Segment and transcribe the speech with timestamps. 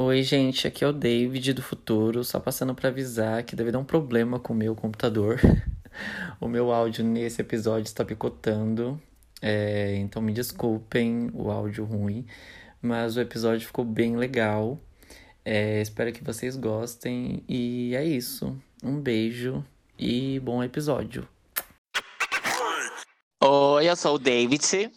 [0.00, 3.80] Oi, gente, aqui é o David do futuro, só passando para avisar que deve dar
[3.80, 5.40] um problema com o meu computador.
[6.40, 9.02] o meu áudio nesse episódio está picotando,
[9.42, 12.24] é, então me desculpem o áudio ruim,
[12.80, 14.78] mas o episódio ficou bem legal.
[15.44, 18.56] É, espero que vocês gostem e é isso.
[18.84, 19.64] Um beijo
[19.98, 21.28] e bom episódio.
[23.42, 24.92] Oi, eu sou o David.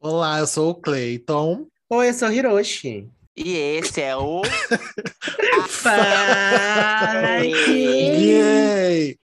[0.00, 1.66] Olá, eu sou o Clayton.
[1.90, 3.10] Oi, eu sou o Hiroshi.
[3.36, 4.40] E esse é o.
[7.44, 9.18] Yay!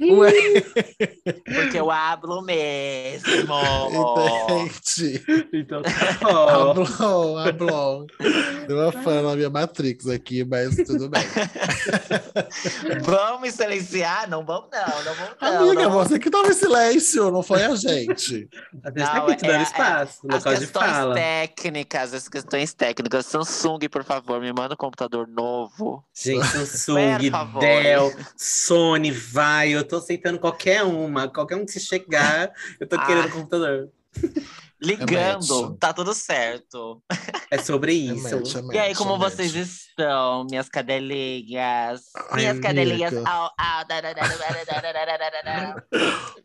[0.00, 0.32] Ué,
[1.44, 3.26] Porque eu hablo mesmo.
[4.48, 5.22] gente.
[5.52, 5.82] Então,
[6.24, 8.06] ó, Hablou, hablou.
[8.66, 11.22] Deu uma fã na minha Matrix aqui, mas tudo bem.
[13.02, 14.28] vamos silenciar?
[14.28, 14.80] Não vamos, não.
[15.04, 15.48] Não vamos, não.
[15.68, 15.90] Amiga, não.
[15.90, 18.48] você que tava em silêncio, não foi a gente.
[18.82, 21.14] a gente tá Não, aqui te dando é- espaço, As local de questões fala.
[21.14, 23.26] técnicas, as questões técnicas.
[23.26, 26.02] Samsung, por favor, me manda um computador novo.
[26.14, 27.30] Gente, Samsung.
[27.60, 32.96] Dell, Sony, vai, eu tô aceitando qualquer uma, qualquer um que se chegar, eu tô
[32.96, 33.04] Ah.
[33.06, 33.90] querendo computador.
[34.82, 37.02] Ligando, tá tudo certo.
[37.50, 38.28] É sobre isso.
[38.28, 39.66] É match, é match, e aí, como é vocês match.
[39.66, 42.00] estão, minhas cadelinhas?
[42.32, 43.12] Minhas Ai, cadelinhas.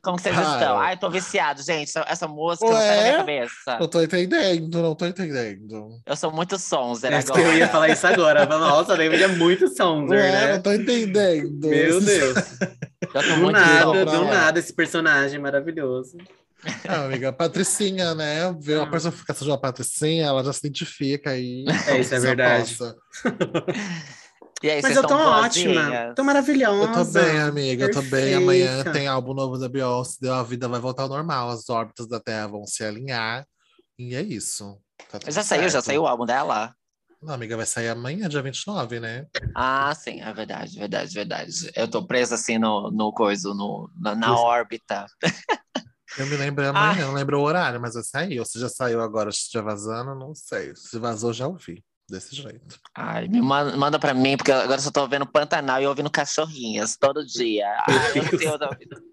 [0.03, 0.51] Como vocês Cara.
[0.51, 0.79] estão?
[0.79, 1.93] Ai, tô viciado, gente.
[2.07, 2.73] Essa música Ué?
[2.73, 3.79] não sai da minha cabeça.
[3.79, 6.01] Não tô entendendo, não tô entendendo.
[6.05, 7.41] Eu sou muito sonzer é agora.
[7.41, 8.45] Eu ia falar isso agora.
[8.45, 10.53] Nossa, a é muito sonzer, Ué, né?
[10.53, 11.69] Não tô entendendo.
[11.69, 12.35] Meu Deus.
[13.39, 16.17] do nada, do nada, esse personagem maravilhoso.
[16.87, 18.51] Ah, amiga, a Patricinha, né?
[18.59, 18.91] Vê a Hum.
[18.91, 21.65] personificação de uma Patricinha, ela já se identifica aí.
[21.87, 22.77] É, isso é verdade.
[24.63, 26.15] E aí, Mas vocês eu tô tão ótima, boazinhas?
[26.15, 26.85] tô maravilhosa.
[26.99, 28.11] Eu tô bem, amiga, eu tô bem.
[28.11, 28.37] Perfeita.
[28.37, 32.07] Amanhã tem álbum novo da Beyoncé, deu a vida vai voltar ao normal, as órbitas
[32.07, 33.45] da Terra vão se alinhar.
[33.97, 34.79] E é isso.
[35.11, 35.85] Tá Já saiu, já certo.
[35.85, 36.73] saiu o álbum dela?
[37.21, 39.25] Não, amiga, vai sair amanhã, dia 29, né?
[39.55, 41.71] Ah, sim, é verdade, verdade, verdade.
[41.75, 44.43] Eu tô presa assim no, no coisa, no, na, na Isso.
[44.43, 45.05] órbita.
[46.17, 48.39] Eu me lembro amanhã, não lembro o horário, mas vai sair.
[48.39, 50.75] Ou se já saiu agora, se já vazando, não sei.
[50.75, 51.83] Se vazou, já ouvi.
[52.07, 52.79] Desse jeito.
[52.95, 56.09] Ai, me manda, manda pra mim, porque agora eu só tô ouvindo Pantanal e ouvindo
[56.09, 57.67] cachorrinhas todo dia.
[57.89, 59.03] Ai, eu não tenho da vida.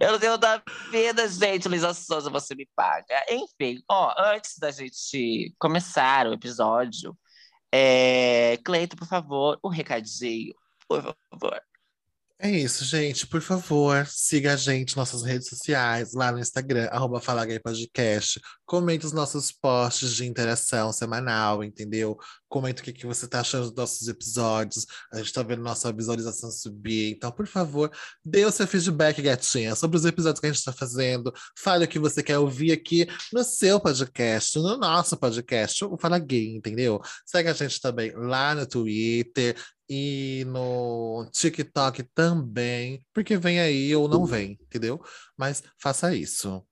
[0.00, 1.68] Eu não tenho da vida, gente.
[1.68, 3.26] Luísa Souza, você me paga.
[3.28, 7.14] Enfim, ó, antes da gente começar o episódio,
[7.70, 8.56] é...
[8.64, 10.54] Cleito, por favor, um recadinho,
[10.88, 11.60] por favor.
[12.44, 13.26] É isso, gente.
[13.26, 17.58] Por favor, siga a gente nas nossas redes sociais, lá no Instagram, arroba Fala Gay
[17.58, 18.38] Podcast.
[18.66, 22.18] Comente os nossos posts de interação semanal, entendeu?
[22.46, 24.84] Comenta o que, que você tá achando dos nossos episódios.
[25.10, 27.14] A gente tá vendo nossa visualização subir.
[27.16, 27.90] Então, por favor,
[28.22, 31.32] dê o seu feedback, gatinha, sobre os episódios que a gente tá fazendo.
[31.58, 36.18] Fale o que você quer ouvir aqui no seu podcast, no nosso podcast, o Fala
[36.18, 37.00] Gay, entendeu?
[37.24, 39.56] Segue a gente também lá no Twitter,
[39.88, 45.02] e no TikTok também, porque vem aí ou não vem, entendeu?
[45.36, 46.64] Mas faça isso.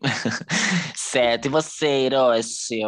[0.96, 2.80] Certo, e você, Hiroshi?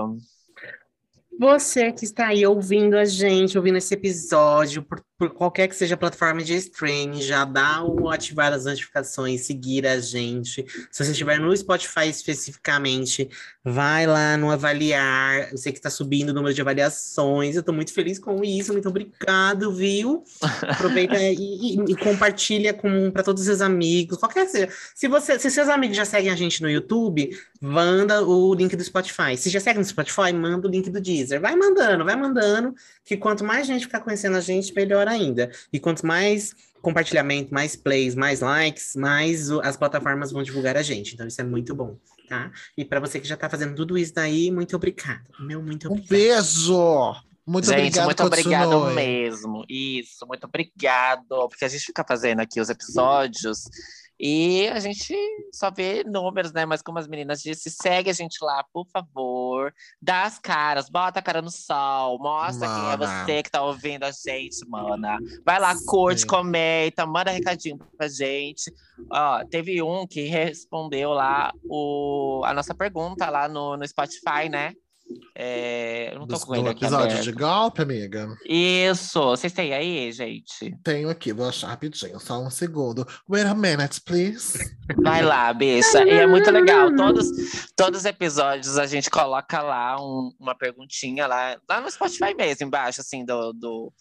[1.38, 5.94] Você que está aí ouvindo a gente, ouvindo esse episódio, por, por qualquer que seja
[5.94, 10.66] a plataforma de streaming, já dá o ativar as notificações, seguir a gente.
[10.90, 13.30] Se você estiver no Spotify especificamente,
[13.64, 15.52] vai lá no avaliar.
[15.52, 17.54] Eu sei que está subindo o número de avaliações.
[17.54, 18.72] Eu estou muito feliz com isso.
[18.72, 20.24] Muito obrigado, viu?
[20.62, 22.74] Aproveita e, e- e compartilha
[23.12, 24.18] para todos os seus amigos.
[24.18, 24.68] Qualquer que seja.
[24.92, 27.30] Se, você, se seus amigos já seguem a gente no YouTube,
[27.60, 29.36] manda o link do Spotify.
[29.36, 31.40] Se já segue no Spotify, manda o link do Deezer.
[31.40, 35.50] Vai mandando, vai mandando, que quanto mais gente ficar conhecendo a gente, melhor ainda.
[35.72, 41.14] E quanto mais compartilhamento, mais plays, mais likes, mais as plataformas vão divulgar a gente.
[41.14, 41.96] Então isso é muito bom,
[42.28, 42.50] tá?
[42.76, 45.24] E para você que já tá fazendo tudo isso daí, muito obrigado.
[45.40, 46.08] Meu, muito Um obrigado.
[46.10, 47.14] beijo!
[47.44, 49.64] Muito gente, obrigado, muito obrigado mesmo.
[49.68, 51.48] Isso, muito obrigado.
[51.48, 53.64] Porque a gente fica fazendo aqui os episódios
[54.24, 55.12] e a gente
[55.52, 56.64] só vê números, né?
[56.64, 59.74] Mas como as meninas disse, segue a gente lá, por favor.
[60.00, 63.24] Dá as caras, bota a cara no sol, mostra quem é Mana.
[63.26, 65.18] você que tá ouvindo a gente, mana.
[65.44, 68.72] Vai lá, curte, comenta, manda recadinho pra gente.
[69.10, 74.72] Ó, teve um que respondeu lá o, a nossa pergunta lá no, no Spotify, né?
[75.34, 77.22] É, eu não tô Do, com ele do aqui episódio aberto.
[77.24, 78.36] de golpe, amiga.
[78.46, 80.76] Isso, vocês têm aí, gente?
[80.82, 83.06] Tenho aqui, vou achar rapidinho, só um segundo.
[83.28, 84.58] Wait a minute, please.
[85.02, 86.04] Vai lá, bicha.
[86.04, 86.94] E é muito legal.
[86.94, 87.26] Todos,
[87.76, 92.66] todos os episódios a gente coloca lá um- uma perguntinha lá, lá no Spotify mesmo,
[92.66, 93.92] embaixo, assim, do, do,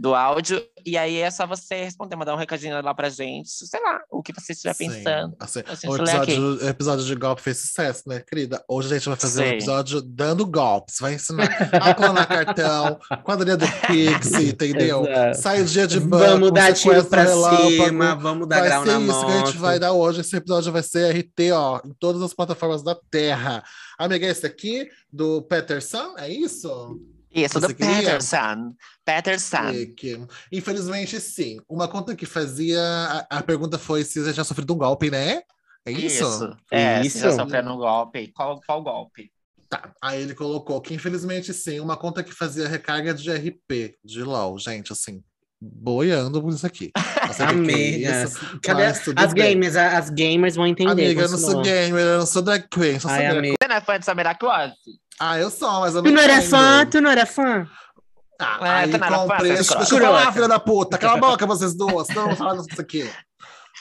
[0.00, 0.64] do áudio.
[0.86, 4.22] E aí é só você responder, mandar um recadinho lá pra gente, sei lá, o
[4.22, 5.36] que você estiver Sim, pensando.
[5.38, 8.64] assim, o, episódio, episódio de golpe fez sucesso, né, querida?
[8.66, 9.52] Hoje a gente vai fazer um Sim.
[9.56, 10.96] episódio dando golpes.
[10.98, 11.44] Vai ensinar
[11.74, 15.04] a clonar cartão, quadrilha do Pix, entendeu?
[15.34, 17.70] Sai o dia de banco, Vamos dar tiro pra relâmpago.
[17.70, 19.58] cima, vamos dar vai grau ser na isso que a gente moto.
[19.58, 20.22] vai dar hoje.
[20.22, 23.62] Esse episódio vai ser RT, ó, em todas as plataformas da Terra.
[23.98, 26.98] Amiga, esse aqui do Peterson, é isso?
[27.32, 27.74] Isso, do?
[27.74, 28.74] Peterson.
[29.04, 29.72] Peterson.
[29.72, 30.26] Chique.
[30.50, 31.60] Infelizmente, sim.
[31.68, 32.80] Uma conta que fazia.
[33.30, 35.42] A, a pergunta foi se você já sofrido um golpe, né?
[35.84, 36.56] É isso?
[36.70, 37.18] É, Isso.
[37.18, 38.28] se já sofrendo um golpe.
[38.32, 39.32] Qual, qual golpe?
[39.68, 39.92] Tá.
[40.02, 44.58] Aí ele colocou que, infelizmente, sim, uma conta que fazia recarga de RP, de LOL.
[44.58, 45.22] Gente, assim,
[45.60, 46.90] boiando por isso aqui.
[47.48, 48.84] Amiga, isso, Cadê
[49.16, 49.52] as bem.
[49.54, 49.76] gamers?
[49.76, 50.90] As gamers vão entender.
[50.90, 53.54] Amiga, eu não sou gamer, eu não sou drag queen, só sou Ai, amiga.
[53.62, 54.72] Você não é fã de Samira Close?
[55.18, 56.86] Ah, eu sou, mas eu não Tu não era fã?
[56.86, 57.66] Tu não era fã?
[58.40, 59.50] Ah, É, aí na comprei.
[59.50, 60.96] fã, Deixa, deixa eu falar, filha da puta.
[60.96, 62.08] Cala a boca, vocês duas.
[62.08, 63.10] Não vamos falar disso aqui.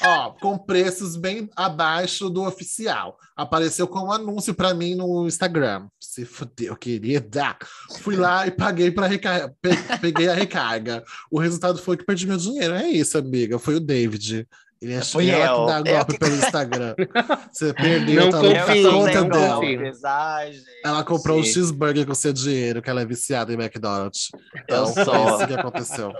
[0.01, 3.17] Ó, com preços bem abaixo do oficial.
[3.35, 5.87] Apareceu como anúncio pra mim no Instagram.
[5.99, 7.55] Se fudeu, querida.
[8.01, 9.53] Fui lá e paguei para recarga.
[9.99, 11.03] Peguei a recarga.
[11.29, 12.73] O resultado foi que perdi meu dinheiro.
[12.75, 13.59] É isso, amiga.
[13.59, 14.47] Foi o David.
[14.81, 16.95] Ele é Fui ela que dá golpe que- pelo Instagram.
[17.51, 19.61] Você perdeu, tá confio, conta dela.
[20.85, 24.29] Ela comprou um cheeseburger com seu dinheiro, que ela é viciada em McDonald's.
[24.63, 25.35] Então, foi sou.
[25.35, 26.13] isso que aconteceu.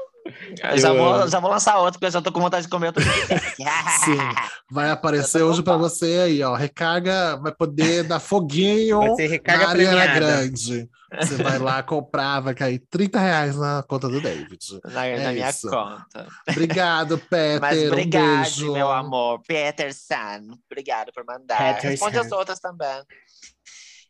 [0.63, 1.27] Eu já, Eu vou, amo.
[1.27, 3.03] já vou lançar outro, porque eu já tô com vontade de comer outro.
[4.05, 4.17] Sim.
[4.71, 6.55] Vai aparecer hoje para você aí, ó.
[6.55, 8.99] Recarga, vai poder dar foguinho
[9.45, 10.13] na Ariana.
[10.15, 10.89] Grande.
[11.19, 14.59] Você vai lá comprar, vai cair 30 reais na conta do David.
[14.85, 16.27] Na, É na minha conta.
[16.47, 17.59] Obrigado, Peter.
[17.59, 18.73] Mas um obrigado, beijo.
[18.73, 19.41] meu amor.
[19.47, 20.55] Peterson.
[20.69, 21.57] Obrigado por mandar.
[21.57, 21.87] Peterson.
[22.05, 23.01] Responde as outras também.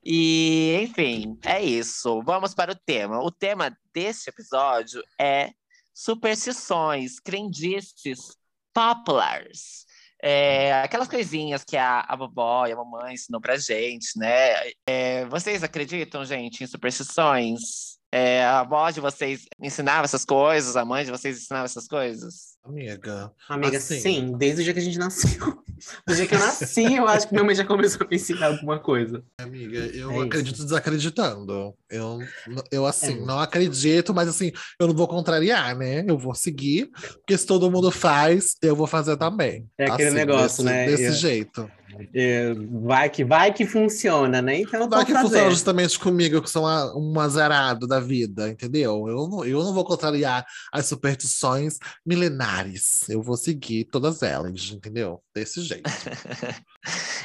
[0.04, 2.22] E, enfim, é isso.
[2.24, 3.20] Vamos para o tema.
[3.24, 5.52] O tema deste episódio é
[6.00, 8.38] superstições, crendices
[8.74, 9.86] populares.
[10.22, 14.72] É, aquelas coisinhas que a, a vovó e a mamãe ensinou pra gente, né?
[14.88, 18.00] É, vocês acreditam, gente, em superstições?
[18.12, 22.58] É, a avó de vocês ensinava essas coisas, a mãe de vocês ensinava essas coisas?
[22.70, 23.32] Amiga.
[23.50, 24.00] Amiga, Assim.
[24.00, 25.58] sim, desde o dia que a gente nasceu.
[26.06, 28.48] Do dia que eu nasci, eu acho que minha mãe já começou a me ensinar
[28.48, 29.24] alguma coisa.
[29.40, 30.24] Amiga, eu É isso.
[30.24, 31.74] acredito desacreditando.
[31.90, 32.20] Eu,
[32.72, 33.26] eu assim, É.
[33.26, 36.04] não acredito, mas assim, eu não vou contrariar, né?
[36.08, 39.66] Eu vou seguir, porque se todo mundo faz, eu vou fazer também.
[39.78, 40.86] É aquele Assim, negócio, desse, né?
[40.86, 41.72] Desse Eu- jeito.
[42.14, 42.54] É,
[42.84, 44.62] vai que vai que funciona, né?
[44.62, 45.28] Então eu Vai que fazer.
[45.28, 49.08] funciona justamente comigo, que sou uma, um azarado da vida, entendeu?
[49.08, 53.08] Eu não, eu não vou contrariar as superstições milenares.
[53.10, 55.22] Eu vou seguir todas elas, entendeu?
[55.34, 55.90] Desse jeito.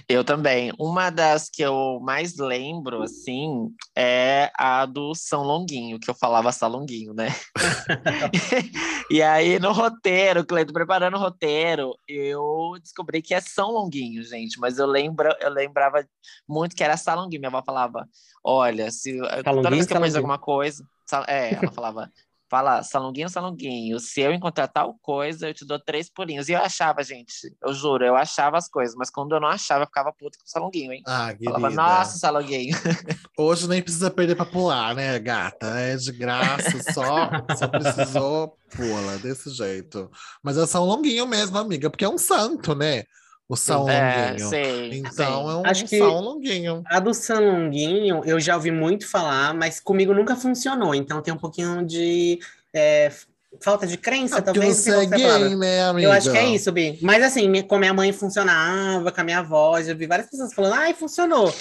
[0.08, 0.72] Eu também.
[0.78, 6.52] Uma das que eu mais lembro, assim, é a do São Longuinho, que eu falava
[6.52, 7.28] São Longuinho, né?
[9.10, 14.53] e aí, no roteiro, Cleito, preparando o roteiro, eu descobri que é São Longuinho, gente.
[14.60, 16.04] Mas eu lembro, eu lembrava
[16.48, 17.40] muito que era Salonguinho.
[17.40, 18.08] Minha avó falava:
[18.42, 20.04] olha, se toda Salonguinho, vez que eu salonguinho.
[20.06, 20.84] fiz alguma coisa.
[21.06, 22.10] sal- É, ela falava.
[22.46, 23.98] Fala, salonguinho, salonguinho.
[23.98, 26.48] Se eu encontrar tal coisa, eu te dou três pulinhos.
[26.48, 29.82] E eu achava, gente, eu juro, eu achava as coisas, mas quando eu não achava,
[29.82, 31.02] eu ficava puto com o salonguinho, hein?
[31.06, 31.52] Ah, querida.
[31.54, 32.76] Falava, nossa, salonguinho.
[33.36, 35.66] Hoje nem precisa perder pra pular, né, gata?
[35.80, 40.08] É de graça, só, só precisou pula desse jeito.
[40.42, 43.02] Mas é São Longuinho mesmo, amiga, porque é um santo, né?
[43.48, 44.48] O São É, Longuinho.
[44.48, 44.90] sim.
[44.98, 45.12] Então
[45.46, 45.52] sim.
[45.52, 46.82] é um Acho que- São Longuinho.
[46.86, 50.94] A do San Longuinho, eu já ouvi muito falar, mas comigo nunca funcionou.
[50.94, 52.38] Então tem um pouquinho de
[52.74, 53.12] é,
[53.60, 54.78] falta de crença, Ah, talvez.
[54.78, 55.48] você é a palavra.
[55.48, 56.08] gay, né, amiga?
[56.08, 56.98] Eu acho que é isso, Bi.
[57.02, 60.72] Mas assim, com minha mãe funcionava, com a minha avó, já vi várias pessoas falando,
[60.74, 61.54] ai, funcionou.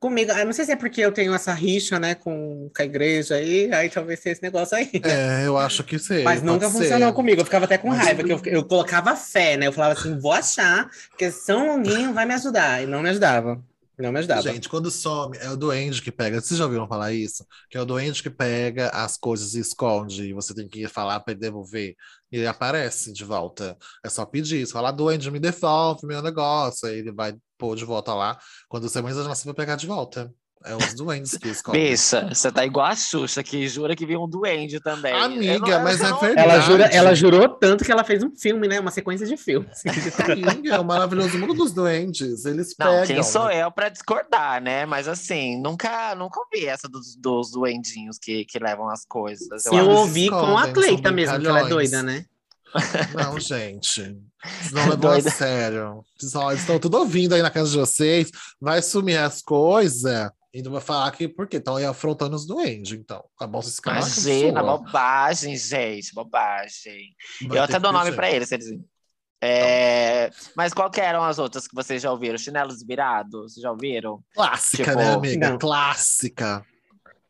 [0.00, 2.84] Comigo, eu não sei se é porque eu tenho essa rixa, né, com, com a
[2.84, 4.88] igreja aí, aí talvez seja esse negócio aí.
[5.02, 6.22] É, eu acho que sim.
[6.22, 7.40] Mas nunca funcionou comigo.
[7.40, 9.66] Eu ficava até com Mas- raiva, que eu, eu colocava fé, né?
[9.66, 12.80] Eu falava assim, vou achar, porque São Longuinho vai me ajudar.
[12.82, 13.60] E não me ajudava.
[13.98, 14.42] Não me ajudava.
[14.42, 16.40] Gente, quando some, é o duende que pega.
[16.40, 17.44] Vocês já ouviram falar isso?
[17.68, 20.88] Que é o duende que pega as coisas e esconde, e você tem que ir
[20.88, 21.96] falar para ele devolver.
[22.30, 23.76] E ele aparece de volta.
[24.04, 24.74] É só pedir isso.
[24.74, 26.88] Falar, duende, me devolve meu negócio.
[26.88, 28.38] Aí ele vai pôr de volta lá.
[28.68, 30.32] Quando você mais nasce, vai pegar de volta.
[30.64, 31.90] É os duendes que escondem.
[31.90, 35.12] Bicha, você tá igual a Xuxa, que jura que viu um duende também.
[35.14, 36.48] Amiga, Eu não- mas eu é não- verdade.
[36.50, 38.80] Ela, jura, ela jurou tanto que ela fez um filme, né?
[38.80, 39.80] Uma sequência de filmes.
[40.58, 42.44] Amiga, é o maravilhoso mundo dos duendes.
[42.44, 43.06] Eles Não, pegam.
[43.06, 44.84] quem sou eu pra discordar, né?
[44.84, 49.64] Mas assim, nunca, nunca ouvi essa dos, dos duendinhos que, que levam as coisas.
[49.64, 52.24] Eu eles ouvi com a Cleita mesmo, que ela é doida, né?
[53.14, 54.18] Não, gente.
[54.44, 56.04] Vocês não levam a sério.
[56.34, 58.30] Ó, eles estão tudo ouvindo aí na casa de vocês.
[58.60, 60.30] Vai sumir as coisas.
[60.54, 63.22] Ainda vai falar que porque estão aí afrontando os duendes, então.
[63.38, 67.14] Tá bom, vocês ficaram Imagina, bobagem, gente, bobagem.
[67.52, 68.66] Eu até dou nome pra eles, eles.
[69.40, 70.30] É...
[70.56, 72.38] Mas qual que eram as outras que vocês já ouviram?
[72.38, 74.22] Chinelos virados, já ouviram?
[74.34, 75.50] Clássica, Tipo, né, amiga?
[75.50, 75.58] não.
[75.58, 76.64] Clássica.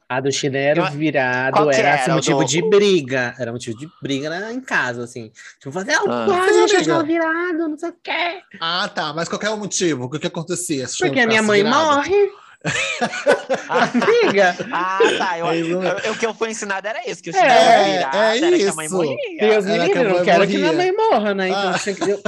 [0.08, 2.14] A do chinelo Eu- virado Qual que era assim, era?
[2.14, 3.34] motivo Do- de briga.
[3.38, 5.30] Era motivo de briga na- em casa, assim.
[5.58, 6.24] Tipo, fazer, ah, Ah.
[6.24, 7.02] amiga.
[7.02, 8.40] virado, não sei o quê.
[8.58, 9.12] Ah, tá.
[9.12, 10.04] Mas qual que é o motivo?
[10.04, 10.88] O que, que acontecia?
[10.88, 11.84] Se Porque a minha mãe virado?
[11.96, 12.30] morre.
[13.68, 15.38] Amiga, Ah, tá.
[15.38, 15.98] Eu, É isso eu- mesmo.
[16.04, 18.56] eu- o que eu fui ensinado era isso, que o É, chinelo virado é era
[18.58, 18.94] que a mãe isso.
[18.96, 19.16] morria.
[19.40, 20.92] Deus me que livre, a eu não quero que minha morria.
[20.92, 21.48] mãe morra, né?
[21.48, 21.78] Então, Ah.
[21.78, 22.22] que- eu-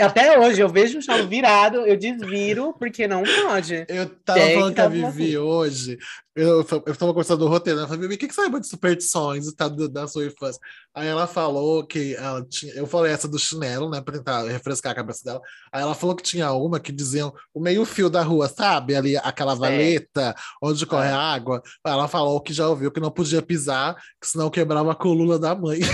[0.00, 3.84] eu até hoje eu vejo um chalo virado, eu desviro, porque não pode.
[3.88, 5.98] Eu tava Tem falando que a Vivi hoje.
[6.36, 6.64] Eu, eu
[6.96, 7.80] tava conversando do roteiro.
[7.80, 10.60] Ela falou, o que, que você lembra de superstições e tal, do- da sua infância?
[10.94, 12.72] Aí ela falou que ela tinha.
[12.74, 14.00] Eu falei essa do chinelo, né?
[14.00, 15.40] Pra tentar refrescar a cabeça dela.
[15.72, 18.94] Aí ela falou que tinha uma que diziam o meio-fio da rua, sabe?
[18.94, 21.12] Ali, aquela valeta onde corre É.
[21.12, 21.60] a água.
[21.84, 25.54] Ela falou que já ouviu que não podia pisar, que senão quebrava a coluna da
[25.54, 25.80] mãe.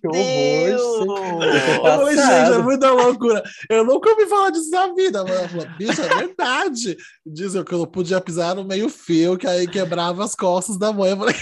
[0.00, 1.44] Que horror.
[1.44, 3.42] Eu falei, gente, é muita loucura.
[3.68, 5.24] Eu nunca ouvi falar disso na vida.
[5.24, 6.96] Mas ela falou, bicho, é verdade.
[7.26, 11.16] Dizem que eu não podia pisar no meio-fio, que aí quebrava as costas da mãe.
[11.16, 11.34] Falei,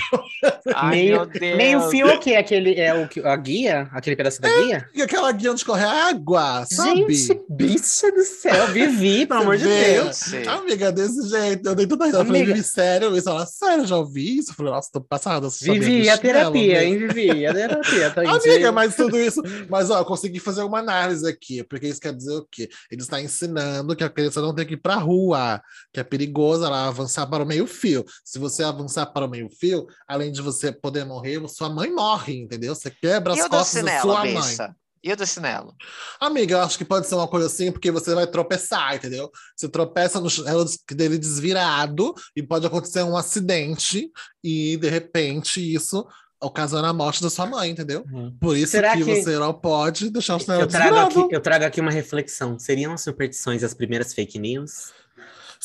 [0.75, 1.57] Ai, Meio- meu Deus.
[1.57, 2.35] Meio fio o quê?
[2.35, 3.89] Aquele, é o, que- a guia?
[3.93, 4.89] Aquele pedaço da guia?
[4.95, 7.15] e aquela guia onde corre a água, sabe?
[7.15, 9.65] Gente, bicha do céu, vivi, pelo amor de?
[9.65, 10.33] Deus.
[10.49, 11.69] Amiga, desse jeito.
[11.69, 12.23] Eu dei toda risada.
[12.23, 12.45] Eu falei.
[12.45, 13.17] Vivi, sério?
[13.17, 14.51] Isso, ela, sério, já ouvi isso?
[14.51, 15.49] Eu falei, nossa, tô passada.
[15.61, 17.47] Vivi a terapia, hein, Vivi?
[17.47, 19.43] A terapia, tá Amiga, mas tudo isso.
[19.69, 22.69] Mas, ó, eu consegui fazer uma análise aqui, porque isso quer dizer o quê?
[22.91, 25.61] Ele está ensinando que a criança não tem que ir pra rua,
[25.93, 28.05] que é perigoso ela avançar para o meio-fio.
[28.25, 32.75] Se você avançar para o meio-fio, além de você poder morrer, sua mãe morre, entendeu?
[32.75, 34.35] Você quebra as costas da sua mãe.
[34.37, 34.75] bicha?
[35.05, 35.73] E o do chinelo?
[36.19, 39.31] Amiga, eu acho que pode ser uma coisa assim, porque você vai tropeçar, entendeu?
[39.57, 44.11] Você tropeça no chinelo dele desvirado e pode acontecer um acidente
[44.43, 46.05] e, de repente, isso
[46.43, 48.05] ocasiona a morte da sua mãe, entendeu?
[48.41, 51.21] Por isso Será que, que- você não pode deixar o chinelo Eu trago, desvirado.
[51.25, 52.59] aqui, eu trago aqui uma reflexão.
[52.59, 54.93] Seriam as superstições as primeiras fake news?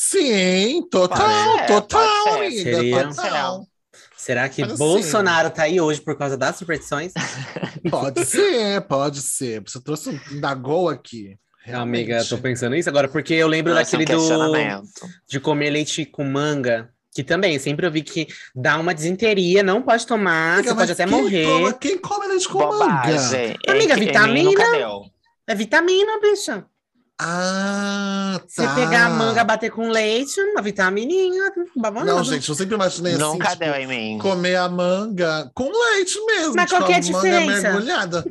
[0.04, 2.30] Sim, total, ser, total, ser.
[2.40, 3.08] amiga, Seria.
[3.10, 3.68] total.
[4.18, 7.14] Será que Mas assim- Bolsonaro tá aí hoje por causa das superstições?
[7.90, 9.62] Pode ser, pode ser.
[9.62, 11.38] Você trouxe um da Gol aqui.
[11.68, 12.30] Amiga, realmente.
[12.30, 14.90] tô pensando nisso agora, porque eu lembro um daquele do questionamento.
[15.28, 20.06] de comer leite com manga, que também sempre ouvi que dá uma desinteria, não pode
[20.08, 21.46] tomar, Amiga, você pode até quem morrer.
[21.46, 22.78] Come, quem come leite com manga?
[22.78, 23.56] Bobagem.
[23.68, 24.64] Amiga, Em- em mim vitamina.
[25.48, 26.66] É vitamina, bicha.
[27.24, 28.74] Ah, Você tá.
[28.74, 32.08] pegar a manga, bater com leite, uma vitamininha, babando.
[32.08, 34.18] Não, gente, eu sempre imaginei assim, Nunca tipo, deu em mim.
[34.18, 36.56] comer a manga com leite mesmo.
[36.56, 37.62] Mas tipo, qual que é a diferença?
[37.62, 38.26] mergulhada.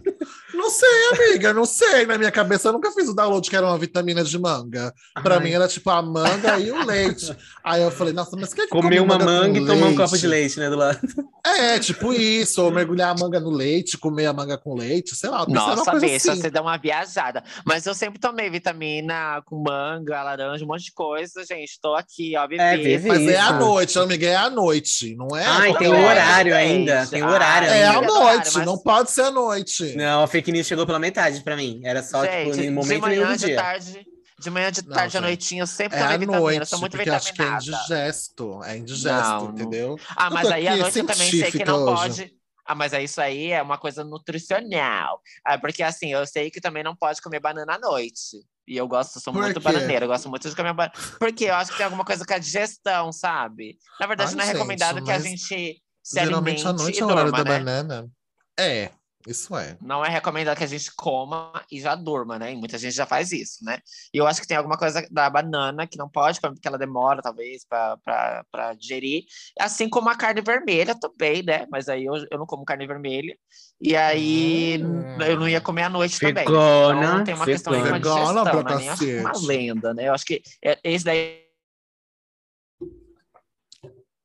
[0.61, 2.05] Não sei, amiga, não sei.
[2.05, 4.93] Na minha cabeça eu nunca fiz o download que era uma vitamina de manga.
[5.23, 5.43] Pra Ai.
[5.43, 7.35] mim era tipo a manga e o leite.
[7.65, 9.95] Aí eu falei, nossa, mas que é que Comer come uma manga e tomar um
[9.97, 10.99] copo de leite, né, do lado.
[11.47, 15.31] É, tipo isso, ou mergulhar a manga no leite, comer a manga com leite, sei
[15.31, 15.47] lá.
[15.49, 16.41] Nossa, coisa bicha, assim.
[16.43, 17.43] você dá uma viajada.
[17.65, 21.79] Mas eu sempre tomei vitamina com manga, laranja, um monte de coisa, gente.
[21.81, 22.97] Tô aqui, ó, É, vivi.
[22.99, 23.09] vive.
[23.09, 25.45] Mas é à noite, amiga, é à noite, não é?
[25.47, 26.63] Ai, tem um horário gente.
[26.91, 28.07] ainda, tem horário É à ainda.
[28.07, 29.95] noite, mas- não pode ser à noite.
[29.97, 31.81] Não, fake news chegou pela metade pra mim.
[31.85, 33.57] Era só, tipo, Gente, em de momento nenhum manhã, de dia.
[33.57, 34.07] tarde,
[34.39, 36.41] de manhã, de tarde à noitinha, eu sempre É tomei à vitamina.
[36.41, 37.65] noite, eu sou muito porque acho que é vitaminada.
[37.65, 38.65] indigesto.
[38.65, 39.97] É indigesto, Não, entendeu?
[40.17, 41.95] Ah, mas aí à noite eu também sei que não hoje.
[41.95, 42.41] pode.
[42.67, 45.21] Ah, mas aí isso aí é uma coisa nutricional.
[45.45, 48.39] Ah, porque assim, eu sei que também não pode comer banana à noite.
[48.67, 49.65] E eu gosto, sou Por muito quê?
[49.65, 50.93] bananeira, eu gosto muito de comer banana.
[51.19, 53.77] Porque eu acho que tem alguma coisa com a digestão, sabe?
[53.99, 57.01] Na verdade, Ai, não é gente, recomendado que a gente se Geralmente à alimente noite
[57.01, 57.59] é a hora durma, da né?
[57.59, 58.09] banana.
[58.59, 58.91] É,
[59.27, 59.77] isso é.
[59.81, 62.53] Não é recomendado que a gente coma e já durma, né?
[62.53, 63.79] E muita gente já faz isso, né?
[64.15, 66.79] E eu acho que tem alguma coisa da banana que não pode comer, porque ela
[66.79, 69.25] demora, talvez, para digerir.
[69.59, 71.67] Assim como a carne vermelha também, né?
[71.71, 73.37] Mas aí eu, eu não como carne vermelha.
[73.81, 75.05] E aí Hum.
[75.23, 76.45] eu não ia comer à noite também.
[76.45, 79.47] Então tem uma questão de uma digestão, é nem acho que uma cacete.
[79.47, 80.09] lenda, né?
[80.09, 81.50] Eu acho que é- esse daí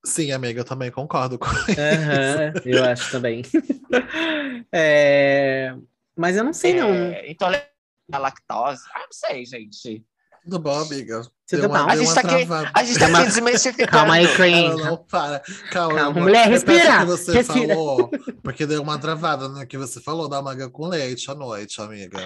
[0.06, 3.42] Sim, amiga, eu também concordo com Aham, eu acho também.
[4.72, 5.74] É,
[6.16, 6.90] Mas eu não sei, não.
[6.90, 7.70] é intolerância
[8.12, 8.82] à lactose.
[8.94, 10.04] Ah, não sei, gente.
[10.44, 11.22] Tudo bom, amiga?
[11.48, 11.90] Tudo uma- bom.
[11.90, 13.92] A deu gente tá aqui, a gente tá Calma- aqui desmistificando.
[13.92, 14.84] Calma aí, Crane.
[14.84, 15.42] não para.
[15.72, 17.74] Calma, Calma, mulher, respira, que você respira.
[17.76, 18.12] falou,
[18.44, 22.20] porque deu uma travada no que você falou da manga com leite à noite, amiga.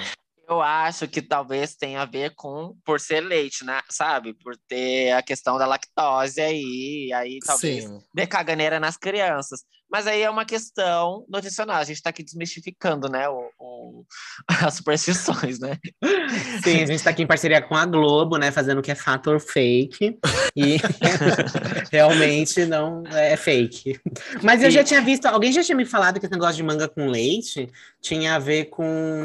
[0.50, 3.82] Eu acho que talvez tenha a ver com por ser leite, né?
[3.88, 4.34] Sabe?
[4.34, 8.00] Por ter a questão da lactose aí, aí talvez Sim.
[8.12, 9.64] dê caganeira nas crianças.
[9.90, 11.78] Mas aí é uma questão nutricional.
[11.78, 14.06] A gente está aqui desmistificando, né, o, o,
[14.48, 15.78] as superstições, né?
[16.64, 18.52] Sim, a gente está aqui em parceria com a Globo, né?
[18.52, 20.20] Fazendo o que é fato ou fake.
[20.56, 20.78] E
[21.92, 24.00] realmente não é fake.
[24.44, 26.88] Mas eu já tinha visto, alguém já tinha me falado que esse negócio de manga
[26.88, 27.70] com leite
[28.02, 29.24] tinha a ver com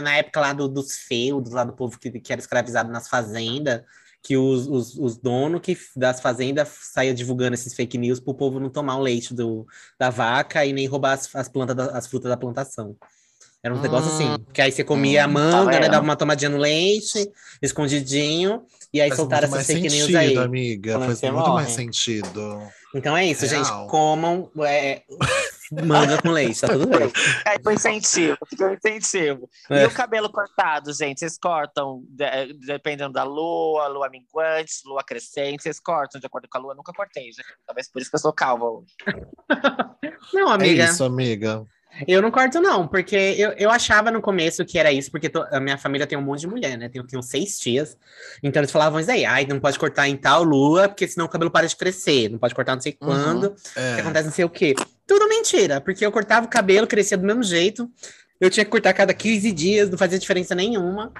[0.00, 3.82] na época lá do, dos feudos, lá do povo que, que era escravizado nas fazendas
[4.22, 8.34] que os, os, os donos que, das fazendas saíam divulgando esses fake news para o
[8.34, 9.66] povo não tomar o leite do,
[9.98, 12.96] da vaca e nem roubar as, as, plantas da, as frutas da plantação.
[13.62, 16.04] Era um hum, negócio assim, que aí você comia hum, a manga, tá né, dava
[16.04, 20.36] uma tomadinha no leite, escondidinho, e aí Faz soltaram essas fake sentido, news aí.
[20.36, 21.52] amiga, faz muito morre.
[21.54, 22.62] mais sentido.
[22.94, 23.64] Então é isso, Real.
[23.64, 25.02] gente, comam é,
[25.72, 27.10] manga com leite, tá tudo bem.
[27.46, 29.48] É, foi incentivo, foi incentivo.
[29.70, 29.82] É.
[29.82, 35.62] E o cabelo cortado, gente, vocês cortam de, dependendo da lua, lua minguante, lua crescente,
[35.62, 36.74] vocês cortam de acordo com a lua?
[36.74, 37.44] nunca cortei, gente.
[37.66, 38.94] Talvez por isso que eu sou calva hoje.
[40.32, 40.84] Não, amiga.
[40.84, 41.66] É isso, amiga.
[42.06, 45.44] Eu não corto, não, porque eu, eu achava no começo que era isso, porque to,
[45.50, 46.88] a minha família tem um monte de mulher, né?
[46.88, 47.96] Tem, tem uns seis tias.
[48.42, 51.28] Então eles falavam isso aí, ai, não pode cortar em tal lua, porque senão o
[51.28, 52.28] cabelo para de crescer.
[52.28, 53.94] Não pode cortar não sei uhum, quando, uhum, é.
[53.94, 54.74] que acontece não sei o quê.
[55.06, 57.90] Tudo mentira, porque eu cortava o cabelo, crescia do mesmo jeito.
[58.40, 61.12] Eu tinha que cortar cada 15 dias, não fazia diferença nenhuma.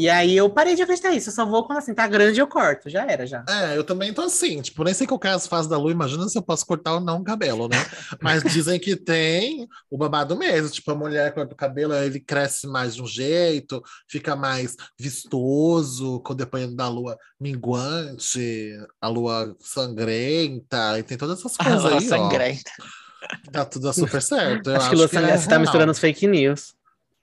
[0.00, 1.28] E aí eu parei de acreditar nisso.
[1.28, 2.88] Eu só vou quando assim, tá grande eu corto.
[2.88, 3.44] Já era, já.
[3.46, 4.62] É, eu também tô assim.
[4.62, 5.92] Tipo, nem sei qual é as fases da lua.
[5.92, 7.76] Imagina se eu posso cortar ou não o cabelo, né?
[8.22, 10.70] Mas dizem que tem o babado mesmo.
[10.70, 16.22] Tipo, a mulher corta o cabelo, ele cresce mais de um jeito, fica mais vistoso,
[16.34, 22.08] dependendo da lua minguante, a lua sangrenta, e tem todas essas coisas a lua aí,
[22.08, 22.70] sangrenta.
[22.80, 23.52] ó.
[23.52, 24.70] Tá tudo super certo.
[24.70, 26.74] Eu acho, acho que lua sangrenta, é você tá misturando os fake news.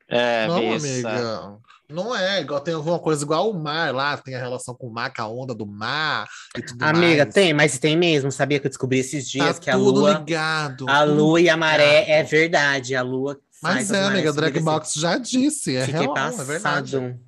[0.07, 1.57] É, não, amiga.
[1.89, 4.93] Não é igual tem alguma coisa igual o mar lá, tem a relação com o
[4.93, 6.27] mar, com a onda do mar
[6.57, 7.33] e tudo Amiga, mais.
[7.33, 8.29] tem, mas tem mesmo.
[8.29, 10.17] Sabia que eu descobri esses dias tá que a lua.
[10.19, 10.89] ligado.
[10.89, 12.09] A lua e a maré ligado.
[12.09, 12.95] é verdade.
[12.95, 13.39] A lua.
[13.63, 15.77] Mas é, amiga, Dragbox já disse.
[15.77, 16.41] É Fiquei real, passado.
[16.41, 17.19] é verdade.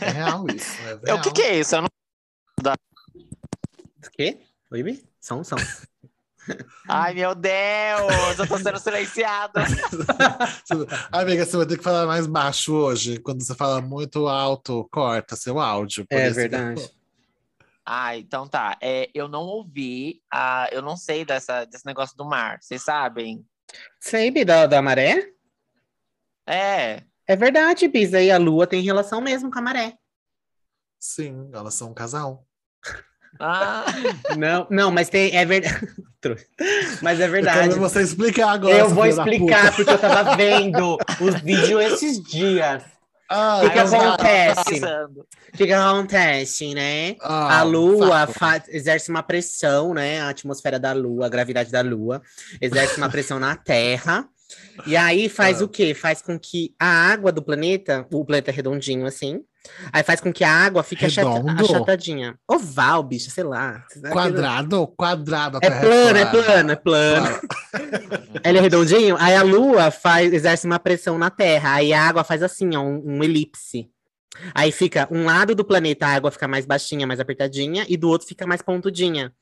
[0.00, 0.72] É real isso.
[0.82, 1.18] É real.
[1.18, 1.76] O que, que é isso?
[1.76, 1.88] Eu não.
[4.04, 4.38] O quê?
[4.72, 5.04] Oi, Bi?
[5.20, 5.58] São, são.
[6.88, 9.54] Ai, meu Deus, eu tô sendo silenciado.
[11.10, 13.18] Amiga, você vai ter que falar mais baixo hoje.
[13.18, 16.06] Quando você fala muito alto, corta seu áudio.
[16.10, 16.90] É verdade.
[17.84, 18.76] Ah, então tá.
[18.80, 22.58] É, eu não ouvi, ah, eu não sei dessa, desse negócio do mar.
[22.60, 23.46] Vocês sabem?
[24.00, 25.30] Sei, da, da maré?
[26.46, 27.02] É.
[27.28, 28.20] É verdade, Bisa.
[28.20, 29.96] E a lua tem relação mesmo com a maré.
[30.98, 32.46] Sim, elas são um casal.
[33.38, 33.84] Ah.
[34.36, 35.34] Não, não, mas tem.
[35.36, 35.88] É verdade.
[37.02, 37.70] mas é verdade.
[37.70, 38.76] Eu você explicar agora.
[38.76, 42.82] Eu vou explicar, porque eu tava vendo os vídeos esses dias.
[43.28, 44.84] Ah, o que, que acontece?
[45.52, 47.16] O que, que acontece, né?
[47.20, 48.28] Ah, a Lua
[48.68, 50.20] exerce uma pressão, né?
[50.20, 52.22] A atmosfera da Lua, a gravidade da Lua,
[52.60, 54.28] exerce uma pressão na Terra.
[54.86, 55.64] E aí faz ah.
[55.64, 55.92] o quê?
[55.92, 59.42] Faz com que a água do planeta, o planeta é redondinho assim,
[59.92, 61.50] Aí faz com que a água fique Redondo.
[61.50, 62.38] achatadinha.
[62.48, 63.84] Oval, bicho, sei lá.
[64.12, 64.86] Quadrado?
[64.88, 65.58] Quadrado.
[65.62, 67.40] É plano, é plano, é plano.
[68.44, 69.16] Ele é redondinho.
[69.18, 71.74] Aí a lua faz, exerce uma pressão na Terra.
[71.74, 73.90] Aí a água faz assim, ó, um, um elipse.
[74.54, 78.08] Aí fica um lado do planeta, a água fica mais baixinha, mais apertadinha, e do
[78.08, 79.32] outro fica mais pontudinha.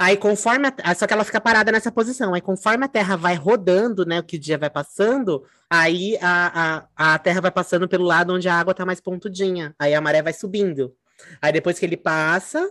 [0.00, 0.66] Aí, conforme.
[0.82, 2.32] A, só que ela fica parada nessa posição.
[2.32, 4.22] Aí, conforme a Terra vai rodando, né?
[4.22, 8.48] Que o dia vai passando, aí a, a, a Terra vai passando pelo lado onde
[8.48, 9.74] a água tá mais pontudinha.
[9.78, 10.96] Aí a maré vai subindo.
[11.42, 12.66] Aí, depois que ele passa,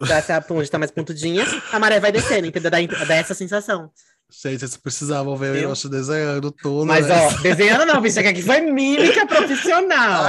[0.00, 2.70] dessa, onde tá mais pontudinha, a maré vai descendo, entendeu?
[2.70, 3.90] Dá, dá essa sensação.
[4.30, 6.86] Gente, vocês precisavam ver eu, eu desenhando tudo.
[6.86, 7.26] Mas, né?
[7.26, 10.26] ó, desenhando não, bicho, aqui foi mímica profissional.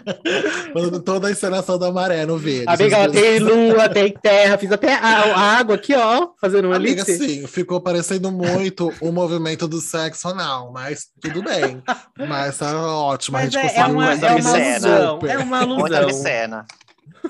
[1.04, 2.68] Toda a encenação da maré no vídeo.
[2.68, 6.76] Amiga, ó, tem lua, tem terra, fiz até a, a água aqui, ó, fazendo uma
[6.76, 7.18] Amiga, elipse.
[7.18, 11.82] sim, ficou parecendo muito o movimento do sexo anal, mas tudo bem.
[12.28, 15.78] Mas tá ótimo, mas a gente é, é uma, é uma alusão, é uma alusão.
[15.78, 16.66] Muito obscena.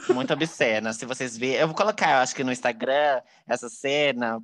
[0.09, 0.93] Muito obscena.
[0.93, 4.41] Se vocês verem, eu vou colocar, eu acho que no Instagram, essa cena,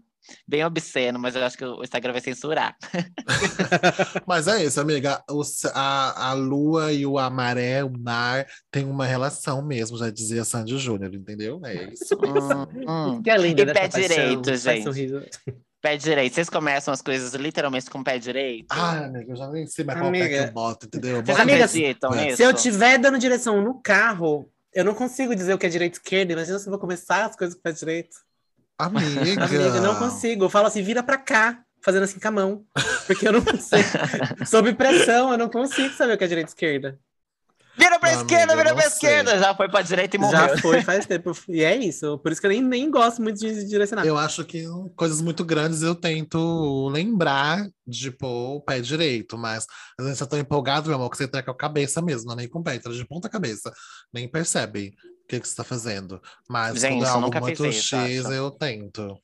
[0.47, 2.77] bem obsceno, mas eu acho que o Instagram vai censurar.
[4.27, 5.23] mas é isso, amiga.
[5.31, 5.43] O,
[5.75, 10.79] a, a lua e o amaré, o mar, tem uma relação mesmo, já dizia Sandy
[10.79, 11.61] Júnior, entendeu?
[11.65, 12.15] É isso.
[12.15, 13.23] Hum, hum.
[13.23, 15.45] Que é lindo, e pé direito, gente.
[15.81, 16.35] Pé direito.
[16.35, 18.67] Vocês começam as coisas literalmente com o pé direito?
[18.71, 20.25] Ah, amiga, eu já nem sei mais qual amiga.
[20.25, 21.23] pé que eu boto, entendeu?
[21.25, 22.25] Vocês amiga, acreditam é.
[22.25, 22.37] nisso?
[22.39, 25.95] Se eu estiver dando direção no carro, eu não consigo dizer o que é direito
[25.95, 26.33] e esquerda.
[26.33, 28.17] Imagina se eu vou começar as coisas com o pé direito.
[28.79, 29.21] Amiga.
[29.45, 30.45] Amiga, eu não consigo.
[30.45, 32.65] Eu falo assim, vira pra cá, fazendo assim com a mão.
[33.07, 33.83] Porque eu não consigo.
[34.47, 36.99] Sob pressão, eu não consigo saber o que é direita e esquerda.
[37.79, 38.93] Vira pra esquerda, amiga, vira eu pra sei.
[38.93, 39.39] esquerda.
[39.39, 40.39] Já foi pra direita e morreu.
[40.39, 41.33] Já foi faz tempo.
[41.49, 42.19] E é isso.
[42.19, 44.07] Por isso que eu nem, nem gosto muito de direcionar.
[44.07, 44.65] Eu acho que
[44.97, 49.67] coisas muito grandes eu tento lembrar de pôr o pé direito, mas
[49.99, 52.37] às vezes você tá empolgado, meu amor, que você treca a cabeça mesmo, não é
[52.37, 53.71] nem com o pé, entra de ponta cabeça.
[54.13, 54.95] Nem percebe
[55.27, 56.21] que, que você tá fazendo.
[56.49, 58.33] Mas Gente, quando é eu algo muito isso, X, acho.
[58.33, 59.21] eu tento.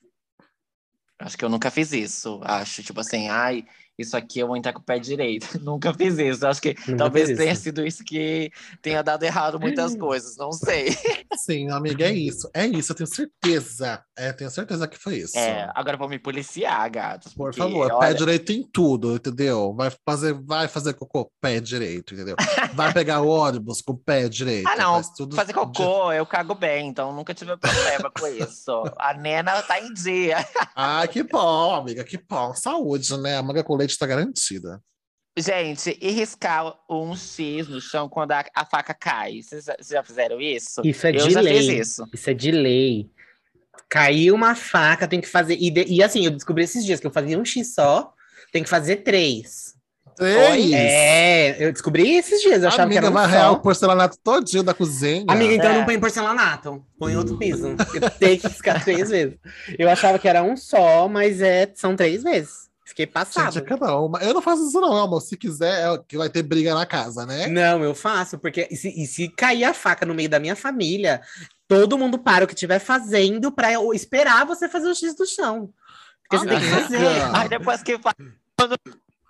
[1.18, 2.40] Acho que eu nunca fiz isso.
[2.42, 3.64] Acho, tipo assim, ai,
[4.02, 5.58] isso aqui eu vou entrar com o pé direito.
[5.62, 6.46] nunca fiz isso.
[6.46, 7.62] Acho que Nunca talvez tenha isso.
[7.62, 10.36] sido isso que tenha dado errado muitas coisas.
[10.36, 10.96] Não sei.
[11.36, 12.50] Sim, amiga, é isso.
[12.54, 14.02] É isso, eu tenho certeza.
[14.16, 15.36] É, tenho certeza que foi isso.
[15.38, 17.32] É, agora eu vou me policiar, gatos.
[17.32, 19.74] Por porque, favor, pé olha, direito em tudo, entendeu?
[19.74, 22.36] Vai fazer, vai fazer cocô, pé direito, entendeu?
[22.74, 24.66] Vai pegar o ônibus com o pé direito.
[24.68, 24.94] Ah, não.
[24.94, 28.82] faz tudo Fazer de- cocô, eu cago bem, então nunca tive problema com isso.
[28.98, 30.36] A nena tá em dia.
[30.76, 32.54] Ah, que bom, amiga, que bom.
[32.54, 33.36] Saúde, né?
[33.36, 34.80] A manga com leite tá garantida.
[35.38, 39.40] Gente, e riscar um X no chão quando a, a faca cai?
[39.42, 40.82] Vocês já fizeram isso?
[40.84, 41.56] Isso é eu de já lei.
[41.58, 42.04] fiz isso.
[42.12, 43.10] Isso é de lei.
[43.88, 45.56] Caiu uma faca, tem que fazer.
[45.58, 48.12] E, de- e assim, eu descobri esses dias que eu fazia um X só,
[48.52, 49.74] tem que fazer três.
[50.16, 50.70] Três!
[50.74, 54.62] É, eu descobri esses dias, eu achava amiga, que era um real o porcelanato todinho
[54.62, 55.24] da cozinha.
[55.26, 55.78] Amiga, então É.
[55.78, 57.68] não põe porcelanato, põe outro piso.
[57.68, 59.38] Eu tenho que riscar três vezes.
[59.78, 62.70] Eu achava que era um só, mas é, são três vezes.
[62.92, 63.54] Fiquei passado.
[63.54, 64.18] Gente, é cada uma.
[64.18, 65.22] Eu não faço isso, não, amor.
[65.22, 67.46] Se quiser, é que vai ter briga na casa, né?
[67.46, 70.54] Não, eu faço, porque e se, e se cair a faca no meio da minha
[70.54, 71.22] família,
[71.66, 75.24] todo mundo para o que estiver fazendo pra eu esperar você fazer o X do
[75.24, 75.70] chão.
[76.20, 76.82] Porque você tem que Amiga.
[76.82, 77.06] fazer.
[77.34, 78.14] Aí depois que faz,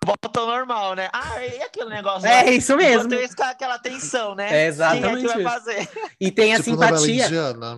[0.04, 1.08] volta ao normal, né?
[1.12, 2.28] Ah, e aquele negócio?
[2.28, 2.42] lá?
[2.42, 3.06] É isso mesmo.
[3.06, 4.64] Enquanto isso, com aquela tensão, né?
[4.64, 5.88] É exatamente Quem é que vai fazer?
[6.20, 7.28] E tem a tipo simpatia.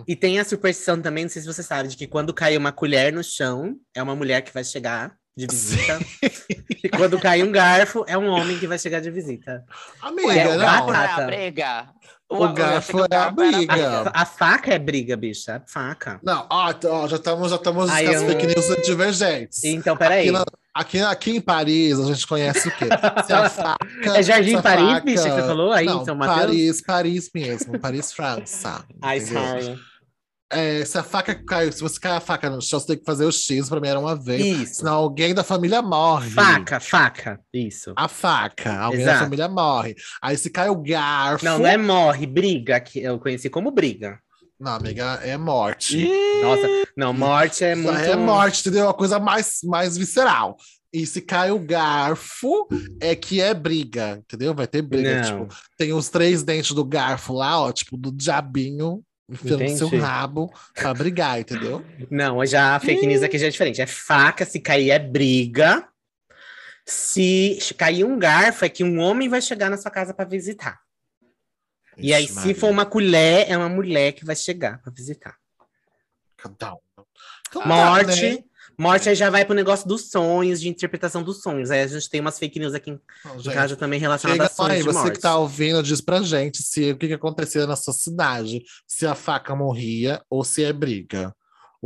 [0.07, 2.71] E tem a superstição também, não sei se você sabe, de que quando cai uma
[2.71, 5.99] colher no chão, é uma mulher que vai chegar de visita.
[6.83, 9.63] e quando cai um garfo, é um homem que vai chegar de visita.
[10.01, 10.57] Amiga, É, o não.
[10.59, 11.87] gato- Não é a briga.
[12.27, 13.73] O achei garfo o é a briga.
[14.13, 15.57] A, a faca é briga, bicha.
[15.57, 16.19] A faca.
[16.23, 19.63] Não, ó, ó, já estamos já estamos com as fake news divergentes.
[19.63, 20.21] Então, peraí.
[20.29, 22.85] Aqui, na- aqui, aqui em Paris, a gente conhece o quê?
[23.27, 23.77] Se a faca,
[24.17, 26.39] É Jardim se a Paris, faca- bicha, que você falou aí Não, São Mateus?
[26.39, 28.83] Paris, Paris mesmo, Paris, França.
[29.01, 29.77] Ai, sorry.
[30.55, 33.05] É, se a faca caiu, se você cai a faca no chão, você tem que
[33.05, 34.61] fazer o X pra mim era uma vez.
[34.61, 34.75] Isso.
[34.75, 36.29] Senão alguém da família morre.
[36.29, 37.39] Faca, faca.
[37.53, 37.93] Isso.
[37.95, 39.17] A faca, alguém Exato.
[39.17, 39.95] da família morre.
[40.21, 41.43] Aí se cai o garfo.
[41.43, 44.19] Não, não é morre, briga, que eu conheci como briga.
[44.59, 46.09] Não, amiga, é morte.
[46.41, 47.99] Nossa, não, morte é muito.
[47.99, 48.83] é morte, entendeu?
[48.83, 50.55] É uma coisa mais, mais visceral.
[50.93, 52.65] E se cai o garfo,
[53.01, 54.55] é que é briga, entendeu?
[54.55, 55.21] Vai ter briga.
[55.23, 60.53] Tipo, tem os três dentes do garfo lá, ó, tipo, do diabinho, no seu rabo
[60.73, 61.83] pra brigar, entendeu?
[62.11, 63.81] Não, já a fake news aqui já é diferente.
[63.81, 65.87] É faca, se cair é briga.
[66.85, 70.79] Se cair um garfo, é que um homem vai chegar na sua casa para visitar.
[71.97, 74.93] E aí, Ixi, se Maria, for uma colher, é uma mulher que vai chegar para
[74.93, 75.35] visitar.
[76.37, 76.79] cada um.
[77.47, 78.35] Então tá, Morte.
[78.35, 78.43] né?
[78.77, 81.71] Morte aí já vai pro negócio dos sonhos, de interpretação dos sonhos.
[81.71, 82.99] Aí a gente tem umas fake news aqui em
[83.39, 85.13] gente, casa também relacionadas a sonhos aí, de você morte.
[85.13, 89.05] que tá ouvindo, diz pra gente se o que, que acontecia na sua cidade, se
[89.05, 91.33] a faca morria ou se é briga.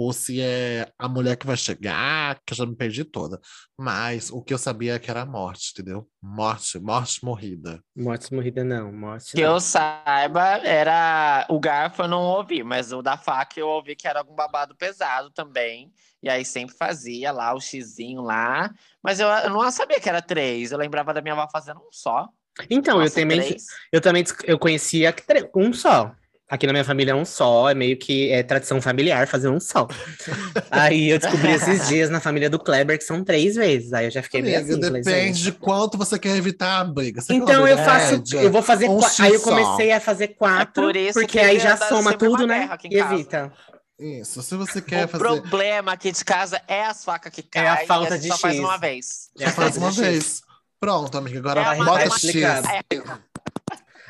[0.02, 3.38] Ou se é a mulher que vai chegar, que eu já me perdi toda.
[3.78, 6.08] Mas o que eu sabia é que era morte, entendeu?
[6.22, 7.84] Morte, morte morrida.
[7.94, 9.56] Morte morrida não, morte Que não.
[9.56, 11.46] eu saiba, era.
[11.50, 14.74] O garfo eu não ouvi, mas o da faca eu ouvi que era algum babado
[14.74, 15.92] pesado também.
[16.24, 18.74] E aí sempre fazia lá o xizinho lá.
[19.04, 20.72] Mas eu, eu não sabia que era três.
[20.72, 22.30] Eu lembrava da minha avó fazendo um só.
[22.70, 23.66] Então, eu Nossa, também, três.
[23.92, 25.14] eu também eu conhecia
[25.54, 26.16] um só.
[26.50, 29.60] Aqui na minha família é um só, é meio que é tradição familiar fazer um
[29.60, 29.88] só.
[30.72, 33.94] Aí eu descobri esses dias na família do Kleber que são três vezes.
[33.94, 34.82] Aí eu já fiquei meio Amiga, assim.
[34.82, 37.22] falei, depende de quanto você quer evitar a briga.
[37.22, 38.42] Você Então eu faço, média?
[38.42, 39.50] eu vou fazer um X Aí eu só.
[39.52, 42.68] comecei a fazer quatro, É por isso porque que aí já soma tudo, né?
[42.84, 43.14] E casa.
[43.14, 43.54] evita.
[44.00, 45.24] Isso, se você quer o fazer.
[45.24, 47.68] problema aqui de casa é as facas que caem.
[47.68, 48.64] É a falta e gente de só faz X.
[48.66, 49.06] uma vez.
[49.38, 50.42] Só faz uma vez.
[50.80, 52.10] Pronto, amiga, agora É bota.
[52.18, 52.36] X.
[52.36, 52.82] É,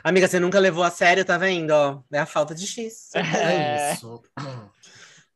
[0.04, 1.72] Amiga, você nunca levou a sério, tá vendo?
[1.72, 2.02] ó?
[2.12, 3.10] É a falta de X.
[3.16, 3.94] É É.
[3.94, 4.22] isso.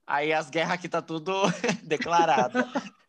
[0.06, 1.34] Aí as guerras aqui tá tudo
[1.84, 2.60] declarado.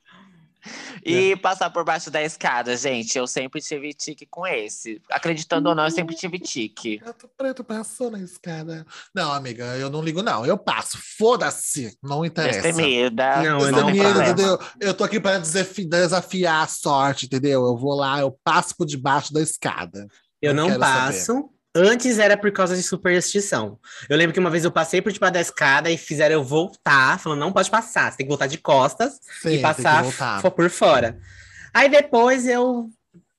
[1.04, 4.98] E passar por baixo da escada, gente, eu sempre tive tique com esse.
[5.10, 6.96] Acreditando ou não, eu sempre tive tique.
[6.96, 8.86] Gato preto passou na escada.
[9.14, 10.46] Não, amiga, eu não ligo, não.
[10.46, 10.96] Eu passo.
[11.18, 11.94] Foda-se.
[12.02, 12.62] Não interessa.
[12.62, 13.36] Destemida.
[13.42, 14.58] Não, eu Eu, não entendeu?
[14.80, 17.66] eu tô aqui para desafi- desafiar a sorte, entendeu?
[17.66, 20.08] Eu vou lá, eu passo por debaixo da escada.
[20.44, 21.50] Eu Não não passo.
[21.76, 23.80] Antes era por causa de superstição.
[24.08, 27.18] Eu lembro que uma vez eu passei por debaixo da escada e fizeram eu voltar,
[27.18, 30.04] falando, não pode passar, você tem que voltar de costas Sim, e passar
[30.54, 31.18] por fora.
[31.72, 32.88] Aí depois eu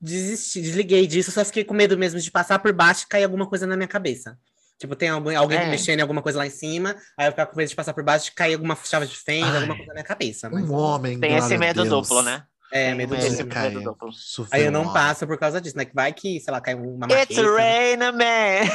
[0.01, 3.47] desisti, desliguei disso, só fiquei com medo mesmo de passar por baixo e cair alguma
[3.47, 4.37] coisa na minha cabeça.
[4.77, 5.69] Tipo, tem alguém, alguém É.
[5.69, 8.03] mexendo em alguma coisa lá em cima, aí eu ficava com medo de passar por
[8.03, 9.55] baixo e cair alguma chave de fenda, Ai.
[9.55, 10.49] alguma coisa na minha cabeça.
[10.49, 11.89] Mas, Um homem, Tem esse medo Deus.
[12.07, 12.43] duplo, né?
[12.71, 13.45] É, medo esse duplo.
[13.45, 13.79] medo caia.
[13.81, 14.09] duplo.
[14.51, 15.85] Aí eu não passo por causa disso, né?
[15.85, 17.55] Que vai que, sei lá, cai uma It's marreta.
[17.55, 18.69] raining, man!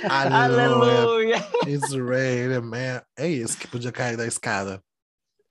[0.10, 1.36] Aleluia.
[1.66, 3.02] It's raining, man.
[3.16, 4.82] É isso que podia cair da escada.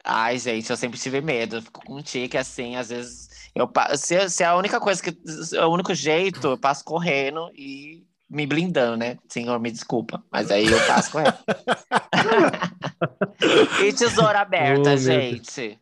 [0.04, 1.58] Ai, gente, eu sempre tive medo.
[1.58, 3.28] Eu fico com um tique assim, às vezes.
[3.56, 5.16] Eu, se, se é a única coisa que.
[5.56, 9.18] É o único jeito, eu passo correndo e me blindando, né?
[9.28, 10.24] Senhor, me desculpa.
[10.32, 11.38] Mas aí eu passo correndo.
[13.86, 15.02] e tesoura aberta, Oh, meu Deus.
[15.02, 15.80] gente.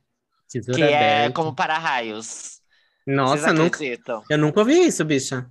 [0.62, 1.34] Tesoura que é aberta.
[1.34, 2.58] como para-raios.
[3.06, 3.80] Nossa, nunca,
[4.30, 5.50] eu nunca ouvi isso, bicha.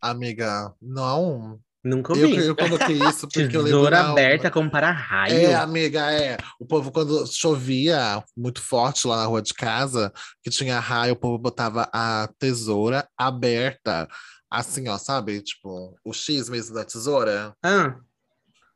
[0.00, 1.58] Amiga, não.
[1.84, 2.44] Nunca Eu, ouvi.
[2.44, 3.64] eu coloquei isso porque eu lembro.
[3.64, 5.34] Tesoura aberta como para raio.
[5.34, 6.36] É, amiga, é.
[6.58, 11.16] O povo, quando chovia muito forte lá na rua de casa, que tinha raio, o
[11.16, 14.08] povo botava a tesoura aberta.
[14.50, 15.40] Assim, ó, sabe?
[15.40, 17.54] Tipo, o X mesmo da tesoura.
[17.62, 17.96] Ah,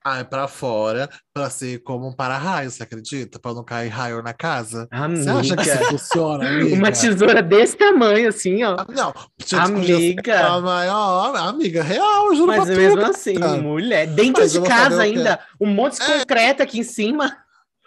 [0.05, 3.39] Aí pra fora, pra ser como um para-raio, você acredita?
[3.39, 4.89] Pra não cair raio na casa.
[4.91, 4.97] Você
[5.31, 5.39] amiga.
[5.39, 6.75] acha que isso funciona, amiga?
[6.77, 8.75] Uma tesoura desse tamanho, assim, ó.
[8.79, 10.47] Ah, Não, ser Amiga.
[10.49, 13.07] a maior, amiga, real, eu juro Mas mesmo tu.
[13.07, 13.59] assim, cara.
[13.59, 16.19] mulher, dentro Mas de casa ainda, um monte de É.
[16.19, 17.37] concreto aqui em cima.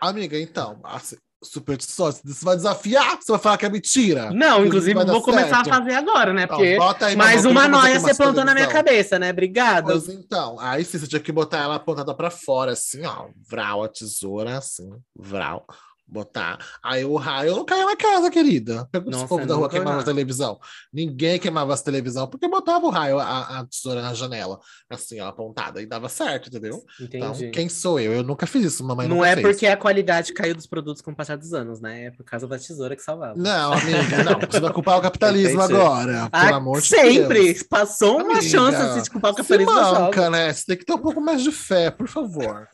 [0.01, 4.31] Amiga, então, assim, supersticiosa, você vai desafiar, você vai falar que é mentira.
[4.31, 5.71] Não, inclusive vou começar certo.
[5.71, 6.43] a fazer agora, né?
[6.43, 8.83] Então, Porque aí, mais uma noia você plantou na minha televisão.
[8.83, 9.31] cabeça, né?
[9.31, 9.91] Obrigada.
[9.91, 13.83] Pois então, aí sim, você tinha que botar ela apontada pra fora, assim, ó, vral,
[13.83, 15.65] a tesoura, assim, vral,
[16.07, 16.59] botar.
[16.83, 18.87] Aí o raio não caiu na casa, querida.
[18.91, 20.59] Pergunta se Nossa, o povo da rua queimava a televisão.
[20.93, 25.27] Ninguém queimava a televisão, porque botava o raio, a, a tesoura na janela, assim, ó,
[25.27, 26.83] apontada, e dava certo, entendeu?
[27.01, 27.49] Então, Entendi.
[27.49, 28.13] quem sou eu?
[28.13, 29.47] Eu nunca fiz isso, mamãe Não nunca é fez.
[29.47, 32.05] porque a qualidade caiu dos produtos com o passar dos anos, né?
[32.05, 33.33] É por causa da tesoura que salvava.
[33.35, 37.45] Não, amiga, não, você vai culpar o capitalismo agora, Ah, pelo amor de sempre!
[37.45, 37.63] Deus.
[37.63, 39.71] Passou uma Amiga, chance assim, de culpar o Se capitalismo.
[39.73, 40.01] salvo.
[40.01, 40.53] manca, né?
[40.53, 42.67] Você tem que ter um pouco mais de fé, por favor.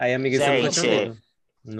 [0.00, 1.27] Aí, amiga, nunca Gente, tinha ouvido.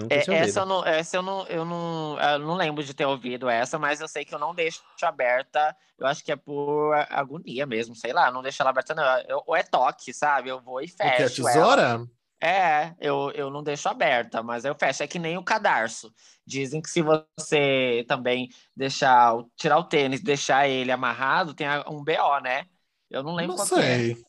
[0.09, 3.49] É, essa eu não, essa eu não, eu não, eu não lembro de ter ouvido
[3.49, 5.75] essa, mas eu sei que eu não deixo aberta.
[5.97, 9.03] Eu acho que é por agonia mesmo, sei lá, não deixo ela aberta, não.
[9.27, 10.49] Eu- ou é toque, sabe?
[10.49, 11.47] Eu vou e O que é fecho.
[11.47, 11.51] ela.
[11.51, 12.07] tesoura?
[12.41, 15.03] É, eu, eu não deixo aberta, mas eu fecho.
[15.03, 16.13] É que nem o cadarço.
[16.45, 22.03] Dizem que se você também deixar, tirar o tênis, deixar ele amarrado, tem a- um
[22.03, 22.65] BO, né?
[23.09, 23.97] Eu não lembro Não qual é.
[23.97, 24.25] sei.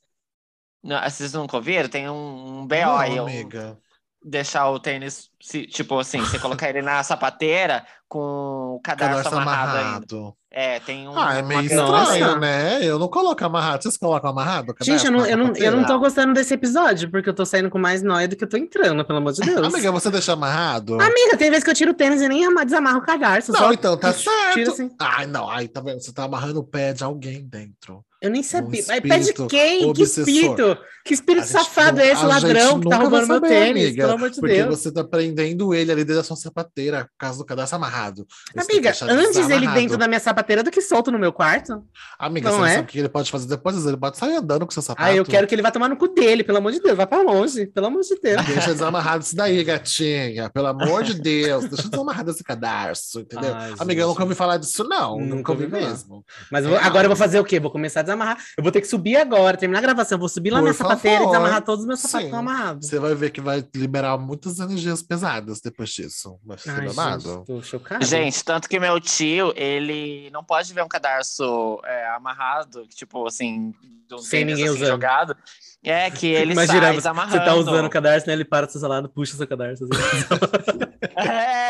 [0.83, 1.89] Não, vocês nunca ouviram?
[1.89, 3.19] Tem um, um BO Não, aí.
[3.19, 3.79] amiga.
[4.23, 9.39] Deixar o tênis, se- tipo assim, você colocar ele na sapateira com o cadarço, Cadastro
[9.39, 10.37] amarrado, amarrado.
[10.53, 11.17] É, tem um.
[11.17, 12.15] Ah, é meio Nossa.
[12.15, 12.81] estranho, né?
[12.85, 13.83] Eu não coloco amarrado.
[13.85, 14.75] Vocês colocam amarrado?
[14.81, 17.71] Gente, eu não, eu, não, eu não tô gostando desse episódio, porque eu tô saindo
[17.71, 19.73] com mais nóia do que eu tô entrando, pelo amor de Deus.
[19.73, 20.95] Amiga, você deixa amarrado?
[21.01, 23.53] Amiga, tem vezes que eu tiro o tênis e nem ama- desamarro o cadarço.
[23.53, 24.71] não, só então tá tiro certo.
[24.73, 24.91] assim.
[24.99, 25.49] Ai, não.
[25.49, 26.01] Ai, tá vendo?
[26.01, 28.05] Você tá amarrando o pé de alguém dentro.
[28.21, 28.83] Eu nem sabia.
[28.83, 29.87] Um Mas pé de quem?
[29.87, 30.25] obsessor.
[30.27, 30.79] Que espírito?
[31.07, 33.83] Que espírito gente safado é esse, ladrão, que tá roubando meu saber, tênis?
[33.87, 34.79] amiga, Pelo amor de Porque Deus.
[34.79, 38.27] você tá prendendo ele ali dentro da sua sapateira, por causa do cadastro amarrado.
[38.55, 41.83] Amiga, antes ele dentro da minha sapateira do que solto no meu quarto.
[42.19, 42.75] Amiga, Não você não é?
[42.77, 43.87] sabe o que ele pode fazer depois?
[43.87, 45.09] Ele pode sair andando com seu sapato.
[45.11, 46.97] Ah, eu quero que ele vá tomar no cu dele, pelo amor de Deus.
[46.97, 48.45] Vai pra longe, pelo amor de Deus.
[48.47, 50.51] Deixa desamarrado isso daí, gatinha.
[50.51, 51.65] Pelo amor de Deus.
[51.69, 53.55] Deixa desamarrado esse cadarço, entendeu?
[53.55, 55.19] Ai, Amiga, eu nunca ouvi falar disso, não.
[55.19, 56.25] Nunca Nunca, ouvi mesmo.
[56.51, 57.59] Mas É, agora eu vou fazer o quê?
[57.59, 58.39] Vou começar a desamarrar.
[58.57, 60.19] Eu vou ter que subir agora, terminar a gravação.
[60.19, 61.33] Vou subir lá na Por minha sapateira e favor.
[61.33, 62.37] desamarrar todos os meus sapatos Sim.
[62.37, 62.89] amarrados.
[62.89, 66.39] Você vai ver que vai liberar muitas energias pesadas depois disso.
[66.45, 68.05] Vai ser Ai, gente, tô chocada.
[68.05, 73.75] Gente, tanto que meu tio, ele não pode ver um cadarço é, amarrado, tipo assim,
[74.09, 74.89] do Sem tênis, ninguém assim, usando.
[74.89, 75.37] jogado.
[75.83, 77.39] É que ele Imagina, sai desamarrando.
[77.39, 78.35] você tá usando o cadarço, né?
[78.35, 79.85] Ele para do seu lado, puxa o seu cadarço.
[79.85, 80.79] assim.
[81.17, 81.69] É.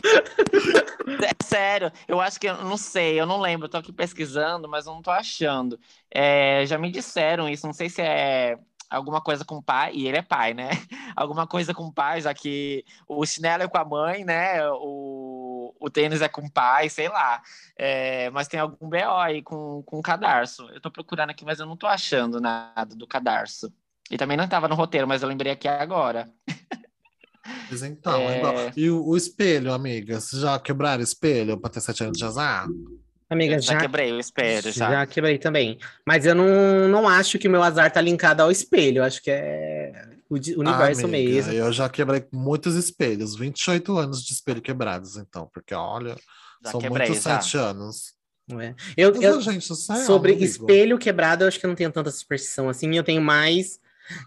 [1.26, 4.68] É sério, eu acho que eu não sei, eu não lembro, eu tô aqui pesquisando,
[4.68, 5.78] mas eu não tô achando.
[6.10, 8.56] É, já me disseram isso, não sei se é
[8.88, 10.70] alguma coisa com o pai, e ele é pai, né?
[11.16, 14.68] Alguma coisa com o pai, já que o chinelo é com a mãe, né?
[14.72, 15.29] O,
[15.80, 17.42] o tênis é com o pai, sei lá.
[17.76, 20.68] É, mas tem algum BO aí com, com o cadarço.
[20.72, 23.72] Eu tô procurando aqui, mas eu não tô achando nada do cadarço.
[24.10, 26.28] E também não tava no roteiro, mas eu lembrei aqui agora.
[27.70, 28.38] Mas então, É.
[28.38, 28.54] igual.
[28.76, 30.20] E o, o espelho, amiga?
[30.20, 32.66] Vocês já quebraram espelho pra ter sete anos de azar?
[33.30, 34.90] Amiga, Já, já, quebrei o espelho, já.
[34.90, 35.78] já quebrei também.
[36.06, 38.98] Mas eu não, não acho que o meu azar tá linkado ao espelho.
[38.98, 39.92] Eu acho que é
[40.30, 41.52] universo Amiga, mesmo.
[41.52, 46.16] Eu já quebrei muitos espelhos, 28 anos de espelho quebrados, então, porque olha,
[46.64, 47.40] Já são quebrei, muitos já.
[47.40, 48.14] sete anos.
[48.60, 48.74] é?
[48.96, 50.44] Eu, Mas, eu- gente, é sobre amigo.
[50.44, 52.96] espelho quebrado, eu acho que eu não tenho tanta superstição assim.
[52.96, 53.78] Eu tenho mais.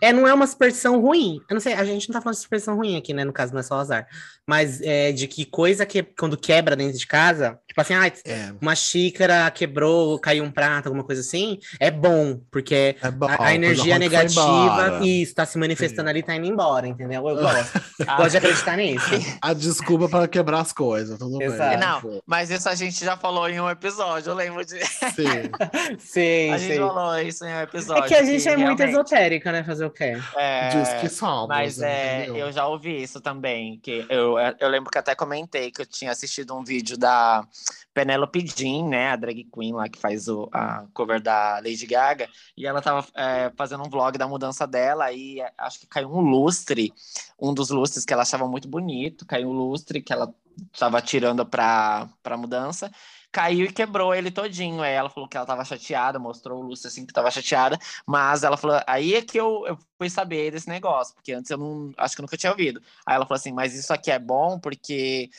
[0.01, 1.41] É, não é uma superstição ruim.
[1.49, 3.25] Eu não sei, a gente não tá falando de superstição ruim aqui, né?
[3.25, 4.07] No caso, não é só azar.
[4.47, 8.53] Mas é de que coisa que quando quebra dentro de casa, Tipo assim, ah, É,
[8.61, 13.25] uma xícara quebrou, caiu um prato, alguma coisa assim, é bom, porque é bom.
[13.27, 15.05] a, a energia que negativa embora.
[15.05, 17.27] isso tá se manifestando ali, tá indo embora, entendeu?
[17.27, 17.81] Eu gosto.
[18.17, 19.05] Gosto de acreditar nisso.
[19.41, 21.69] A desculpa para quebrar as coisas, tudo Exato.
[21.71, 21.79] bem.
[21.79, 24.79] Não, mas isso a gente já falou em um episódio, eu lembro de.
[24.85, 25.49] Sim.
[25.97, 26.77] Sei, A gente sei.
[26.77, 28.03] falou isso em um É episódio.
[28.05, 29.63] que a gente é muito realmente- esotérica, né?
[29.63, 30.17] Fazer o quê?
[30.35, 31.47] É, Diz que somos.
[31.47, 32.47] Mas é, entendeu?
[32.47, 33.79] eu já ouvi isso também.
[33.81, 37.45] Que eu, eu lembro que até comentei que eu tinha assistido um vídeo da
[37.93, 39.11] Penelope Jean, né?
[39.11, 42.27] A drag queen lá que faz o, a cover da Lady Gaga.
[42.57, 45.11] E ela tava é, fazendo um vlog da mudança dela.
[45.11, 46.93] E é, acho que caiu um lustre,
[47.39, 49.25] um dos lustres que ela achava muito bonito.
[49.25, 50.33] Caiu um lustre que ela
[50.77, 52.91] tava tirando pra, pra mudança.
[53.31, 54.81] Caiu e quebrou ele todinho.
[54.81, 57.79] Aí ela falou que ela tava chateada, mostrou o lustre assim que tava chateada.
[58.05, 61.57] Mas ela falou, aí é que eu, eu fui saber desse negócio, porque antes eu
[61.57, 62.81] não acho que eu nunca tinha ouvido.
[63.05, 65.29] Aí ela falou assim, mas isso aqui é bom porque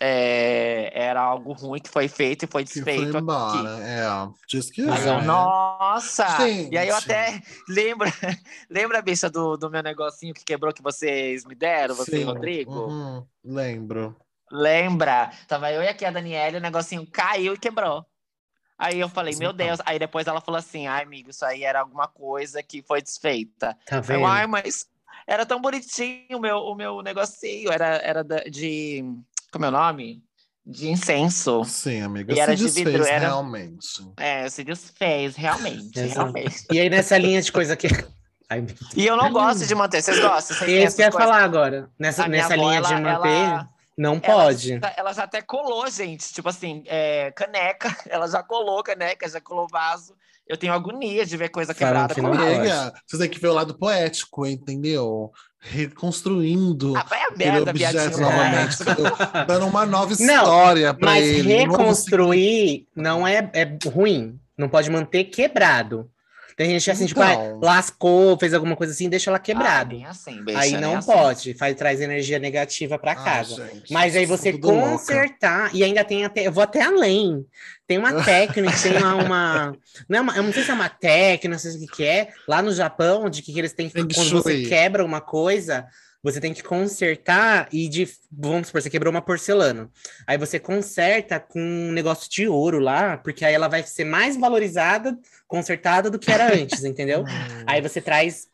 [0.00, 3.74] é, era algo ruim que foi feito e foi Que foi desfeito embora.
[3.76, 3.82] aqui.
[3.84, 5.22] É, diz que Aí eu, é.
[5.22, 6.26] nossa!
[6.48, 7.04] E aí eu Gente.
[7.04, 8.08] até lembro,
[8.70, 12.24] lembra, bicha, do, do meu negocinho que quebrou que vocês me deram, você e Sim,
[12.24, 12.72] o Rodrigo?
[12.88, 14.16] uhum, lembro.
[14.50, 15.30] Lembra?
[15.46, 18.04] Tava eu e aqui a Daniela e o negocinho caiu e quebrou.
[18.78, 19.58] Aí eu falei, Sim, meu tá.
[19.58, 19.78] Deus.
[19.84, 23.76] Aí depois ela falou assim, ai, amigo, isso aí era alguma coisa que foi desfeita.
[23.86, 24.24] Tá Eu, vendo?
[24.26, 24.88] ai, mas
[25.26, 27.70] era tão bonitinho o meu, o meu negocinho.
[27.70, 29.04] Era, era de.
[29.52, 30.22] Como é o nome?
[30.64, 31.64] De incenso.
[31.64, 32.32] Sim, amiga.
[32.32, 33.86] E se era de desfez vidro, era- realmente.
[34.16, 36.66] É, se desfez, realmente, realmente.
[36.70, 37.88] E aí, nessa linha de coisa que.
[38.48, 38.66] Ai.
[38.96, 40.02] E eu não gosto de manter.
[40.02, 40.56] Vocês gostam?
[40.56, 41.30] Vocês Esse essas que eu ia coisas?
[41.30, 41.88] falar agora.
[41.98, 44.78] Nessa, nessa avó, linha ela- de manter, ela- não Ela pode.
[44.80, 46.32] já- Ela já até colou, gente.
[46.32, 47.88] Tipo assim, é, caneca.
[48.08, 50.14] Ela já colou caneca, já colou vaso.
[50.46, 52.44] Eu tenho agonia de ver coisa quebrada que com não vaso.
[52.44, 52.58] pode.
[52.70, 55.30] Amiga, você tem que ver o lado poético, entendeu?
[55.60, 58.76] Reconstruindo Ah, vai a merda, objeto novamente,
[59.46, 61.54] dando uma nova história pra Mas ele.
[61.54, 64.38] um novo reconstruir não é, é ruim.
[64.56, 66.10] Não pode manter quebrado.
[66.56, 67.58] Tem gente que assim, tipo, Então.
[67.62, 69.90] ah, lascou, fez alguma coisa assim, deixa ela Ah, quebrado.
[69.96, 71.10] bem assim, aí bem não assim.
[71.12, 73.66] pode, faz, traz energia negativa pra Ai, casa.
[73.66, 74.90] gente, Mas aí você tudo louca.
[74.90, 77.46] consertar, e ainda tem até, eu vou até além.
[77.90, 79.76] Tem uma técnica, tem uma, uma-
[80.08, 82.04] não é uma- eu não sei se é uma técnica, não sei o que que
[82.04, 85.88] é, lá no Japão, de que eles têm, Feng quando você quebra uma coisa,
[86.22, 89.90] você tem que consertar e de, vamos supor, você quebrou uma porcelana.
[90.24, 94.36] Aí você conserta com um negócio de ouro lá, porque aí ela vai ser mais
[94.36, 97.24] valorizada, consertada do que era antes, entendeu?
[97.66, 98.46] Aí você traz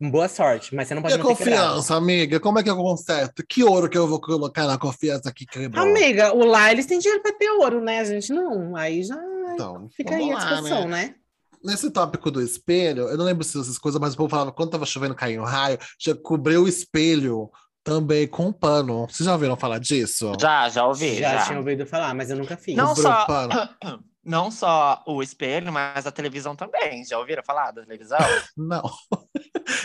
[0.00, 1.60] boa sorte, mas você não E pode a manter quebrado.
[1.68, 2.40] confiança, amiga?
[2.40, 3.44] Como é que eu conserto?
[3.46, 5.84] Que ouro que eu vou colocar na confiança que quebrou?
[5.84, 8.00] Amiga, o lá eles têm dinheiro pra ter ouro, né?
[8.00, 8.74] A gente não.
[8.76, 9.16] Aí já
[9.52, 11.06] Então, fica aí a lá, discussão, né?
[11.06, 11.14] né?
[11.62, 14.70] Nesse tópico do espelho, eu não lembro se essas coisas, mas o povo falava quando
[14.70, 17.50] tava chovendo, caindo um raio, já cobriu o espelho
[17.84, 19.06] também com um pano.
[19.06, 20.32] Vocês já ouviram falar disso?
[20.40, 21.16] Já, já ouvi.
[21.16, 22.74] já, Já, tinha ouvido falar, mas eu nunca fiz.
[22.74, 23.52] Não só- o pano.
[24.22, 27.02] Não só o espelho, mas a televisão também.
[27.06, 28.18] Já ouviram falar da televisão?
[28.54, 28.82] Não.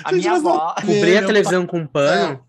[0.03, 0.75] A Gente, minha não- avó.
[0.75, 2.43] Cobrir a Meu televisão com pano.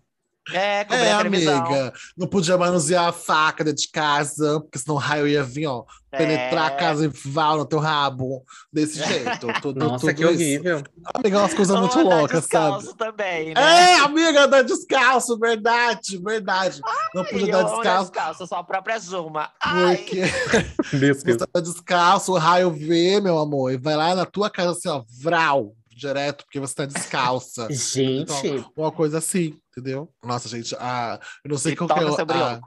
[0.49, 1.57] É, É, a televisão.
[1.65, 1.93] amiga.
[2.17, 5.83] Não podia manusear a faca dentro de casa, porque senão o raio ia vir, ó,
[6.09, 6.77] penetrar a É.
[6.77, 8.45] casa e val no teu rabo.
[8.71, 9.45] Desse jeito.
[9.61, 10.31] Tudo, Nossa, tudo que isso.
[10.31, 10.83] horrível.
[11.13, 12.75] Amiga, é umas coisas muito loucas, sabe?
[12.77, 13.55] descalço também, né?
[13.57, 16.79] É, amiga, andar descalço, verdade, verdade.
[17.13, 19.49] não E podia andar descalço, descalço, eu sou a própria Zuma.
[19.61, 19.97] Ai,
[20.77, 24.71] porque você tá descalço, o raio vê, meu amor, e vai lá na tua casa
[24.71, 27.67] assim, ó, vral, direto, porque você tá descalça.
[27.71, 30.09] Gente, Então, uma coisa assim, entendeu?
[30.23, 32.59] Nossa, gente, a, eu não sei qual que é a,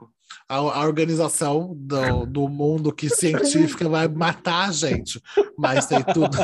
[0.47, 5.21] a, a organização do, do mundo que científica vai matar a gente,
[5.57, 6.37] mas tem tudo,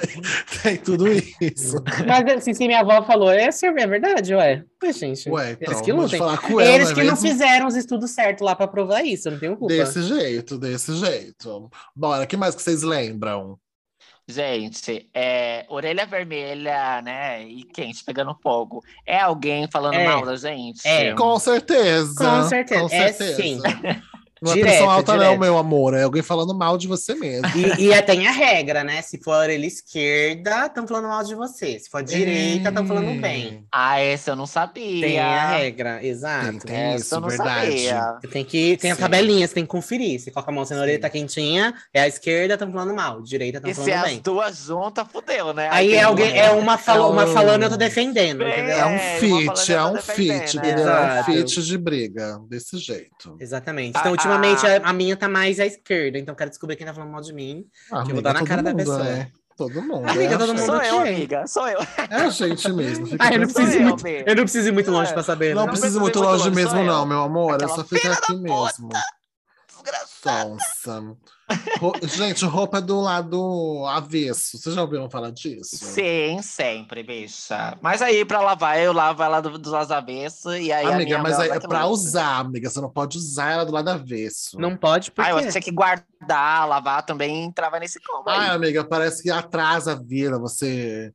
[0.62, 1.76] tem tudo isso.
[2.06, 4.64] mas assim, se minha avó falou, é, é verdade, ué.
[4.82, 5.30] Ué, gente.
[5.30, 6.18] Ué, então, eles que lutem.
[6.18, 9.02] falar com ela, Eles não é que não fizeram os estudos certos lá pra provar
[9.02, 9.72] isso, eu não tenho culpa.
[9.72, 11.70] Desse jeito, desse jeito.
[11.94, 13.58] Bora, o que mais que vocês lembram?
[14.28, 17.42] Gente, é, orelha vermelha, né?
[17.44, 18.82] E quente pegando fogo.
[19.04, 20.06] É alguém falando É.
[20.06, 20.86] mal da gente?
[20.86, 21.12] É.
[21.14, 22.14] Com certeza.
[22.24, 23.42] Com certeza, com é certeza.
[23.42, 23.60] sim.
[24.42, 25.40] Não é Direto, pressão alta, não, direto.
[25.40, 25.94] meu amor.
[25.94, 27.46] É alguém falando mal de você mesmo.
[27.78, 29.00] E, e tem a regra, né?
[29.02, 31.78] Se for a orelha esquerda, estão falando mal de você.
[31.78, 33.64] Se for a direita, estão falando bem.
[33.70, 35.06] Ah, esse eu não sabia.
[35.06, 36.50] Tem a regra, exato.
[36.50, 37.70] Tem, tem Essa isso, eu não verdade.
[37.88, 38.18] sabia.
[38.20, 38.76] Você tem que.
[38.78, 40.20] Tem a tabelinha, você tem que conferir.
[40.20, 43.22] Você coloca a mão assim na orelha, tá quentinha, é a esquerda, estão falando mal.
[43.22, 44.20] Direita, estão E se falando as bem.
[44.22, 45.68] duas juntas, fudeu, né?
[45.70, 48.38] Aí tem é alguém, uma- é uma, falo, uma É um- falando e outra defendendo,
[48.38, 48.76] Bem, entendeu?
[48.76, 50.88] É um É, uma falando fit, é um fit, defendendo, entendeu?
[50.88, 53.36] É um fit de briga, desse jeito.
[53.38, 53.96] Exatamente.
[53.96, 56.86] A- Então, ultimamente, a- a, a minha tá mais à esquerda, então quero descobrir quem
[56.86, 57.64] tá falando mal de mim.
[57.90, 59.06] Ah, Que eu vou dar na cara da mundo pessoa.
[59.08, 59.28] É.
[59.56, 60.08] Todo mundo.
[60.08, 61.46] Amiga, é, todo mundo Sou eu, amiga.
[61.46, 61.78] Sou eu.
[62.10, 63.06] É a gente mesmo.
[63.18, 65.14] Ah, eu não preciso ir eu, muito, eu não preciso ir muito longe É.
[65.14, 65.54] pra saber.
[65.54, 65.68] Não não.
[65.68, 67.06] precisa ir precisa ir muito longe longe, mesmo, não, eu.
[67.06, 67.62] meu amor.
[67.62, 68.88] É só ficar aqui da mesmo.
[69.68, 70.56] Desgraçado.
[70.58, 71.16] Sonsa.
[72.04, 74.58] Gente, roupa do lado avesso.
[74.58, 75.76] Vocês já ouviram falar disso?
[75.76, 77.76] Sim, sempre, bicha.
[77.80, 81.50] Mas aí, pra lavar, eu lavo ela do, dos avessos e aí Amiga, mas aí
[81.50, 82.68] é pra usar, amiga.
[82.70, 84.58] Você não pode usar ela do lado avesso.
[84.58, 85.30] Não pode, porque...
[85.30, 88.38] Ah, eu achei que guardar, lavar também entrava nesse combo aí.
[88.38, 90.38] Ai, amiga, parece que atrasa a vida.
[90.38, 91.12] Você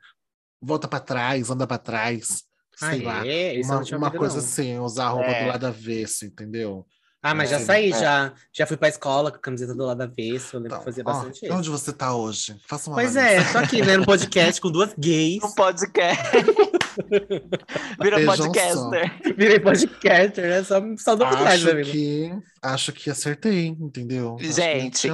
[0.62, 2.44] volta pra trás, anda pra trás.
[2.76, 3.28] Sei Ah, lá.
[3.28, 3.60] é?
[3.64, 4.44] Uma, uma coisa não.
[4.44, 5.44] assim, usar a roupa É.
[5.44, 6.86] do lado avesso, entendeu?
[7.22, 7.60] Ah, mas já É.
[7.60, 8.00] saí, É.
[8.00, 10.86] já, já fui pra escola com a camiseta do lado avesso, eu lembro Então, que
[10.86, 11.54] fazia ó, bastante isso.
[11.54, 12.56] onde você tá hoje?
[12.68, 13.50] Faça uma Pois análise.
[13.50, 16.22] é, tô aqui, né, no podcast com duas gays, Um podcast.
[18.02, 19.36] Virou Vejam podcaster.
[19.36, 21.92] virei podcaster, né, só, só dou pra trás, Acho né, amigo?
[21.92, 24.38] que, acho que acertei, entendeu?
[24.40, 25.08] Gente.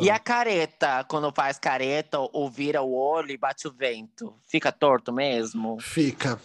[0.00, 4.70] E a careta, quando faz careta ou vira o olho e bate o vento, fica
[4.72, 5.78] torto mesmo?
[5.80, 6.38] Fica.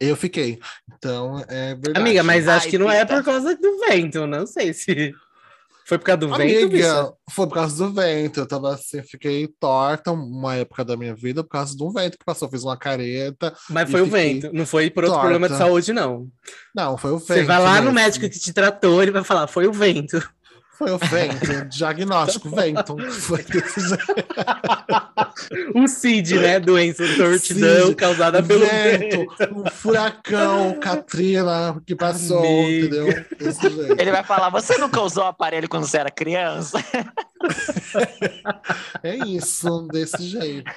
[0.00, 0.58] Eu fiquei.
[0.94, 1.98] Então, é verdade.
[1.98, 5.14] Amiga, mas acho Ai, que não é por causa do vento, não sei se
[5.84, 6.90] foi por causa do vento, bicha.
[6.90, 8.40] Amiga, foi por causa do vento.
[8.40, 12.18] Eu tava assim, fiquei torta uma época da minha vida por causa de um vento
[12.18, 12.48] que passou.
[12.48, 13.52] Fiz uma careta.
[13.68, 15.28] Mas foi o vento, não foi por outro torta.
[15.28, 16.28] problema de saúde, não.
[16.74, 17.26] Não, foi o vento.
[17.26, 17.94] Você vai lá no mesmo.
[17.94, 20.22] médico que te tratou, ele vai falar, foi o vento.
[20.78, 21.64] Foi o vento.
[21.68, 22.96] Diagnóstico, vento.
[23.10, 24.04] Foi desse jeito.
[25.74, 29.34] O CID, né, doença, tortidão CID, causada pelo vento.
[29.38, 29.54] vento.
[29.54, 32.86] Um furacão, Katrina, que passou, Amiga.
[32.86, 33.24] entendeu?
[33.38, 34.00] Desse jeito.
[34.00, 36.82] Ele vai falar: você nunca usou aparelho quando você era criança?
[39.02, 40.70] É isso, desse jeito.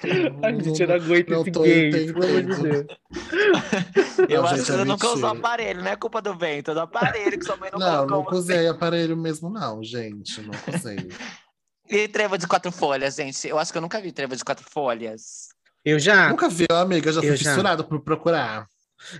[0.43, 2.61] Ai, gente, eu não aguento não esse tô gay, pelo amor de entendendo.
[2.61, 2.85] Deus.
[4.29, 6.71] Eu Não, acho gente, que é você nunca usou aparelho, não é culpa do vento,
[6.71, 10.41] é do aparelho que sua mãe não, Não, nunca usei aparelho mesmo, não, gente.
[10.41, 11.09] Não usei.
[11.89, 13.47] E trevo de quatro folhas, gente.
[13.47, 15.49] Eu acho que eu nunca vi trevo de quatro folhas.
[15.83, 16.29] Eu já.
[16.29, 17.49] Nunca vi, amiga, já fui Eu já.
[17.51, 18.67] fissurado por procurar.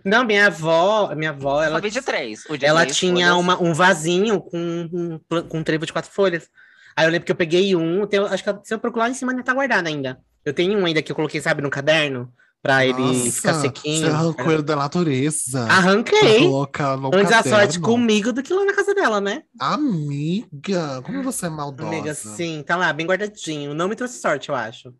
[0.03, 1.65] Não, minha avó, minha avó, Ela...
[1.65, 2.43] ela, Só vi de três.
[2.49, 3.39] O de ela três tinha folhas.
[3.39, 5.19] uma, um vasinho com
[5.49, 6.49] com um trevo de quatro folhas.
[6.97, 9.09] Aí eu lembro que eu peguei um, eu tenho- acho que se eu procurar lá
[9.11, 10.19] em cima ainda tá guardado ainda.
[10.45, 12.31] Eu tenho um ainda que eu coloquei, sabe, no caderno,
[12.61, 14.05] pra ele Nossa, ficar sequinho.
[14.07, 15.63] Você arrancou ele da natureza.
[15.65, 16.39] Arranquei.
[16.43, 19.43] colocar no Antes a sorte comigo do que lá na casa dela, né?
[19.59, 21.89] Amiga, como você é maldosa.
[21.89, 23.73] Amiga, sim, tá lá, bem guardadinho.
[23.73, 24.93] Não me trouxe sorte, eu acho.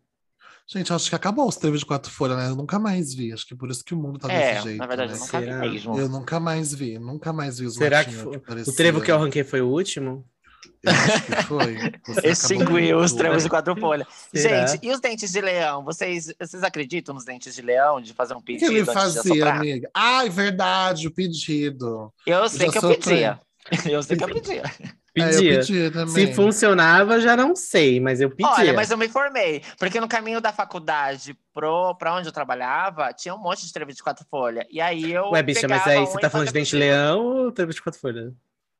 [0.68, 2.48] Gente, acho que acabou os trevos de quatro folhas, né?
[2.48, 3.32] Eu nunca mais vi.
[3.32, 4.78] Acho que por isso que o mundo tá É, desse jeito.
[4.78, 5.16] na verdade, né?
[5.18, 5.98] eu nunca vi mesmo.
[5.98, 8.36] Eu nunca mais vi, nunca mais vi os Será que foi-
[8.66, 10.26] O trevo que eu arranquei foi o último?
[11.26, 11.76] Que foi.
[12.24, 14.06] Extinguiu os trevos de quatro folhas.
[14.34, 14.66] Será?
[14.66, 15.84] Gente, e os dentes de leão?
[15.84, 18.00] Vocês, vocês acreditam nos dentes de leão?
[18.00, 19.90] De fazer um O que pedido ele fazia, amiga?
[19.94, 22.12] Ai, verdade, o pedido.
[22.26, 23.40] Eu sei Já que eu pedia.
[23.84, 24.62] Eu sei que eu pedia.
[24.62, 25.58] É, eu Pedia.
[25.58, 26.08] pedi também.
[26.08, 28.52] Se funcionava, já não sei, mas eu pedia.
[28.52, 29.62] Olha, mas eu me formei.
[29.78, 33.92] Porque no caminho da faculdade pro, pra onde eu trabalhava, tinha um monte de trevo
[33.92, 34.64] de quatro folhas.
[34.70, 35.30] E aí eu.
[35.30, 36.90] Ué, bicha, mas aí um você tá falando de dente de pedido.
[36.90, 38.32] leão ou trevo de quatro folhas?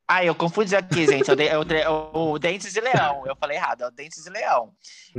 [0.09, 1.29] Ah, eu confundi aqui, gente.
[1.29, 3.25] Eu dei- eu tre- o, o dente de leão.
[3.27, 4.71] Eu falei errado, é o dente de leão.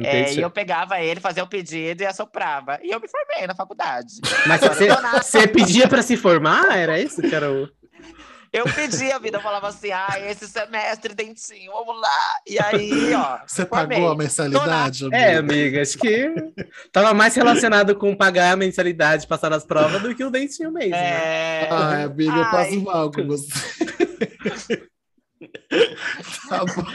[0.01, 2.79] É, e eu pegava ele, fazia o pedido e assoprava.
[2.81, 4.13] E eu me formei na faculdade.
[4.47, 6.77] Mas você, eu você pedia pra se formar?
[6.77, 7.67] Era isso que era o.
[8.53, 12.31] Eu pedi a vida, eu falava assim, ah, esse semestre, dentinho, vamos lá.
[12.47, 13.39] E aí, ó.
[13.45, 13.97] Você me formei.
[13.97, 15.39] pagou a mensalidade, É, amiga?
[15.39, 16.33] amiga, acho que
[16.93, 20.91] tava mais relacionado com pagar a mensalidade, passar nas provas, do que o dentinho mesmo.
[20.91, 21.65] né?
[21.65, 21.67] É...
[21.69, 22.51] Ai, amiga, eu Ai.
[22.51, 24.07] passo mal com você.
[26.49, 26.85] Tá bom.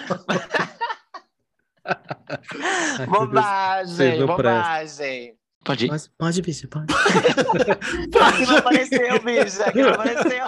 [3.09, 5.38] Bobagem, bobagem.
[5.65, 5.89] Pode ir?
[5.89, 6.87] Pode, pode, bicho, pode.
[8.21, 9.63] Aqui não apareceu, bicho.
[9.63, 10.47] Aqui não apareceu.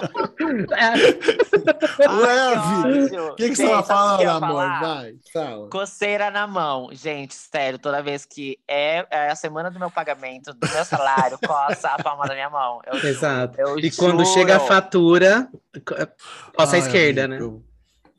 [0.77, 3.19] É, Leve.
[3.21, 4.41] O que, que você tava falando, amor?
[4.49, 4.81] falar?
[4.81, 5.69] Vai, fala.
[5.71, 6.89] Coceira na mão.
[6.93, 11.39] Gente, sério, toda vez que é, é a semana do meu pagamento, do meu salário,
[11.47, 12.81] coça a palma da minha mão.
[12.85, 13.61] Eu Exato.
[13.61, 14.35] eu E quando juro.
[14.35, 15.49] chega a fatura,
[16.57, 17.39] coça à Ai, esquerda, né?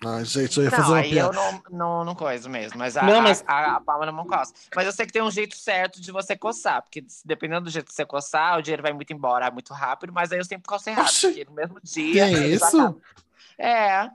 [0.06, 1.30] Ai, gente, eu ia fazer Não, uma aí piada.
[1.30, 4.26] eu não, não, não coiso mesmo, mas a, Não, mas- a, a, a palma mão
[4.28, 4.54] coça.
[4.76, 7.88] Mas eu sei que tem um jeito certo de você coçar, porque dependendo do jeito
[7.88, 10.90] que você coçar, o dinheiro vai muito embora muito rápido, mas aí eu sempre coço
[10.90, 11.28] errado, Oxi.
[11.28, 12.14] porque no mesmo dia.
[12.14, 13.02] Que é isso?
[13.58, 14.10] É.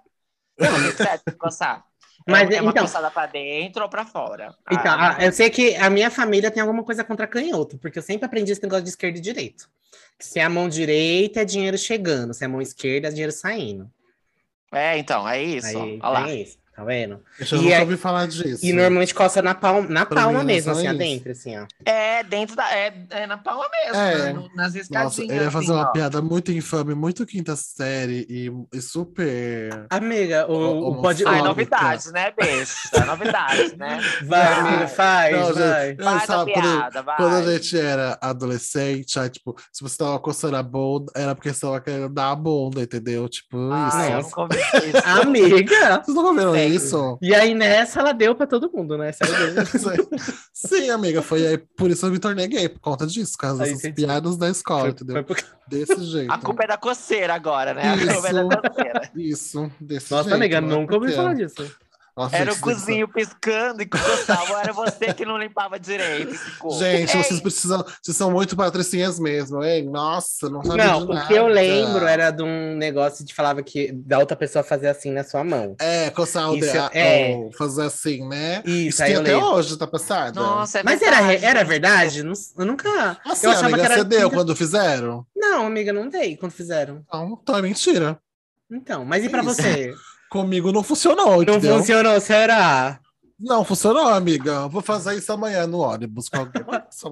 [0.56, 1.84] Tem um jeito certo de coçar.
[2.26, 4.54] É, Mas, é uma então- coçada pra dentro ou pra fora.
[4.70, 7.98] Então, Ah, a- eu sei que a minha família tem alguma coisa contra canhoto, porque
[7.98, 9.68] eu sempre aprendi esse negócio de esquerda e direito.
[10.18, 13.10] Que se é a mão direita é dinheiro chegando, se é a mão esquerda é
[13.10, 13.90] dinheiro saindo.
[14.72, 15.66] É, então, é isso.
[15.66, 16.24] Aí lá.
[16.24, 17.20] tem isso, tá vendo?
[17.38, 18.64] Eu E nunca é- ouvi falar disso.
[18.64, 20.90] E normalmente coça na palma, na Pra palma mesmo, é assim, isso.
[20.94, 21.66] adentro, assim, ó.
[21.84, 22.70] É dentro da.
[22.74, 24.32] É, é na palma mesmo, É.
[24.32, 24.48] né?
[24.54, 25.18] Nas escadinhas.
[25.18, 25.92] Nossa, eu ia fazer assim, uma ó.
[25.92, 29.86] piada muito infame, muito quinta série e, e super.
[29.90, 31.26] Amiga, o, o, pode.
[31.26, 32.72] Ah, é o- novidade, né, beijo?
[32.92, 34.00] É novidade, né?
[34.24, 34.58] Vai, Vai.
[34.60, 35.88] amiga, faz, Não, vai.
[35.88, 37.16] gente, Vai sabe, quando, piada, vai.
[37.16, 41.52] quando a gente era adolescente, aí, tipo, se você tava coçando a bunda, era porque
[41.52, 43.28] você tava querendo dar a bunda, entendeu?
[43.28, 44.28] Tipo, Ah, isso.
[44.28, 44.40] isso.
[45.04, 46.02] Amiga!
[46.04, 47.18] Vocês nunca viram Sei isso?
[47.20, 49.10] E aí nessa ela deu pra todo mundo, né?
[49.20, 50.06] Dele.
[50.52, 53.64] Sim, amiga, foi aí, por isso eu me tornei gay, por conta disso, por causa
[53.64, 55.14] dessas piadas da escola, Foi- entendeu?
[55.16, 56.32] foi porque- Desse jeito.
[56.32, 57.82] A culpa é da coceira agora, né?
[57.90, 58.12] A Isso.
[58.14, 59.10] culpa é da coceira.
[59.16, 60.36] Isso, desse Nossa, jeito.
[60.36, 61.54] amiga, não é nunca ouvi falar disso.
[62.16, 66.32] Nossa, Era o cozinho piscando e coçava, era você que não limpava direito.
[66.78, 67.84] Gente, Ei, vocês precisam.
[68.02, 69.84] Vocês são muito patricinhas mesmo, hein?
[69.90, 73.62] Nossa, não sabia Não, de o que eu lembro era de um negócio de falava
[73.62, 75.76] que da outra pessoa fazer assim na sua mão.
[75.80, 77.34] É, coçar o Isso, dedo, é.
[77.36, 78.62] ou fazer assim, né?
[78.66, 79.46] Isso, Isso tem até lembro.
[79.54, 80.38] hoje, tá passada?
[80.40, 81.44] Nossa, é Mas era, verdade.
[81.44, 82.22] era verdade?
[82.22, 83.18] Não- Eu nunca.
[83.24, 83.94] Assim, eu achava amiga, que era.
[83.96, 85.24] você deu quando fizeram?
[85.34, 87.02] Não, amiga, não dei quando fizeram.
[87.06, 88.18] Então, então é mentira.
[88.70, 89.54] Então, mas e pra Isso.
[89.54, 89.94] você?
[90.30, 91.76] Comigo não funcionou, Não entendeu?
[91.78, 93.00] funcionou, será?
[93.38, 94.68] Não funcionou, amiga.
[94.68, 96.62] Vou fazer isso amanhã no ônibus com alguém.
[96.90, 97.10] Só.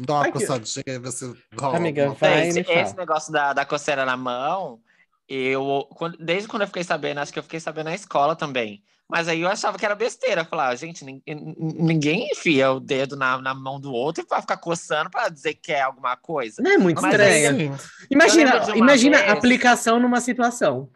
[0.00, 1.30] Dá uma coçadinha e ver se
[1.60, 1.76] rola.
[1.76, 2.50] Amiga, vai.
[2.52, 2.80] fala.
[2.80, 4.78] esse negócio da, da coceira na mão,
[5.28, 8.82] eu quando- desde quando eu fiquei sabendo, acho que eu fiquei sabendo na escola também.
[9.10, 10.42] Mas aí eu achava que era besteira.
[10.42, 14.26] Eu falava, gente, nin- nin- ninguém enfia o dedo na, na mão do outro e
[14.28, 16.62] vai ficar coçando pra dizer que é alguma coisa.
[16.62, 17.76] Não é muito Mas estranho.
[18.10, 20.88] Imagina, imagina vez- a aplicação numa situação.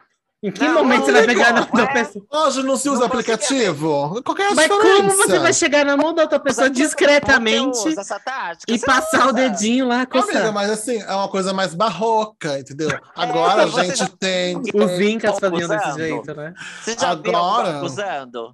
[0.43, 1.93] Em que Não, momento não você vai pegar na mão da é.
[1.93, 2.25] pessoa?
[2.29, 4.21] Hoje não se usa Não aplicativo?
[4.23, 4.97] Qual que é a Mas diferença?
[4.97, 8.65] como você vai chegar na mão da outra pessoa discretamente tática?
[8.67, 10.51] e Você passar o dedinho lá, Amiga, coçar?
[10.53, 12.89] mas assim, é uma coisa mais barroca, entendeu?
[13.15, 14.57] Agora a É, você gente já- tem.
[14.57, 16.53] Os incas faziam desse jeito, né?
[16.83, 18.53] Você já Agora- usando?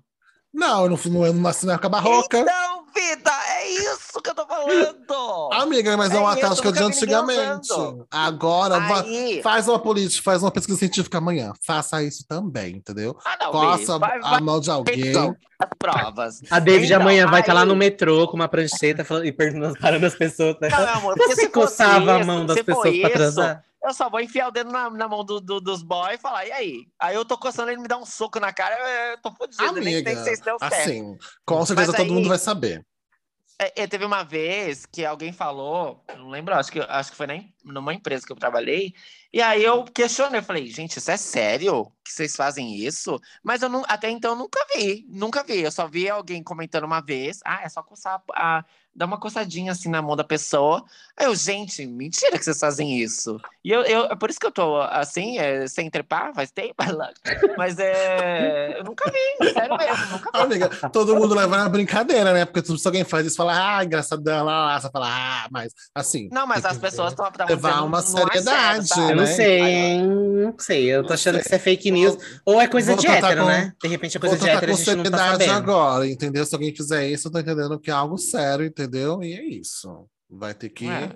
[0.54, 2.40] Não, eu não, não, eu não nasci na época barroca.
[2.40, 5.50] Então, vida, é isso que eu tô falando.
[5.54, 7.72] Amiga, mas é, É uma tática de antigamente.
[7.72, 8.06] usando.
[8.12, 11.54] Agora, Aí, faz uma política, faz uma pesquisa científica amanhã.
[11.66, 13.18] Faça isso também, entendeu?
[13.26, 15.08] ah, não, Coça Bi, vai, a vai mão de alguém.
[15.10, 16.42] então, as provas.
[16.50, 19.32] A David Então, amanhã vai estar lá aí- no metrô com uma prancheta falando- e
[19.32, 20.70] perguntando as pessoas, né?
[20.70, 23.64] Não, amor, porque Você se coçava a isso, mão das pessoas pra isso, transar?
[23.90, 26.46] Eu só vou enfiar o dedo na, na mão do, do- dos boys e falar,
[26.46, 26.86] e aí?
[27.00, 29.64] Aí eu tô coçando, ele me dá um soco na cara, eu, eu tô fudido,
[29.64, 30.64] eu nem Amiga, sei se vocês certo.
[30.64, 32.86] assim, com certeza Mas todo aí- mundo vai saber.
[33.62, 37.26] É, é, teve uma vez que alguém falou, não lembro, acho que, acho que foi
[37.28, 38.94] na, numa empresa que eu trabalhei,
[39.32, 43.20] e aí eu questionei, eu falei, gente, isso é sério que vocês fazem isso?
[43.44, 45.62] Mas eu não, até então eu nunca vi, nunca vi.
[45.62, 48.66] Eu só vi alguém comentando uma vez, ah, é só coçar, a,
[48.96, 50.84] dar uma coçadinha assim na mão da pessoa.
[51.16, 53.40] Aí eu, gente, mentira que vocês fazem isso.
[53.64, 56.76] E eu, eu é por isso que eu tô assim, é, sem trepar, faz tempo,
[57.58, 60.40] mas é, eu nunca vi, sério mesmo, nunca vi.
[60.40, 62.46] Amiga, todo mundo leva na brincadeira, né?
[62.46, 66.28] Porque se alguém faz isso, fala, ah, engraçadão, lá, lá, você fala, ah, mas assim.
[66.32, 69.34] Não, mas as pessoas estão levar uma seriedade, Eu não né?
[69.34, 70.08] sei, hein?
[70.08, 70.84] Não sei.
[70.86, 71.42] Eu tô Não achando sei.
[71.42, 72.18] que isso é fake news.
[72.46, 73.74] Ou é coisa vou de hétero, com- né?
[73.82, 75.52] De repente é Vou coisa de hétero, a gente não tá sabendo.
[75.54, 76.46] agora, entendeu?
[76.46, 79.22] Se alguém fizer isso, eu tô entendendo que é algo sério, entendeu?
[79.24, 80.06] E é isso.
[80.30, 81.12] Vai ter que É.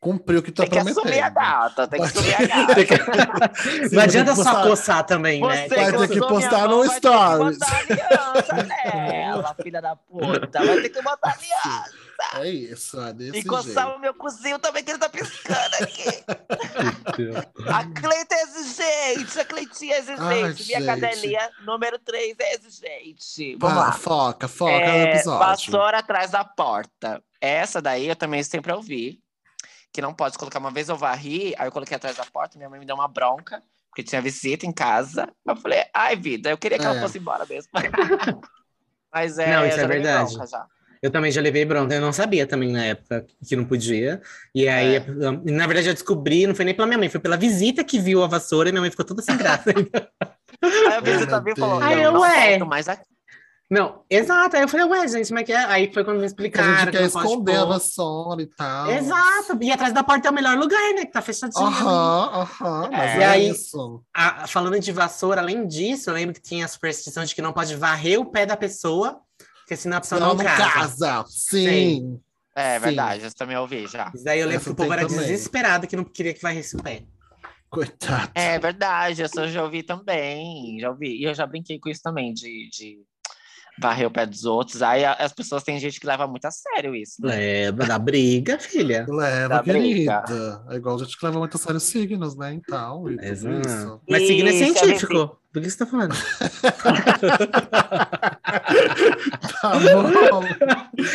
[0.00, 1.00] cumprir o que tá Tem que prometendo.
[1.06, 4.62] assumir a data, tem que Vai- assumir a que- Sim, Não adianta que só postar-
[4.68, 5.68] coçar também, né?
[5.68, 7.58] Você Vai ter que postar no mão, vai ter que Stories.
[7.58, 8.62] botar aliança
[9.02, 10.64] nela, filha da puta.
[10.64, 11.90] Vai ter que botar aliança.
[12.34, 13.96] É isso, é desse E coçar jeito.
[13.96, 16.04] o meu cozinho também, que ele tá piscando aqui.
[17.68, 20.22] A Cleita é exigente, a Cleitinha é exigente.
[20.22, 20.86] Ai, Minha gente.
[20.86, 23.56] cadelinha número 3 é exigente.
[23.58, 23.92] Vamos Ah, lá.
[23.92, 25.38] foca, foca É, no episódio.
[25.38, 27.22] vassoura atrás da porta.
[27.40, 29.20] Essa daí eu também sempre ouvi.
[29.92, 30.60] Que não pode colocar.
[30.60, 33.08] Uma vez eu varri, aí eu coloquei atrás da porta, minha mãe me deu uma
[33.08, 35.28] bronca, porque tinha visita em casa.
[35.44, 37.00] Eu falei, ai, vida, eu queria que ela É.
[37.00, 37.70] fosse embora mesmo.
[39.12, 40.36] Mas é, Não, eu isso já é levei verdade.
[41.02, 41.94] Eu também já levei bronca.
[41.94, 44.20] Eu não sabia também na época que não podia.
[44.54, 45.04] E aí, É.
[45.50, 48.22] na verdade, eu descobri, não foi nem pela minha mãe, foi pela visita que viu
[48.22, 49.64] a vassoura e minha mãe ficou toda sem graça.
[50.62, 52.50] Aí a visita veio e falou, eu, não ué.
[52.58, 53.08] volto mais aqui.
[53.70, 54.56] não, exato.
[54.56, 55.64] Aí eu falei, ué, gente, como é que é?
[55.64, 56.74] Aí foi quando me Que a explicaram.
[56.76, 58.90] gente que quer não esconder a vassoura e tal.
[58.90, 59.58] Exato.
[59.62, 61.06] E atrás da porta é o melhor lugar, né?
[61.06, 61.64] Que tá fechadinho.
[61.66, 63.14] Aham, aham, mas É.
[63.14, 64.02] é, E aí- isso.
[64.14, 67.54] Ah, falando de vassoura, além disso, eu lembro que tinha a superstição de que não
[67.54, 69.18] pode varrer o pé da pessoa,
[69.70, 71.06] porque senão a pessoa Senão não, não casa.
[71.06, 71.24] casa.
[71.28, 72.20] Sim.
[72.56, 72.84] É Sim.
[72.84, 74.10] verdade, isso também eu ouvi já.
[74.12, 75.18] Isso daí eu lembro Essa que o povo era também.
[75.20, 77.04] desesperado que não queria que varresse o pé.
[77.70, 78.32] Coitado.
[78.34, 80.76] É verdade, eu já ouvi também.
[80.80, 81.20] Já ouvi.
[81.20, 82.98] E eu já brinquei com isso também, de, de
[83.80, 84.82] varrer o pé dos outros.
[84.82, 87.22] Aí as pessoas têm gente que leva muito a sério isso.
[87.22, 87.36] Né?
[87.36, 89.06] Leva da briga, filha.
[89.08, 90.22] Leva, Da briga.
[90.22, 90.64] querida.
[90.68, 92.52] É igual a gente que leva muito a sério os signos, né?
[92.52, 93.68] Então, e tudo Exato.
[93.68, 94.00] isso.
[94.10, 95.39] Mas signo é é científico.
[95.52, 96.14] Do que você tá falando?
[99.60, 100.42] Tá bom.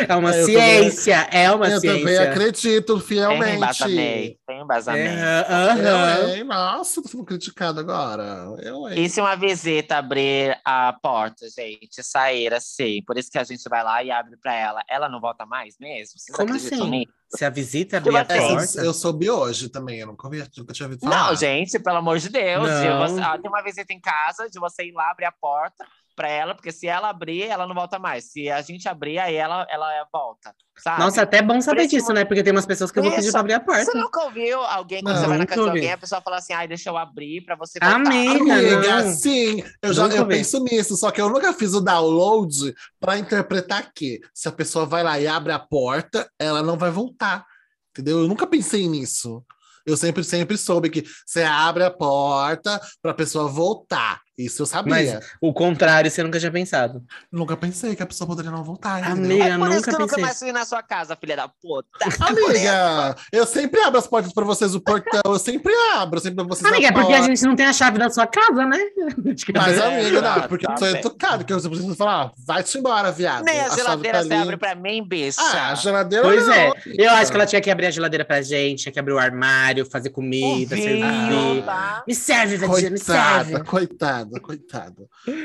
[0.07, 2.29] É uma É, eu ciência, é uma Eu também ciência.
[2.31, 3.55] acredito Tem fielmente.
[3.57, 5.23] embasamento, tem embasamento.
[5.23, 6.17] É, aham.
[6.19, 6.43] Eu, hein?
[6.43, 8.47] Nossa, tô sendo criticado agora.
[8.61, 9.03] Eu, hein?
[9.03, 13.67] E se uma visita abrir a porta, gente, sair assim, por isso que a gente
[13.69, 16.19] vai lá e abre pra ela, ela não volta mais mesmo?
[16.19, 16.89] Vocês Como assim?
[16.89, 17.11] nisso?
[17.29, 18.81] Se a visita abrir a porta.
[18.81, 21.27] eu soube hoje também, eu nunca, ouvi, nunca tinha ouvido falar.
[21.29, 22.63] Não, gente, pelo amor de Deus.
[22.69, 25.85] de você- ah, tem uma visita em casa, de você ir lá, abrir a porta
[26.15, 28.31] pra ela, porque se ela abrir, ela não volta mais.
[28.31, 30.55] Se a gente abrir, aí ela, ela volta.
[30.77, 30.99] Sabe?
[31.01, 32.25] Nossa, até bom saber disso, né?
[32.25, 33.85] Porque tem umas pessoas que eu vou pedir pra abrir a porta.
[33.85, 35.79] Você nunca ouviu alguém, quando Não, você vai na casa de ouvi.
[35.79, 37.95] alguém, a pessoa fala assim, ai, deixa eu abrir pra você voltar.
[37.95, 39.11] Amiga, Amiga, não.
[39.13, 40.35] sim, eu já Nunca eu vi.
[40.35, 44.85] penso nisso, só que eu nunca fiz o download para interpretar que se a pessoa
[44.85, 47.45] vai lá e abre a porta, ela não vai voltar.
[47.91, 48.19] Entendeu?
[48.19, 49.41] Eu nunca pensei nisso.
[49.85, 54.19] Eu sempre, sempre soube que você abre a porta para a pessoa voltar.
[54.37, 54.91] Isso eu sabia.
[54.91, 57.01] Mas o contrário, você nunca tinha pensado.
[57.31, 58.99] Nunca pensei que a pessoa poderia não voltar.
[58.99, 59.41] entendeu?
[59.41, 60.23] Amiga, É por isso nunca que eu nunca pensei.
[60.23, 61.87] mais fui na sua casa, filha da puta.
[62.19, 65.21] Amiga, eu sempre abro as portas para vocês, o portão.
[65.25, 67.27] Eu sempre abro, eu sempre dou vocês Amiga, a é porque a porta.
[67.35, 68.77] gente não tem a chave da sua casa, né?
[69.55, 70.99] Mas, É, amiga, não, exato, porque tá eu sou bem.
[70.99, 73.43] educado, que eu preciso falar, vai-te embora, viado.
[73.45, 74.41] Nem a chave geladeira tá você ali.
[74.41, 75.41] abre pra mim, bicha.
[75.41, 77.03] Ah, a geladeira Pois não, é, amiga.
[77.03, 79.17] eu acho que ela tinha que abrir a geladeira pra gente, tinha que abrir o
[79.19, 81.63] armário, fazer o comida, vinho, servir.
[81.65, 82.03] tá?
[82.07, 83.53] Me serve, Vedinha, me serve.
[83.53, 84.24] coitada, coitada.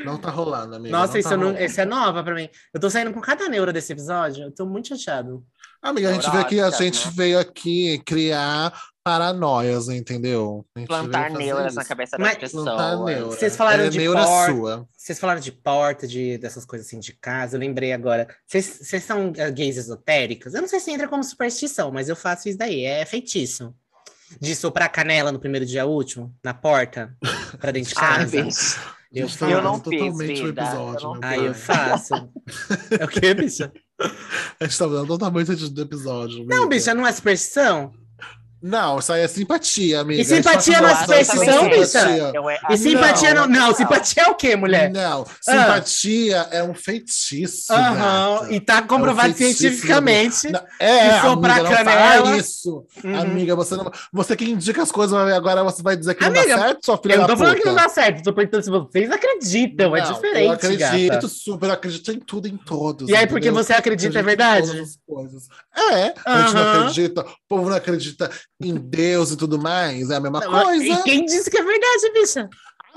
[0.04, 0.90] Não tá rolando, amiga.
[0.96, 2.48] Nossa, não isso, tá eu não, isso é nova pra mim.
[2.72, 5.44] Eu tô saindo com cada neuro desse episódio, eu tô muito chateado.
[5.82, 7.12] Amiga, a gente veio aqui, a gente né?
[7.16, 8.72] veio aqui criar
[9.02, 10.66] paranoias, entendeu?
[10.76, 13.06] A gente Plantar neuras na cabeça Mas- das Plantar pessoas.
[13.06, 13.26] neura.
[13.26, 14.52] Vocês falaram é de neura porta.
[14.52, 14.88] sua.
[14.96, 18.28] Vocês falaram de porta, de, dessas coisas assim de casa, eu lembrei agora.
[18.46, 20.52] Vocês vocês são eh, gays esotéricas?
[20.54, 23.74] Eu não sei se entra como superstição, mas eu faço isso daí, é feitiço.
[24.40, 27.16] De soprar canela no primeiro dia útil, na porta,
[27.58, 28.36] pra dentro de Ah, casa.
[28.38, 28.50] eu tá
[29.12, 29.62] Eu faço.
[29.62, 32.14] não mudando fiz, totalmente o vida, episódio, eu não Aí eu faço.
[33.00, 33.72] é o que, bicha?
[34.60, 36.44] A gente tá mudando totalmente do episódio.
[36.46, 36.68] Não, amiga.
[36.68, 37.92] bicha, não é superstição?
[38.62, 40.20] Não, isso aí é simpatia, amiga.
[40.20, 41.86] E simpatia A não é tá falando superstição, bicha?
[41.86, 42.32] simpatia.
[42.34, 43.46] Eu, é- E simpatia não.
[43.46, 43.74] Não, não.
[43.74, 44.90] simpatia é o quê, mulher?
[44.90, 47.72] Não, simpatia é um feitiço.
[47.72, 48.52] Aham, gata.
[48.54, 50.50] e tá comprovado É um cientificamente.
[50.50, 52.22] Não, É, E soprar amiga, não canela.
[52.24, 52.86] fala isso.
[53.04, 53.18] Uhum.
[53.20, 56.28] Amiga, você não, você que indica as coisas, mas agora você vai dizer que não
[56.28, 57.62] Amiga, dá certo, sua filha Eu não tô falando puta.
[57.62, 61.28] que não dá certo, tô perguntando se vocês acreditam, é Não, diferente, Eu acredito gata.
[61.28, 63.08] super, eu acredito em tudo, em todos.
[63.08, 63.64] E aí, porque entendeu?
[63.64, 64.66] você acredita, é acredito em verdade?
[64.68, 65.48] todas as coisas.
[65.92, 68.30] É, a gente não acredita, o povo não acredita
[68.60, 70.84] em Deus e tudo mais, é a mesma Não, coisa.
[70.84, 72.48] E quem disse que é verdade, bicha?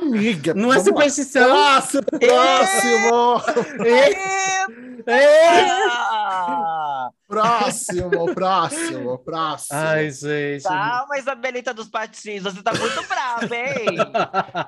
[0.01, 1.49] Amiga, Não é superstição.
[1.49, 4.61] Próximo, próximo, É,
[5.05, 5.65] é.
[5.89, 9.79] Ah, próximo, próximo, próximo.
[9.79, 10.63] Ai, gente.
[10.63, 13.97] Calma, Isabelita dos Patins, você tá muito brava, hein?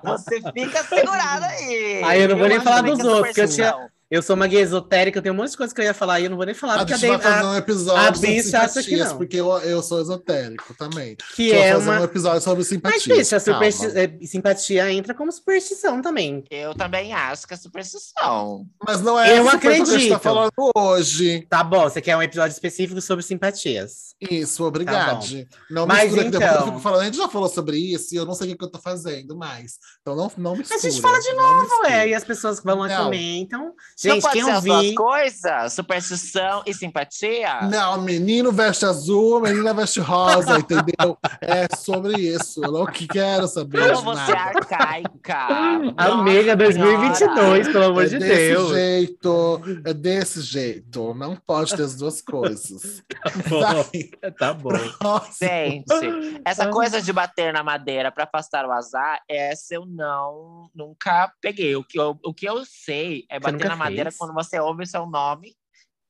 [0.04, 2.04] Você fica segurada aí.
[2.04, 3.90] Aí eu não vou nem acho falar dos que é outros, porque eu tinha-.
[4.10, 6.20] Eu sou uma gay esotérica, eu tenho um monte de coisa que eu ia falar
[6.20, 8.02] e eu não vou nem falar, A porque a gente vai Dave- fazer um episódio
[8.02, 9.18] a sobre bicha acha que simpatias, não.
[9.18, 11.18] porque eu, eu sou esotérico também.
[11.36, 12.00] que é fazer uma.
[12.02, 13.16] um episódio sobre Mas, simpatia.
[13.16, 13.72] bicha, calma.
[13.72, 13.98] supersti...
[13.98, 16.44] é, simpatia entra como superstição também.
[16.52, 18.66] Eu também acho que é superstição.
[18.88, 20.20] Mas não é Eu essa coisa que a gente tá acredito.
[20.22, 21.48] falando hoje.
[21.50, 24.15] Tá bom, você quer um episódio específico sobre simpatias.
[24.22, 25.26] Isso, obrigado.
[25.70, 27.78] não Tá Mas mistura que depois eu então- fico falando, a gente já falou sobre
[27.78, 29.74] isso e eu não sei o que, eu tô fazendo mais.
[30.02, 30.80] Então não, não mistura.
[30.80, 31.92] A gente fala de não novo, mistura.
[31.92, 33.04] é, e as pessoas vão lá Não.
[33.06, 33.60] comentam.
[33.66, 34.96] não Gente, pode quem ser as duas ouvir.
[34.96, 35.74] coisas?
[35.74, 37.62] Superstição e simpatia?
[37.70, 41.18] Não, menino veste azul, menina veste rosa, entendeu?
[41.42, 42.64] É sobre isso.
[42.64, 44.60] Eu não quero saber você é nada.
[44.60, 45.48] arcaica.
[45.98, 48.70] Amiga, Nossa 2022, pelo amor É de desse Deus.
[48.72, 51.14] jeito, é desse jeito.
[51.14, 53.04] Não pode ter as duas coisas.
[54.22, 54.32] Vai.
[54.32, 54.70] Tá bom.
[55.02, 55.46] Nossa.
[55.46, 61.32] Gente, essa coisa de bater na madeira para afastar o azar, essa eu não nunca
[61.42, 61.76] peguei.
[61.76, 64.18] O que eu, o que eu sei é bater na madeira fez?
[64.18, 65.56] quando você ouve o seu nome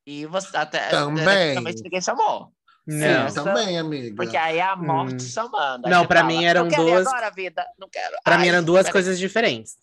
[0.08, 1.24] e você até Também.
[1.24, 2.55] praticamente ninguém chamou.
[2.88, 3.26] Sim, Não.
[3.26, 4.16] Essa- também, amiga.
[4.16, 5.20] Porque aí é a morte Hum.
[5.28, 5.88] chamando.
[5.90, 7.66] Não, fala, mim eram não duas- agora, vida.
[7.80, 8.16] Não quero.
[8.24, 8.92] Pra Ai, mim eram duas peraí.
[8.94, 9.74] coisas diferentes.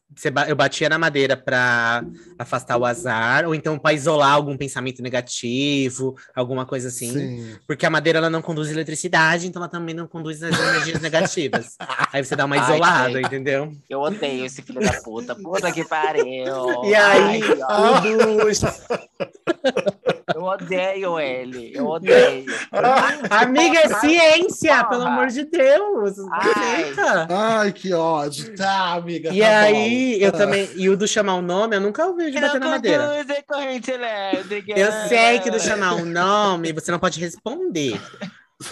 [0.46, 2.04] Eu batia na madeira pra
[2.38, 7.12] afastar o azar, ou então pra isolar algum pensamento negativo, alguma coisa assim.
[7.12, 7.56] Sim.
[7.66, 11.76] Porque a madeira ela não conduz eletricidade, então ela também não conduz as energias negativas.
[12.12, 13.22] Aí você dá uma Ai, isolada, sei.
[13.22, 13.72] entendeu?
[13.88, 15.34] Eu odeio esse filho da puta.
[15.34, 16.84] Puta que pariu.
[16.84, 18.12] E aí, Ai,
[20.34, 21.72] eu odeio ele.
[21.74, 22.46] Eu odeio.
[23.30, 24.88] Amiga, é ciência, Porra.
[24.88, 26.14] pelo amor de Deus.
[26.30, 26.94] Ai.
[27.28, 28.54] Ai, que ódio.
[28.56, 29.30] Tá, amiga.
[29.32, 30.26] E tá aí, bom.
[30.26, 30.68] eu também.
[30.76, 33.24] E o do chamar o nome, eu nunca ouvi de bater na madeira.
[33.90, 34.72] elétrica.
[34.78, 38.00] Eu sei que do chamar o nome, você não pode responder.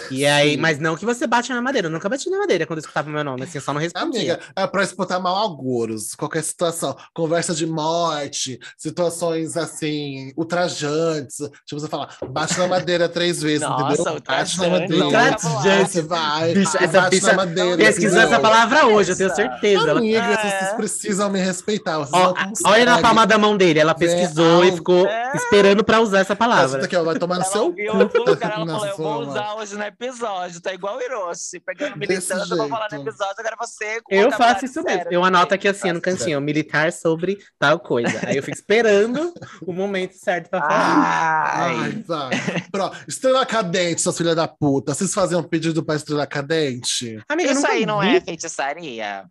[0.09, 0.57] E aí, Sim.
[0.57, 1.87] mas não que você bate na madeira.
[1.87, 4.35] Eu nunca bati na madeira quando eu escutava o meu nome, assim, só não respondia.
[4.35, 6.95] Amiga, é pra espantar mal augúrios, qualquer situação.
[7.13, 11.37] Conversa de morte, situações assim, ultrajantes.
[11.65, 14.21] Tipo, você falar, bate na madeira três vezes, Nossa, entendeu?
[14.25, 15.05] Bate na madeira.
[15.05, 15.91] ultrajante.
[15.91, 17.77] Você vai, Bicha, e essa bate bicha na madeira.
[17.77, 18.27] Pesquisou entendeu?
[18.33, 19.89] essa palavra hoje, eu tenho certeza.
[19.89, 20.37] Ela- Amiga, É.
[20.59, 21.99] vocês precisam me respeitar.
[21.99, 22.33] Vocês Ó,
[22.69, 25.31] olha na palma da mão dele, ela pesquisou e algo- ficou É.
[25.35, 26.79] esperando pra usar essa Essa palavra.
[26.79, 29.75] daqui, ó, vai tomar no Ela seu outro lugar, ela falou, eu vou usar hoje
[29.81, 33.99] no episódio, tá igual o Hiroshi, pegando militando, eu vou falar no episódio, agora você.
[34.09, 35.05] Eu faço isso mesmo.
[35.11, 38.19] Eu anoto aqui assim no cantinho, militar sobre tal coisa.
[38.27, 39.33] Aí eu fico esperando
[39.65, 41.59] o momento certo pra falar.
[41.59, 42.31] Ai, Ai, vai.
[42.71, 44.93] Pro- Estrela Cadente, suas filhas da puta.
[44.93, 47.21] Vocês faziam um pedido pra Estrela Cadente?
[47.27, 48.15] Amiga, isso aí não vi.
[48.15, 49.25] é feitiçaria.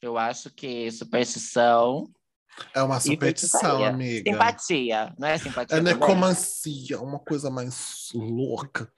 [0.00, 2.08] Eu acho que superstição
[2.74, 4.30] É uma superstição, amiga.
[4.30, 5.76] Simpatia, não é simpatia?
[5.76, 8.88] É necomancia, uma coisa mais louca.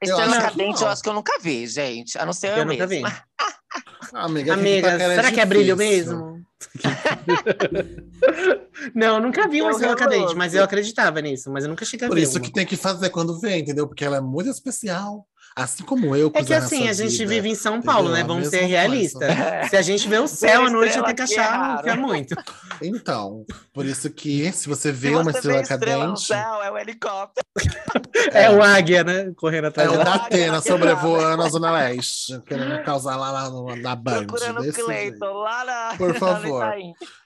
[0.00, 2.16] Eu Estrela acho que cadente, eu acho que eu nunca vi, gente.
[2.18, 3.08] A não ser eu, Eu nunca mesma.
[3.08, 3.16] vi.
[4.14, 6.38] Amiga, Amiga, acreditar será que é brilho mesmo?
[8.94, 11.84] não, eu nunca vi uma Eu estrela cadente, mas eu acreditava nisso, mas eu nunca
[11.84, 12.44] cheguei a Por ver isso uma.
[12.44, 13.86] que tem que fazer quando vem, entendeu?
[13.86, 15.26] Porque ela é muito especial.
[15.60, 17.26] Assim como eu, É que assim, a gente vida.
[17.26, 18.22] vive em São Paulo, entendeu?
[18.22, 18.28] né?
[18.28, 19.28] Vamos ser realistas.
[19.68, 21.96] Se a gente vê o céu à noite, eu tenho que é achar que é
[21.96, 22.36] muito.
[22.80, 26.26] Então, por isso que se você vê Se uma você estrela vê estrela no cadente,
[26.28, 27.46] céu, é o helicóptero.
[28.32, 29.32] É o águia, né?
[29.36, 30.04] Correndo é atrás o dela.
[30.04, 34.26] da Atena sobrevoando a Zona Leste, querendo causar lá, lá no- na Band.
[34.26, 35.18] Procurando o desse jeito.
[35.18, 35.94] Cleiton lá na.
[35.96, 36.64] Por no favor.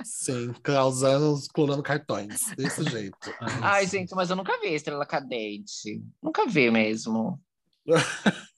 [0.04, 2.40] Sim, causando, clonando cartões.
[2.56, 3.16] Desse jeito.
[3.60, 6.00] Ai, gente, mas eu nunca vi estrela cadente.
[6.22, 7.40] Nunca vi mesmo.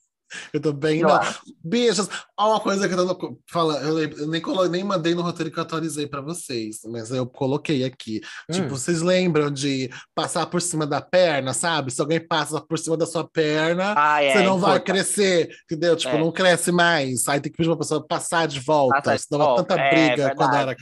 [0.51, 1.19] Eu também Eu não.
[1.63, 2.09] Beijos.
[2.37, 5.21] Ó, uma coisa que eu tô falando, eu, lembro- eu nem, colo- nem mandei no
[5.21, 8.19] roteiro que eu atualizei pra vocês, mas eu coloquei aqui.
[8.51, 8.69] Tipo, Hum.
[8.69, 11.89] vocês lembram de passar por cima da perna, sabe?
[11.91, 15.95] Se alguém passa por cima da sua perna, você é, não vai crescer, entendeu?
[15.95, 16.19] Tipo, É.
[16.19, 17.27] não cresce mais.
[17.29, 19.11] Aí tem que pedir pra pessoa passar de volta.
[19.11, 20.75] De Isso dava volta, tanta é, briga verdade, quando era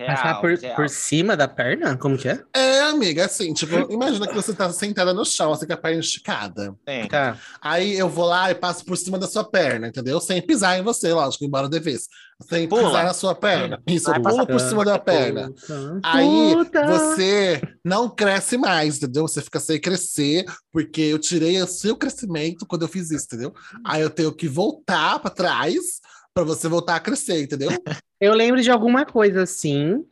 [0.00, 0.16] real.
[0.16, 0.76] Passar por, real.
[0.76, 1.96] por cima da perna?
[1.96, 2.40] Como que é?
[2.54, 6.00] É, amiga, assim, tipo, imagina que você tá sentada no chão, assim, com a perna
[6.00, 6.74] esticada.
[6.88, 7.08] Sim.
[7.08, 7.36] Tá.
[7.60, 10.20] Aí eu vou lá e passo por cima da sua perna, entendeu?
[10.20, 12.08] Sem pisar em você, lógico, embora eu devesse.
[12.48, 12.86] Sem Pula.
[12.86, 13.82] pisar na sua perna.
[13.86, 15.50] Isso, eu Vai pulo passar por cima da perna.
[15.50, 16.86] Puta, Aí puta.
[16.86, 19.28] você não cresce mais, entendeu?
[19.28, 23.52] Você fica sem crescer, porque eu tirei o seu crescimento quando eu fiz isso, entendeu?
[23.84, 26.00] Aí eu tenho que voltar pra trás
[26.34, 27.70] pra você voltar a crescer, entendeu?
[28.20, 30.04] Eu lembro de alguma coisa assim,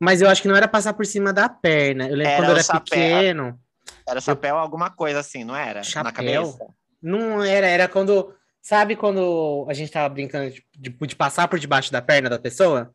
[0.00, 2.08] mas eu acho que não era passar por cima da perna.
[2.08, 2.80] Eu lembro Era quando eu era chapéu.
[2.82, 3.60] pequeno.
[4.08, 5.74] Era chapéu alguma coisa assim, não era?
[5.74, 6.12] Na Chapéu?
[6.12, 6.66] cabeça?
[7.00, 8.34] Não era, era quando.
[8.60, 12.38] Sabe quando a gente tava brincando de, de- de passar por debaixo da perna da
[12.38, 12.92] pessoa?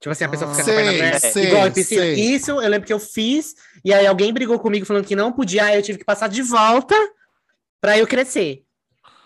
[0.00, 2.02] Tipo assim, a pessoa fica com a perna Sei, aberta, sei, igual em piscina.
[2.02, 2.14] sei.
[2.14, 5.64] Isso eu lembro que eu fiz, e aí alguém brigou comigo falando que não podia,
[5.64, 6.94] aí eu tive que passar de volta
[7.80, 8.62] pra eu crescer.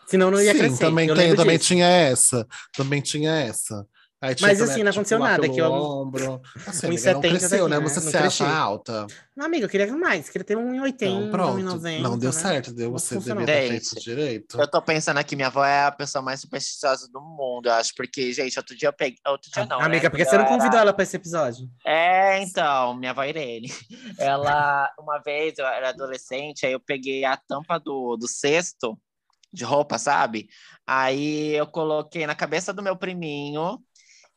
[0.09, 0.85] Senão não ia Sim, crescer.
[0.85, 2.47] também, eu tem, também tinha essa.
[2.77, 3.87] Também tinha essa.
[4.21, 6.41] Aí tinha Mas, também, assim, não tipo, aconteceu nada, pelo que eu- ombro.
[6.67, 7.79] Assim, Um amiga, não 1,70 cresceu, né?
[7.79, 8.07] Você né?
[8.07, 8.59] se Não acha cresci.
[8.59, 9.07] alta.
[9.37, 10.29] Não, amiga, eu queria ver mais.
[10.29, 11.57] Queria ter um 1,80, Então, pronto.
[11.61, 12.03] 1,90.
[12.03, 12.37] não deu né?
[12.37, 12.91] certo, deu.
[12.91, 14.61] Não Você devia ter feito direito.
[14.61, 17.95] Eu tô pensando aqui, minha avó é a pessoa mais supersticiosa do mundo, eu acho,
[17.95, 19.19] porque, gente, outro dia eu peguei.
[19.25, 19.79] Outro dia não.
[19.81, 20.11] Amiga, né?
[20.11, 21.69] por que Quando você eu não era- convidou ela pra esse episódio?
[21.87, 23.73] É, então, minha avó Irene.
[24.19, 28.99] Ela, uma vez, eu era adolescente, aí eu peguei a tampa do, do cesto
[29.53, 30.49] de roupa, sabe?
[30.87, 33.79] Aí eu coloquei na cabeça do meu priminho.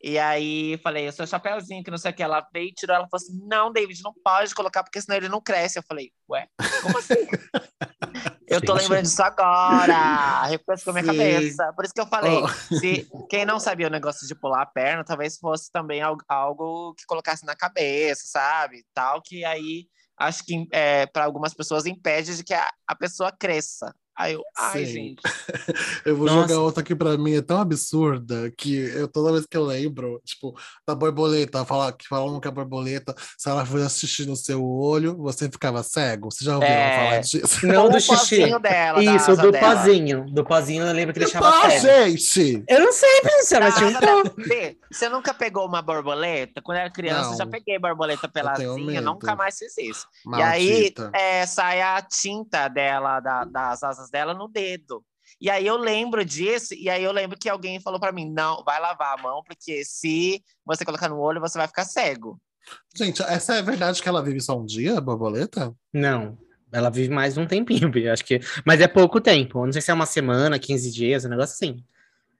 [0.03, 2.23] E aí falei, o seu chapéuzinho, que não sei o que.
[2.23, 2.95] Ela veio e tirou.
[2.95, 5.77] Ela falou assim: não, David, não pode colocar, porque senão ele não cresce.
[5.77, 6.47] Eu falei, ué,
[6.81, 7.13] como assim?
[8.47, 10.43] eu tô lembrando disso agora.
[10.47, 11.11] Refrescou minha Sim.
[11.11, 11.73] cabeça.
[11.75, 12.47] Por isso que eu falei, Oh.
[12.79, 16.95] se quem não sabia o negócio de pular a perna, talvez fosse também algo, algo
[16.95, 18.83] que colocasse na cabeça, sabe?
[18.95, 19.87] Tal, que aí
[20.17, 23.93] acho que é, para algumas pessoas impede de que a, a pessoa cresça.
[24.17, 24.91] Aí eu, ai, Sim.
[24.91, 25.21] gente.
[26.05, 26.41] Eu vou Nossa.
[26.47, 30.21] jogar outra aqui pra mim, é tão absurda que eu, toda vez que eu lembro,
[30.25, 30.55] tipo,
[30.87, 35.15] da borboleta, fala, que falam que a borboleta, se ela for assistir no seu olho,
[35.17, 36.29] você ficava cego.
[36.31, 36.95] Vocês já ouviram É.
[37.05, 37.65] falar disso?
[37.67, 38.39] Não do o xixi.
[38.41, 39.75] pozinho dela, Isso, do dela.
[39.75, 40.25] pozinho.
[40.31, 41.87] Do pozinho eu lembro que deixava Pá, cego.
[42.17, 42.63] gente!
[42.67, 44.23] Eu não sei, Priscila, mas tinha um pó.
[44.47, 46.61] Bê, Você nunca pegou uma borboleta?
[46.61, 47.51] Quando eu era criança, eu já Não.
[47.51, 49.05] peguei borboleta pela tenho asinha, medo.
[49.05, 50.05] nunca mais fiz isso.
[50.37, 51.11] E aí Maldita.
[51.13, 55.03] é, sai a tinta dela, da- das asas dela no dedo.
[55.39, 58.63] E aí eu lembro disso, e aí eu lembro que alguém falou pra mim: não,
[58.63, 62.39] vai lavar a mão, porque se você colocar no olho, você vai ficar cego.
[62.95, 65.73] Gente, essa é verdade que ela vive só um dia, a borboleta?
[65.93, 66.37] Não,
[66.71, 68.39] ela vive mais um tempinho, acho que.
[68.65, 69.65] Mas é pouco tempo.
[69.65, 71.83] Não sei se é uma semana, 15 dias, um negócio assim.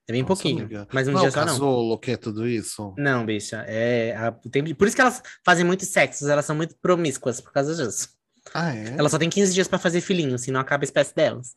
[0.07, 0.65] É bem Nossa, pouquinho.
[0.65, 0.87] amiga.
[0.91, 1.97] Mas um não é dia o só não.
[1.97, 2.93] que é tudo isso?
[2.97, 3.63] Não, bicha.
[3.67, 6.75] É a- o tempo de- Por isso que elas fazem muito sexo, elas são muito
[6.81, 8.09] promíscuas por causa disso.
[8.53, 8.95] Ah, é?
[8.97, 11.55] Elas só têm 15 dias pra fazer filhinho, senão acaba a espécie delas.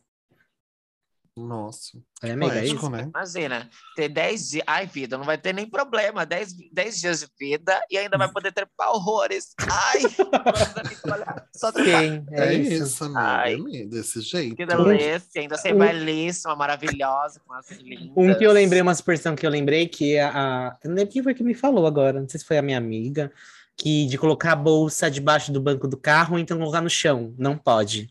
[1.37, 1.97] Nossa.
[2.23, 2.89] É, amiga, é isso.
[2.89, 3.11] né?
[3.13, 4.63] Imagina, ter 10 dias.
[4.65, 6.25] Ai, vida, não vai ter nem problema.
[6.25, 9.53] 10, 10 dias de vida e ainda vai poder trepar horrores.
[9.69, 9.99] Ai,
[11.53, 12.01] só trepar.
[12.03, 13.03] Sim, É, é, isso, isso.
[13.03, 13.19] amiga.
[13.19, 13.53] Ai.
[13.55, 14.55] amiga, Desse jeito.
[14.55, 18.13] Que delícia, ainda ser Um- belíssima, maravilhosa, com as lindas.
[18.15, 20.29] Um que eu lembrei, uma expressão que eu lembrei, que a,
[20.69, 22.61] a- eu não lembro quem foi que me falou agora, não sei se foi a
[22.61, 23.29] minha amiga,
[23.77, 27.33] que de colocar a bolsa debaixo do banco do carro então colocar no chão.
[27.37, 28.09] Não pode.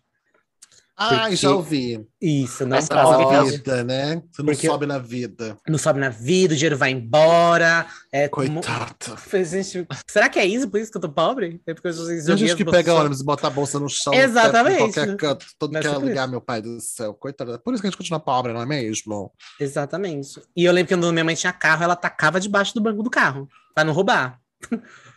[0.97, 2.07] Ai, Porque- já ouvi.
[2.23, 3.51] Isso, não Mas Na pode.
[3.51, 4.23] vida, né?
[4.31, 5.57] Você não Porque- sobe na vida.
[5.67, 7.85] Não sobe na vida, o dinheiro vai embora.
[8.13, 8.95] É, Coitado.
[9.11, 10.69] mo- Gente, será que é isso?
[10.69, 11.61] Por isso que eu tô pobre?
[11.67, 11.93] É porque eu
[12.25, 14.15] Tem gente que pega ônibus e bota a bolsa no chão.
[14.15, 14.83] Exatamente.
[14.83, 15.47] Em qualquer canto.
[15.59, 17.13] Todo Mas é quer por ligar, meu pai do céu.
[17.13, 17.59] Coitado.
[17.59, 19.33] Por isso que a gente continua pobre, não é mesmo?
[19.59, 20.41] Exatamente.
[20.57, 23.11] E eu lembro que quando minha mãe tinha carro, ela tacava debaixo do banco do
[23.11, 24.39] carro, pra não roubar.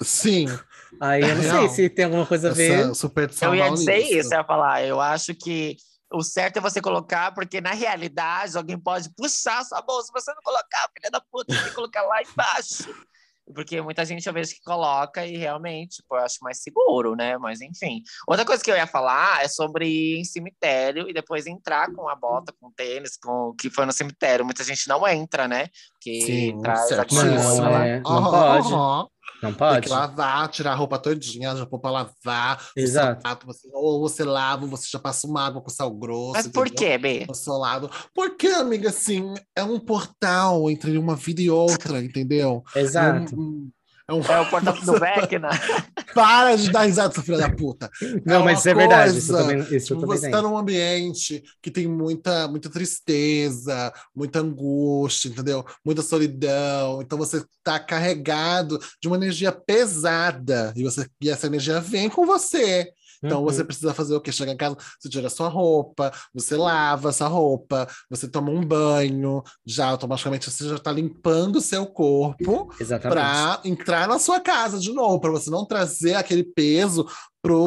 [0.02, 0.46] Sim.
[1.02, 1.70] Aí eu não sei Real.
[1.70, 2.94] se tem alguma coisa a ver.
[2.96, 4.18] Superstição Eu ia dizer paulista.
[4.20, 4.84] isso, eu ia falar.
[4.84, 5.76] Eu acho que
[6.12, 10.08] o certo é você colocar, porque na realidade alguém pode puxar a sua bolsa.
[10.08, 12.94] Se você não colocar, filha da puta, tem que colocar lá embaixo.
[13.54, 17.38] Porque muita gente eu vejo que coloca e realmente, pô, eu acho mais seguro, né?
[17.38, 18.02] Mas enfim.
[18.28, 22.10] Outra coisa que eu ia falar é sobre ir em cemitério e depois entrar com
[22.10, 24.44] a bota, com o tênis, com o que foi no cemitério.
[24.44, 25.68] Muita gente não entra, né?
[25.94, 27.22] Porque Sim, traz a certíssimo.
[27.32, 27.88] coisa Não, lá.
[27.88, 28.74] é, não pode.
[28.74, 29.08] aham.
[29.42, 29.82] Não Tem pode?
[29.82, 32.70] que lavar, tirar a roupa todinha, já pôr pra lavar.
[32.76, 33.22] Exato.
[33.22, 36.34] sapato, você, ou você lava, ou você já passa uma água com sal grosso.
[36.34, 37.26] Mas por quê, B?
[37.26, 37.90] Do seu lado.
[38.14, 42.64] Porque, amiga, assim, é um portal entre uma vida e outra, entendeu?
[42.76, 43.36] Exato.
[43.36, 43.70] É um,
[44.10, 45.50] é um- É o portal do Vecna.
[46.14, 47.90] Para de dar risada, sua filha da puta.
[48.26, 49.18] Não, É mas isso é verdade.
[49.18, 50.32] Isso também, isso eu Tipo, também você tenho.
[50.32, 55.66] tá num ambiente que tem muita, muita tristeza, muita angústia, entendeu?
[55.86, 57.02] Muita solidão.
[57.02, 62.26] Então você tá carregado de uma energia pesada e, você, e essa energia vem com
[62.26, 62.90] você.
[63.24, 63.46] Então Uhum.
[63.46, 64.32] você precisa fazer o quê?
[64.32, 68.64] Chegar em casa, você tira a sua roupa, você lava essa roupa, você toma um
[68.64, 72.70] banho, já automaticamente você já está limpando o seu corpo
[73.10, 77.06] para entrar na sua casa de novo, para você não trazer aquele peso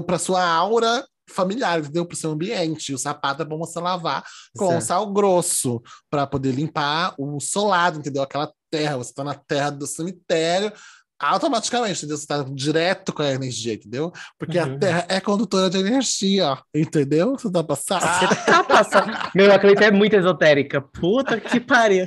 [0.06, 2.04] para sua aura familiar, entendeu?
[2.04, 2.92] Para o seu ambiente.
[2.92, 4.24] O sapato é bom você lavar
[4.56, 4.82] com Certo.
[4.84, 5.80] sal grosso
[6.10, 8.22] para poder limpar o solado, entendeu?
[8.22, 10.72] Aquela terra, você está na terra do cemitério.
[11.20, 12.16] Automaticamente, entendeu?
[12.16, 14.10] Você está direto com a energia, entendeu?
[14.38, 14.74] Porque Uhum.
[14.74, 17.32] a Terra é condutora de energia, entendeu?
[17.38, 18.02] Você tá passando?
[18.04, 19.12] Ah, Tá passando.
[19.34, 20.80] Meu, a Cleita é muito esotérica.
[20.80, 22.06] Puta que pariu.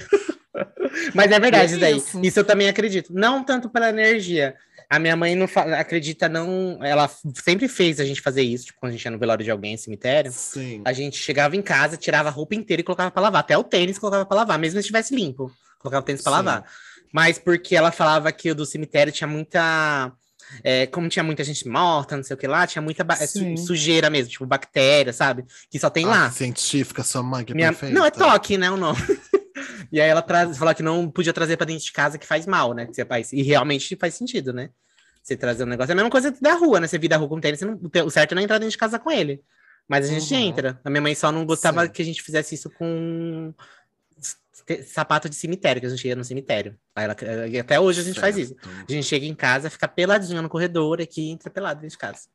[1.13, 1.97] Mas é verdade É isso daí.
[1.97, 2.19] isso.
[2.23, 3.13] Isso eu também acredito.
[3.13, 4.55] Não tanto pela energia.
[4.89, 5.47] A minha mãe não
[5.77, 6.77] acredita, não.
[6.83, 7.09] Ela
[7.43, 9.75] sempre fez a gente fazer isso, tipo, quando a gente ia no velório de alguém,
[9.77, 10.31] cemitério.
[10.31, 10.81] Sim.
[10.85, 13.39] A gente chegava em casa, tirava a roupa inteira e colocava pra lavar.
[13.41, 15.51] Até o tênis colocava pra lavar, mesmo se estivesse limpo.
[15.79, 16.37] Colocava o tênis pra Sim.
[16.37, 16.63] lavar.
[17.13, 20.11] Mas porque ela falava que o do cemitério tinha muita.
[20.63, 23.55] é, como tinha muita gente morta, não sei o que lá, tinha muita é, Sim.
[23.55, 25.45] sujeira mesmo, tipo bactéria, sabe?
[25.69, 26.31] Que só tem Ah, lá.
[26.31, 27.95] científica, sua mãe, que Minha- perfeita.
[27.95, 28.69] Não, é toque, né?
[28.69, 28.97] O nome.
[29.91, 32.45] e aí ela traz, fala que não podia trazer pra dentro de casa que faz
[32.45, 32.87] mal, né?
[33.31, 34.69] E realmente faz sentido, né?
[35.21, 35.91] Você trazer um negócio.
[35.91, 36.87] É a mesma coisa da rua, né?
[36.87, 38.77] Você vir da rua com tênis, você não- o certo é não entrar dentro de
[38.77, 39.41] casa com ele.
[39.87, 40.39] Mas a gente Uhum.
[40.39, 40.79] entra.
[40.83, 41.91] A minha mãe só não gostava Sim.
[41.91, 43.53] que a gente fizesse isso com
[44.85, 46.75] sapato de cemitério, que a gente ia no cemitério.
[46.95, 47.15] Ela-
[47.49, 48.55] e até hoje a gente faz isso.
[48.61, 48.85] Certo.
[48.89, 51.97] A gente chega em casa, fica peladinho no corredor aqui e entra pelado dentro de
[51.97, 52.27] casa.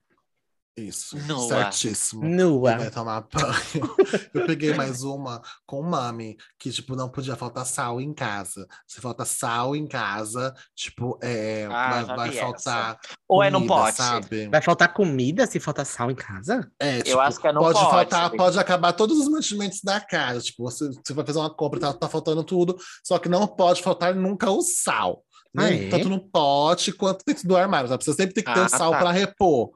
[0.79, 1.49] Isso, Nua.
[1.49, 2.21] certíssimo.
[2.23, 2.91] Vai Nua.
[2.91, 3.97] tomar banho.
[4.33, 8.67] Eu peguei mais uma com mami, que, tipo, não podia faltar sal em casa.
[8.87, 12.99] Se falta sal em casa, tipo, é, Ah, vai, vai faltar.
[13.29, 13.97] Ou é no pote?
[13.97, 14.49] Sabe?
[14.49, 16.71] Vai faltar comida se faltar sal em casa?
[16.79, 17.91] É, tipo, acho que é no pode pote.
[17.91, 20.41] faltar, pode acabar todos os mantimentos da casa.
[20.41, 23.47] Tipo, você, você vai fazer uma compra e tá, tá faltando tudo, só que não
[23.47, 25.23] pode faltar nunca o sal.
[25.55, 25.87] Né?
[25.87, 25.89] É?
[25.89, 27.89] Tanto no pote quanto dentro do armário.
[27.89, 28.05] Sabe?
[28.05, 28.99] Você sempre tem que ter Ah, o sal tá.
[28.99, 29.71] para repor.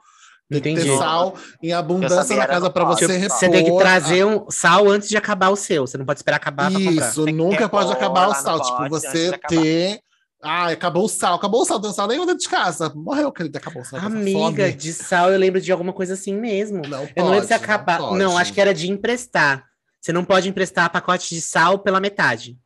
[0.60, 0.90] Tem que Entendi.
[0.90, 3.38] ter sal em abundância na casa para você repor.
[3.38, 5.86] Você tem que trazer um sal antes de acabar o seu.
[5.86, 7.08] Você não pode esperar acabar pra comprar.
[7.08, 8.60] Isso, nunca pode acabar o sal.
[8.60, 10.00] Tipo, você ter.
[10.44, 12.92] Ah, acabou o sal, acabou o sal, tem sal nenhum dentro de casa.
[12.96, 14.00] Morreu, querido, acabou o sal.
[14.00, 14.72] Amiga, fome.
[14.72, 16.82] de sal eu lembro de alguma coisa assim mesmo.
[16.82, 17.98] Não pode, eu não lembro se acabar.
[17.98, 18.18] pode.
[18.18, 19.64] Não, acho que era de emprestar.
[20.00, 22.58] Você não pode emprestar pacote de sal pela metade.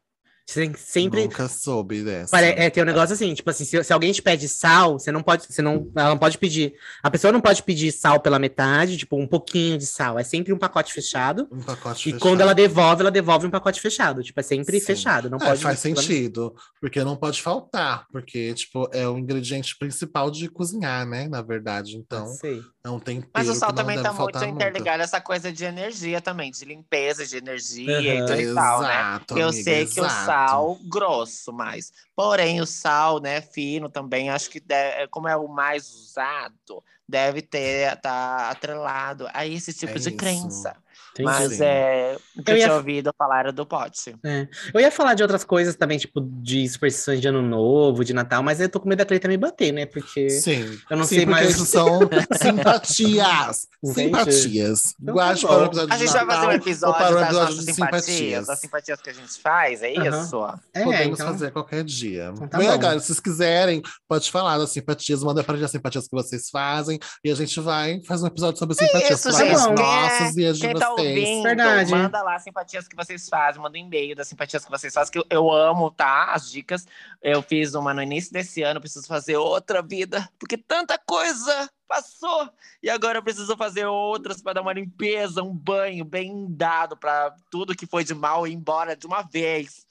[0.48, 1.22] Você tem que sempre.
[1.24, 2.30] Nunca soube dessa.
[2.30, 5.10] Pare- É, tem um negócio assim, tipo assim, se, se alguém te pede sal, você
[5.10, 6.74] não pode, você não, ela não pode pedir.
[7.02, 10.16] A pessoa não pode pedir sal pela metade, tipo, um pouquinho de sal.
[10.20, 11.48] É sempre um pacote fechado.
[11.50, 12.20] Um pacote E fechado.
[12.20, 14.22] quando ela devolve, ela devolve um pacote fechado.
[14.22, 14.86] Tipo, é sempre Sim.
[14.86, 15.28] fechado.
[15.28, 15.62] Não É, pode.
[15.62, 21.26] faz sentido, porque não pode faltar, porque, tipo, é o ingrediente principal de cozinhar, né?
[21.26, 22.62] Na verdade, então, Sei.
[22.86, 25.52] É um tempero Mas o sal não também deve tá muito interligado a essa coisa
[25.52, 28.14] de energia também, de limpeza, de energia Aham.
[28.14, 28.88] e tudo e tal, né?
[28.88, 30.24] Exato, Eu amiga, sei que o exato.
[30.24, 35.48] sal grosso, mas porém o sal, né, fino também, acho que deve- como é o
[35.48, 40.16] mais usado, deve ter tá atrelado a esse tipo É de isso.
[40.16, 40.76] crença.
[41.22, 41.38] Entendi.
[41.48, 44.14] Mas é, o que Eu eu, ia- tinha ouvido falar era do pote.
[44.24, 44.46] É.
[44.74, 48.42] Eu ia falar de outras coisas também, tipo, de superstições de ano novo, de Natal,
[48.42, 49.86] mas eu tô com medo da Cleita me bater, né?
[49.86, 50.28] Porque.
[50.30, 52.00] Sim, Eu não sim, sei mais- isso são
[52.40, 53.66] simpatias.
[53.84, 54.94] Simpatias.
[55.00, 57.10] Então Guarde tá para o episódio A de gente vai Natal fazer um episódio para
[57.10, 58.46] o das episódio nossas de simpatias, simpatias.
[58.46, 60.44] das simpatias que a gente faz, é isso?
[60.74, 61.32] É, Podemos então.
[61.32, 62.30] fazer qualquer dia.
[62.34, 65.70] Então tá Bem legal, se vocês quiserem, pode falar das simpatias, manda pra gente as
[65.70, 69.18] simpatias que vocês fazem e a gente vai fazer um episódio sobre simpatias.
[69.20, 69.52] isso, falar gente.
[69.52, 71.05] das Quem é- nossas e as de tá vocês.
[71.08, 71.90] Ouvindo, Verdade.
[71.90, 75.12] manda lá as simpatias que vocês fazem, manda um e-mail das simpatias que vocês fazem,
[75.12, 76.32] que eu, eu amo, tá?
[76.32, 76.86] As dicas.
[77.22, 82.48] Eu fiz uma no início desse ano, preciso fazer outra vida, porque tanta coisa passou.
[82.82, 87.34] E agora eu preciso fazer outras para dar uma limpeza, um banho bem dado para
[87.50, 89.86] tudo que foi de mal ir embora de uma vez.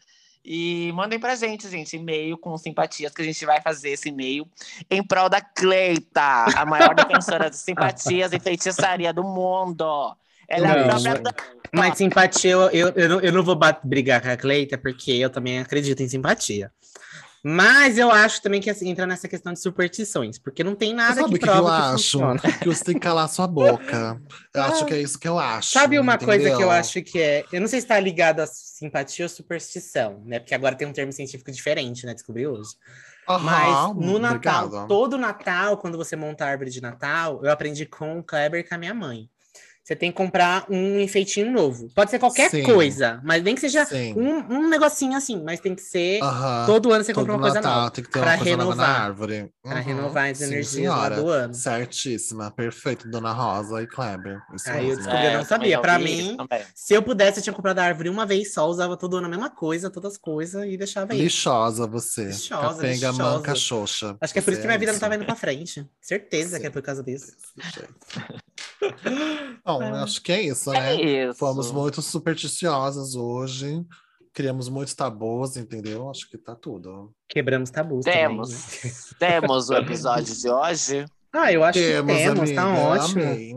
[0.47, 4.47] E mandem pra gente, gente, e-mail com simpatias, que a gente vai fazer esse e-mail
[4.91, 10.16] em prol da Cleita, a maior defensora de simpatias e feitiçaria do mundo.
[10.50, 13.60] Ela é a Não, própria mas- Mas simpatia, eu, eu, eu, não, eu não vou
[13.84, 16.72] brigar com a Cleita, porque eu também acredito em simpatia.
[17.48, 21.22] Mas eu acho também que assim, entra nessa questão de superstições, porque não tem nada
[21.22, 21.91] Sabe que o que, que eu prova que acho?
[21.91, 22.39] funciona.
[22.39, 24.20] Que você tem que calar sua boca.
[24.52, 25.70] Eu acho que é isso que eu acho.
[25.70, 26.72] Sabe uma coisa que eu entendeu?
[26.72, 27.46] acho que é.
[27.52, 30.39] Eu não sei se está ligado a simpatia ou superstição, né?
[30.39, 32.16] Porque agora tem um termo científico diferente, né?
[32.16, 32.72] Descobri hoje.
[33.28, 34.88] Mas no Natal, obrigado.
[34.88, 38.64] todo Natal, quando você monta a árvore de Natal, eu aprendi com o Kleber e
[38.64, 39.30] com a minha mãe.
[39.86, 41.89] Você tem que comprar um enfeitinho novo.
[41.93, 42.63] Pode ser qualquer Sim.
[42.63, 46.23] coisa, mas nem que seja um, um negocinho assim, mas tem que ser.
[46.23, 46.65] Aham.
[46.65, 47.91] Todo ano você Todo compra uma coisa Natal nova.
[47.91, 49.01] tem que ter pra uma coisa nova na renovar.
[49.05, 49.51] árvore.
[49.61, 49.81] Pra Uhum.
[49.83, 51.53] renovar as Sim, energias do ano.
[51.53, 54.41] Certíssima, perfeito, Dona Rosa e Kleber.
[54.55, 55.79] Isso Aí eu descobri, eu não É, sabia.
[55.79, 56.38] Pra ouvi mim.
[56.73, 59.29] Se eu pudesse, eu tinha comprado a árvore uma vez só, usava todo ano a
[59.29, 61.21] mesma coisa, todas as coisas, e deixava aí.
[61.21, 62.25] Lixosa você.
[62.25, 63.13] Lixosa, Capenga, lixosa.
[63.23, 64.17] manca, xoxa.
[64.19, 65.88] Acho que é por isso que minha vida não tava indo pra frente.
[66.01, 66.61] Certeza Sim.
[66.61, 67.33] que é por causa disso.
[69.65, 70.95] Bom, eu acho que é isso, né?
[70.95, 71.39] É isso.
[71.39, 73.86] Fomos muito supersticiosas hoje.
[74.33, 76.09] Criamos muitos tabus, entendeu?
[76.09, 77.13] Acho que tá tudo.
[77.29, 78.49] Quebramos tabus Temos.
[78.51, 78.91] também.
[78.91, 78.99] né?
[79.41, 81.05] Temos o episódio de hoje.
[81.31, 82.61] Ah, eu acho temos, que temos, amiga.
[82.61, 83.23] tá eu ótimo.
[83.23, 83.53] Amei.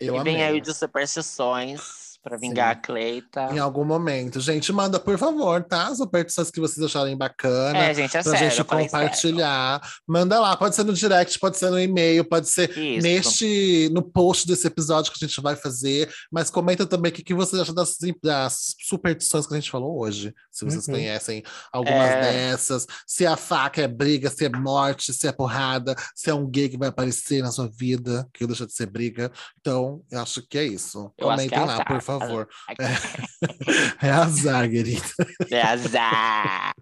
[0.00, 0.42] Eu e vem amei.
[0.42, 2.78] aí de superstições pra vingar Sim.
[2.78, 3.48] a Cleita.
[3.52, 4.40] Em algum momento.
[4.40, 5.88] Gente, manda, por favor, tá?
[5.88, 7.78] As superstições que vocês acharem bacana.
[7.78, 8.50] É, gente, é pra sério.
[8.50, 9.80] gente compartilhar.
[10.06, 12.98] Manda lá, pode ser no direct, pode ser no e-mail, pode ser sério.
[12.98, 13.02] Isso.
[13.06, 17.22] neste no post desse episódio que a gente vai fazer, mas comenta também o que,
[17.22, 20.34] que você acha das, das superstições que a gente falou hoje.
[20.50, 20.94] Se vocês Uhum.
[20.94, 22.20] conhecem algumas É.
[22.20, 26.46] dessas, se a faca é briga, se é morte, se é porrada, se é um
[26.46, 29.30] gay que vai aparecer na sua vida, que deixa de ser briga.
[29.60, 30.98] Então, eu acho que é isso.
[31.16, 32.17] Eu que Comentem é lá, por favor.
[34.02, 35.02] É azar, querida.
[35.50, 36.72] É azar.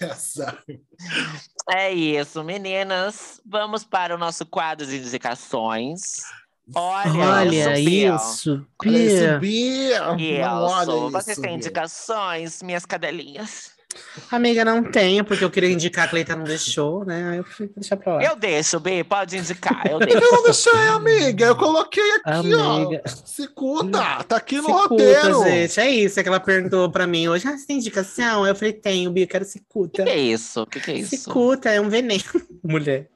[0.00, 0.62] É azar.
[1.70, 3.40] É isso, meninas.
[3.44, 6.22] Vamos para o nosso quadro de indicações.
[6.74, 10.14] Olha, Olha isso, Olha isso, Bia.
[10.14, 10.48] Bia.
[10.48, 10.92] Não olha Isso.
[10.92, 11.56] isso, Vocês têm Bia.
[11.56, 13.77] indicações, minhas cadelinhas?
[14.30, 17.30] Amiga, não tenho, porque eu queria indicar, a Cleita não deixou, né?
[17.30, 18.22] Aí eu fui deixar pra lá.
[18.22, 20.20] Eu deixo, B, pode indicar, eu Eu deixo.
[20.20, 21.46] não deixei, amiga.
[21.46, 23.02] Eu coloquei aqui, Amiga.
[23.04, 23.08] ó.
[23.24, 25.42] Cicuta, tá aqui no roteiro.
[25.44, 25.80] gente.
[25.80, 27.48] É isso, é que ela perguntou pra mim hoje.
[27.48, 28.44] Ah, você tem indicação?
[28.44, 30.02] Aí eu falei, tenho, Bia, eu quero O cicuta.
[30.04, 30.62] que, que é isso?
[30.62, 31.16] O que, que é isso?
[31.16, 32.22] Cicuta é um veneno,
[32.62, 33.08] mulher.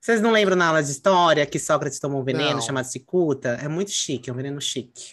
[0.00, 2.60] Vocês não lembram na aula de história que Sócrates tomou um veneno Não.
[2.60, 3.58] chamado cicuta?
[3.62, 5.12] É muito chique, é um veneno chique.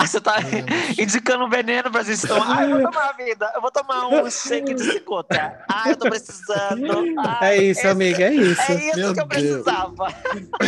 [0.00, 0.92] Ah, você tá Hum.
[1.02, 2.58] indicando um veneno pra gente tomar?
[2.60, 3.50] Ah, eu vou tomar vida.
[3.52, 5.58] Eu vou tomar um shake de cicuta.
[5.68, 7.14] Ah, eu tô precisando.
[7.18, 8.60] Ah, é isso, esse- amiga, é isso.
[8.70, 9.64] É isso Meu que eu Deus.
[9.64, 10.14] precisava.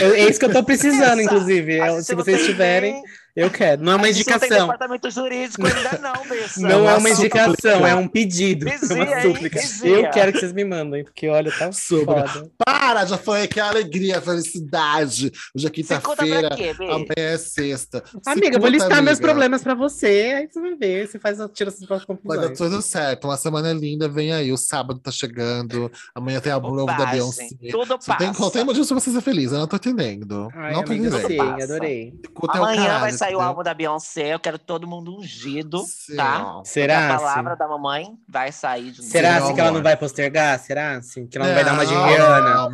[0.00, 1.22] Eu- é isso que eu tô precisando, Essa.
[1.22, 1.78] inclusive.
[1.78, 3.00] É, se não vocês tiverem,
[3.40, 3.82] eu quero.
[3.82, 4.66] Não é uma a gente Não tem indicação.
[4.66, 6.60] departamento jurídico ainda não, bicho.
[6.60, 7.88] Não é uma Nossa, indicação, súplica.
[7.88, 8.68] é um pedido.
[8.68, 9.60] é uma súplica.
[9.84, 12.26] Eu quero que vocês me mandem, porque olha, tá Súplica.
[12.28, 12.50] foda.
[12.64, 15.32] Para, já foi a alegria, a felicidade.
[15.56, 16.84] Hoje é quinta-feira, pra quê, B?
[16.84, 18.02] amanhã é sexta.
[18.26, 19.28] Amiga, eu vou listar meus amiga.
[19.28, 22.70] problemas pra você, aí você vai ver, você faz, tira suas próprias Vai dar conclusões.
[22.70, 23.24] tudo certo.
[23.24, 24.52] Uma semana linda vem aí.
[24.52, 25.90] O sábado tá chegando.
[26.14, 27.48] Amanhã tem a novo da Beyoncé.
[27.70, 28.40] Tudo tem, passa.
[28.42, 29.52] não tem motivo pra você ser feliz.
[29.52, 30.48] Eu não tô entendendo.
[30.54, 31.26] Ai, não tô amiga, entendendo.
[31.56, 32.12] sim, adorei.
[32.54, 33.48] É Amanhã vai sair o entendeu?
[33.48, 34.34] álbum da Beyoncé.
[34.34, 36.40] Eu quero todo mundo ungido, Sim, tá?
[36.54, 37.14] Porque Será?
[37.14, 37.58] a palavra assim?
[37.58, 40.58] da mamãe vai sair de Será Sim, assim que ela não vai postergar?
[40.58, 41.26] Será assim?
[41.26, 42.54] Que ela não vai dar uma de Não, Rihanna?
[42.54, 42.70] não.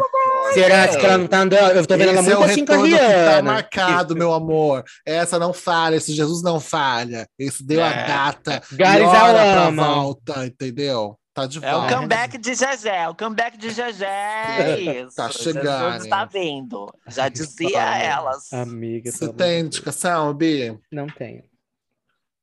[0.53, 1.71] Será assim que ela não tá andando?
[1.77, 3.43] Eu tô vendo ela Esse é muito o assim com a tá Rihanna.
[3.43, 4.85] marcado, meu amor.
[5.05, 7.27] Essa não falha, esse Jesus não falha.
[7.39, 8.07] Esse deu a É.
[8.07, 8.63] data.
[8.73, 9.85] Garis e hora pra ama.
[9.95, 11.19] volta, entendeu?
[11.37, 11.95] Tá de É o volta.
[11.97, 15.15] comeback de Zezé, o comeback de Zezé é isso.
[15.17, 16.91] Tá chegando, Jesus está vindo.
[17.09, 18.03] Já dizia Vamos.
[18.03, 18.53] elas.
[18.55, 20.75] Amiga, Você tem indicação, Bi?
[20.91, 21.45] Não tenho.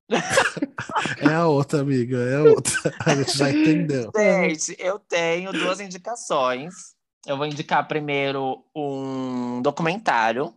[1.19, 2.17] É a outra, amiga.
[2.17, 2.93] É a outra.
[3.05, 4.11] A gente já entendeu.
[4.15, 6.73] Gente, eu tenho duas indicações.
[7.25, 10.53] Eu vou indicar primeiro um documentário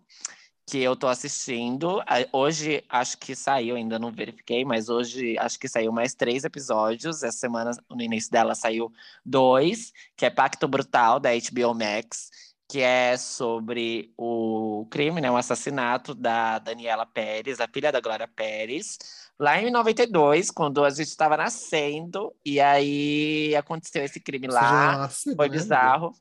[0.66, 2.02] que eu tô assistindo.
[2.32, 7.22] Hoje acho que saiu, ainda não verifiquei, mas hoje acho que saiu mais três episódios.
[7.22, 8.92] Essa semana, no início dela, saiu
[9.24, 12.30] dois, que é Pacto Brutal, da HBO Max,
[12.68, 18.26] que é sobre o crime, né, o assassinato da Daniela Pérez, a filha da Glória
[18.26, 18.98] Pérez,
[19.38, 25.08] lá em 92, quando a gente estava nascendo, e aí aconteceu esse crime Você lá.
[25.08, 26.12] Foi né, bizarro.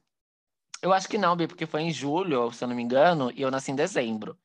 [0.82, 3.42] Eu acho que não, Bi, porque foi em julho, se eu não me engano, e
[3.42, 4.38] eu nasci em dezembro.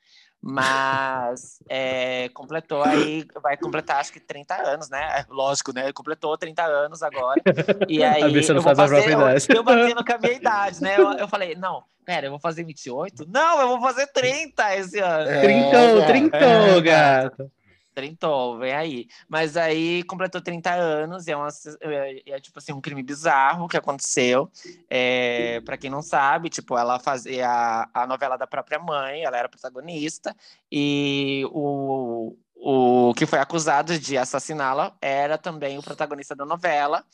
[0.42, 5.24] Mas é, completou aí, vai completar acho que 30 anos, né?
[5.28, 5.92] Lógico, né?
[5.92, 7.40] Completou 30 anos agora.
[7.88, 10.96] E aí eu vou fazer, eu, eu batendo com a minha idade, né?
[10.98, 13.26] Eu, eu falei, não, pera, eu vou fazer 28?
[13.28, 15.30] Não, eu vou fazer 30 esse ano.
[15.30, 16.06] É, Trintou, gato.
[16.06, 17.50] trintou, É, gato.
[17.94, 19.08] Trintou, vem aí.
[19.28, 21.48] Mas aí completou 30 anos e é, uma,
[21.80, 24.50] é, é, tipo assim, um crime bizarro que aconteceu.
[24.88, 29.36] É, para quem não sabe, tipo, ela fazia a, a novela da própria mãe, ela
[29.36, 30.34] era protagonista,
[30.70, 37.04] e o, o que foi acusado de assassiná-la era também o protagonista da novela.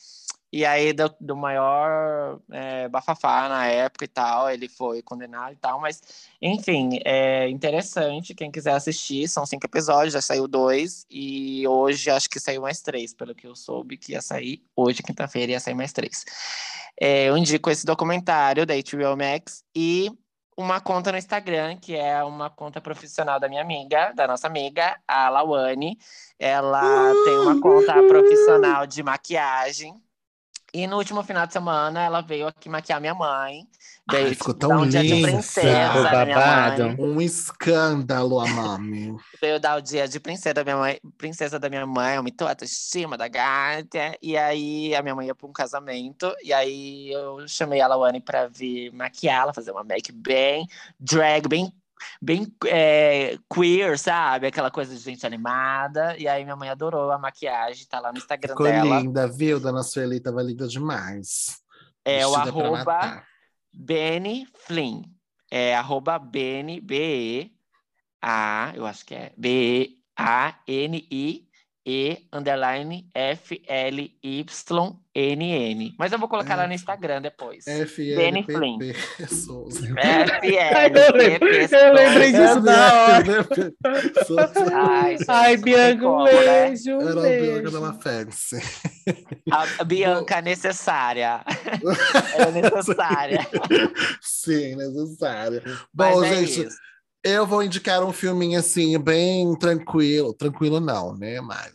[0.51, 5.57] E aí, do, do maior é, bafafá na época e tal, ele foi condenado e
[5.57, 6.01] tal, mas,
[6.41, 8.33] enfim, é interessante.
[8.33, 12.81] Quem quiser assistir, são cinco episódios, já saiu dois, e hoje acho que saiu mais
[12.81, 14.63] três, pelo que eu soube que ia sair.
[14.75, 16.23] Hoje, quinta-feira, ia sair mais três.
[16.99, 20.09] É, eu indico esse documentário da HBO Max e
[20.57, 24.99] uma conta no Instagram, que é uma conta profissional da minha amiga, da nossa amiga,
[25.07, 25.99] a Lawane.
[26.39, 29.93] Ela tem uma conta profissional de maquiagem.
[30.73, 33.65] E no último final de semana, ela veio aqui maquiar minha mãe.
[34.09, 35.31] Ai, ficou tão um dia de linda.
[35.31, 36.83] princesa babado.
[36.83, 36.95] mãe.
[36.99, 39.15] Um escândalo, a mami.
[39.41, 42.51] Veio dar o dia de princesa da minha mãe, princesa da minha mãe, aumentou a
[42.51, 44.17] autoestima da gata.
[44.21, 46.33] E aí a minha mãe ia para um casamento.
[46.41, 50.67] E aí eu chamei a Lawane para vir maquiá-la, fazer uma make bem
[50.99, 51.71] drag, bem,
[52.21, 54.47] bem é, queer, sabe?
[54.47, 56.15] Aquela coisa de gente animada.
[56.17, 58.99] E aí minha mãe adorou a maquiagem, tá lá no Instagram Ficou dela.
[58.99, 59.59] linda, viu?
[59.59, 61.61] Dona Sueli tava linda demais.
[62.03, 63.23] É o Vestida arroba.
[63.73, 65.03] Benny Flynn.
[65.49, 69.97] É arroba Benny, B-E-A, eu acho que é B-E-A-N-I
[71.89, 73.09] E underline
[75.17, 75.95] F-L-Y-N-N.
[75.97, 77.65] Mas eu vou colocar lá no Instagram depois.
[77.65, 78.95] FLPP
[79.27, 79.87] Souza.
[79.97, 83.23] Ai, eu lembrei- disso na hora.
[85.27, 86.31] Ai, Bianca, um né?
[86.31, 86.91] beijo.
[86.97, 87.71] um Era a Bianca.
[87.71, 88.57] Della Fancy.
[89.79, 91.41] A, Bianca necessária.
[92.35, 93.47] Era necessária.
[94.21, 95.63] Sim, necessária.
[95.93, 96.67] Bom, é gente.
[97.29, 100.33] Eu vou indicar um filminho assim, bem tranquilo.
[100.33, 101.39] Tranquilo não, né?
[101.41, 101.73] Mas.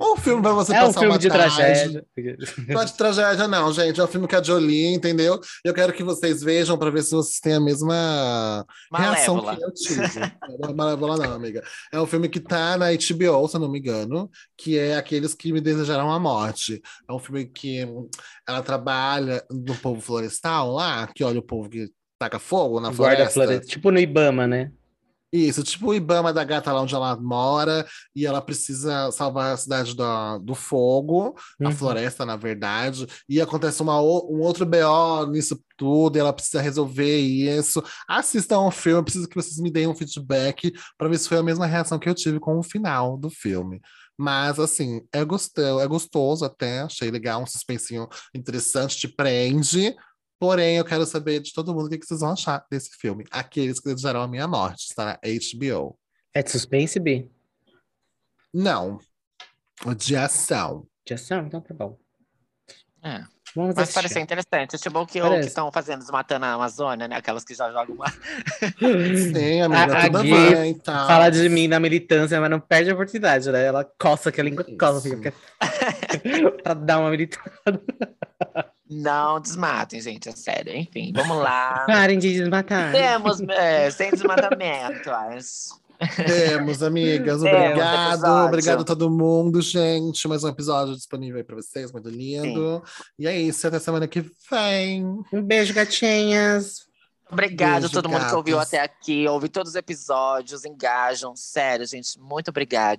[0.00, 1.54] Um filme pra você É um passar filme uma de tarde.
[1.56, 2.06] tragédia.
[2.68, 4.00] Não é de tragédia, não, gente.
[4.00, 5.40] É um filme com a Jolie, entendeu?
[5.64, 8.64] Eu quero que vocês vejam pra ver se vocês têm a mesma
[8.94, 9.56] reação Malévola.
[9.56, 10.20] que eu tive.
[10.60, 11.62] Não é Malévola, não, amiga.
[11.92, 15.34] É um filme que tá na HBO, se eu não me engano, que é Aqueles
[15.34, 16.80] que Me Desejaram a Morte.
[17.08, 17.86] É um filme que
[18.46, 21.88] ela trabalha no povo florestal lá, que olha o povo que
[22.18, 23.32] taca fogo na Guarda floresta.
[23.32, 23.66] floresta.
[23.66, 24.70] Tipo no Ibama, né?
[25.36, 29.56] Isso, tipo o Ibama da gata lá onde ela mora, e ela precisa salvar a
[29.56, 31.72] cidade do, do fogo, a Uhum.
[31.72, 37.18] floresta, na verdade, e acontece uma, um outro BO nisso tudo, e ela precisa resolver
[37.18, 37.82] isso.
[38.08, 41.38] Assistam ao filme, eu preciso que vocês me deem um feedback para ver se foi
[41.38, 43.80] a mesma reação que eu tive com o final do filme.
[44.16, 49.96] Mas, assim, é gostoso, é gostoso até, achei legal, um suspensinho interessante, te prende.
[50.44, 53.24] Porém, eu quero saber de todo mundo o que que vocês vão achar desse filme.
[53.30, 55.98] Aqueles que desejaram a minha morte, está na HBO.
[56.34, 57.30] É de suspense, B?
[58.52, 58.98] Não.
[59.86, 60.86] O de ação.
[61.06, 61.46] De ação?
[61.46, 61.98] Então tá bom.
[63.02, 63.24] É.
[63.56, 63.94] Vamos Mas assistir.
[63.94, 64.76] pareceu interessante.
[64.76, 65.48] Tipo que Parece.
[65.48, 67.16] estão fazendo desmatando a Amazônia, né?
[67.16, 68.06] Aquelas que já jogam uma.
[69.32, 71.06] Sim, amiga, A- a tudo Gui bem e tal.
[71.06, 73.64] Fala de mim na militância, mas não perde a oportunidade, né?
[73.64, 74.76] Ela coça que a língua Isso.
[74.76, 75.32] coça, fica
[76.62, 77.50] pra dar uma militância.
[78.88, 80.74] Não desmatem, gente, é sério.
[80.76, 81.84] Enfim, vamos lá.
[81.88, 82.92] Parem de desmatar.
[82.92, 85.10] Temos é, sem desmatamento.
[85.10, 85.82] acho.
[86.26, 87.40] Temos, amigas.
[87.40, 88.46] Obrigado.
[88.46, 90.28] Obrigado a todo mundo, gente.
[90.28, 92.82] Mais um episódio disponível aí pra vocês, muito lindo.
[93.18, 94.20] E é isso, até semana que
[94.50, 95.04] vem.
[95.32, 96.86] Um beijo, gatinhas.
[97.34, 101.34] Obrigado Beijo, a todo mundo que ouviu até aqui, ouvi todos os episódios, engajam.
[101.36, 102.94] Sério, gente, muito obrigado.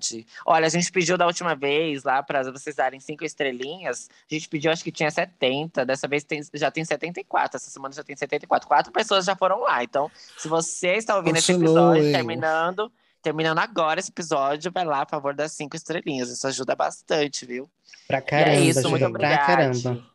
[0.45, 4.09] Olha, a gente pediu da última vez lá para vocês darem cinco estrelinhas.
[4.29, 5.85] A gente pediu, acho que tinha 70.
[5.85, 7.57] Dessa vez tem- já tem 74.
[7.57, 8.67] Essa semana já tem 74.
[8.67, 9.83] Quatro pessoas já foram lá.
[9.83, 12.91] Então, se você está ouvindo esse episódio, terminando,
[13.21, 16.29] terminando agora esse episódio, vai lá a favor das cinco estrelinhas.
[16.29, 17.69] Isso ajuda bastante, viu?
[18.07, 19.47] Pra E caramba, é isso, muito Pra obrigado.
[19.47, 20.14] caramba.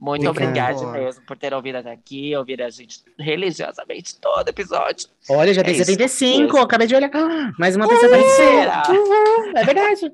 [0.00, 5.08] Muito obrigado mesmo por ter ouvido até aqui, ouvir a gente religiosamente todo episódio.
[5.28, 5.84] Olha, já É tem isso.
[5.84, 7.10] 75, acabei de olhar.
[7.12, 8.36] Ah, mais uma pessoa apareceu.
[8.36, 8.82] será?
[8.88, 10.12] Uhul, é verdade.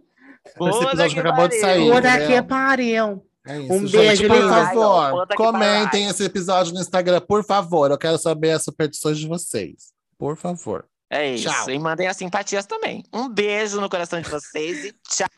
[0.58, 1.84] Esse episódio que acabou de pariu.
[1.84, 1.92] sair.
[1.92, 2.26] Puta entendeu?
[2.42, 3.26] que pariu.
[3.48, 3.92] É isso, Um gente.
[3.92, 4.48] beijo, Por Lívia.
[4.50, 7.88] favor, comentem esse episódio no Instagram, por favor.
[7.90, 9.92] Eu quero saber as superstições de vocês.
[10.18, 10.84] Por favor.
[11.08, 11.48] É isso.
[11.48, 11.70] Tchau.
[11.70, 13.04] E mandem as simpatias também.
[13.12, 15.28] Um beijo no coração de vocês e tchau.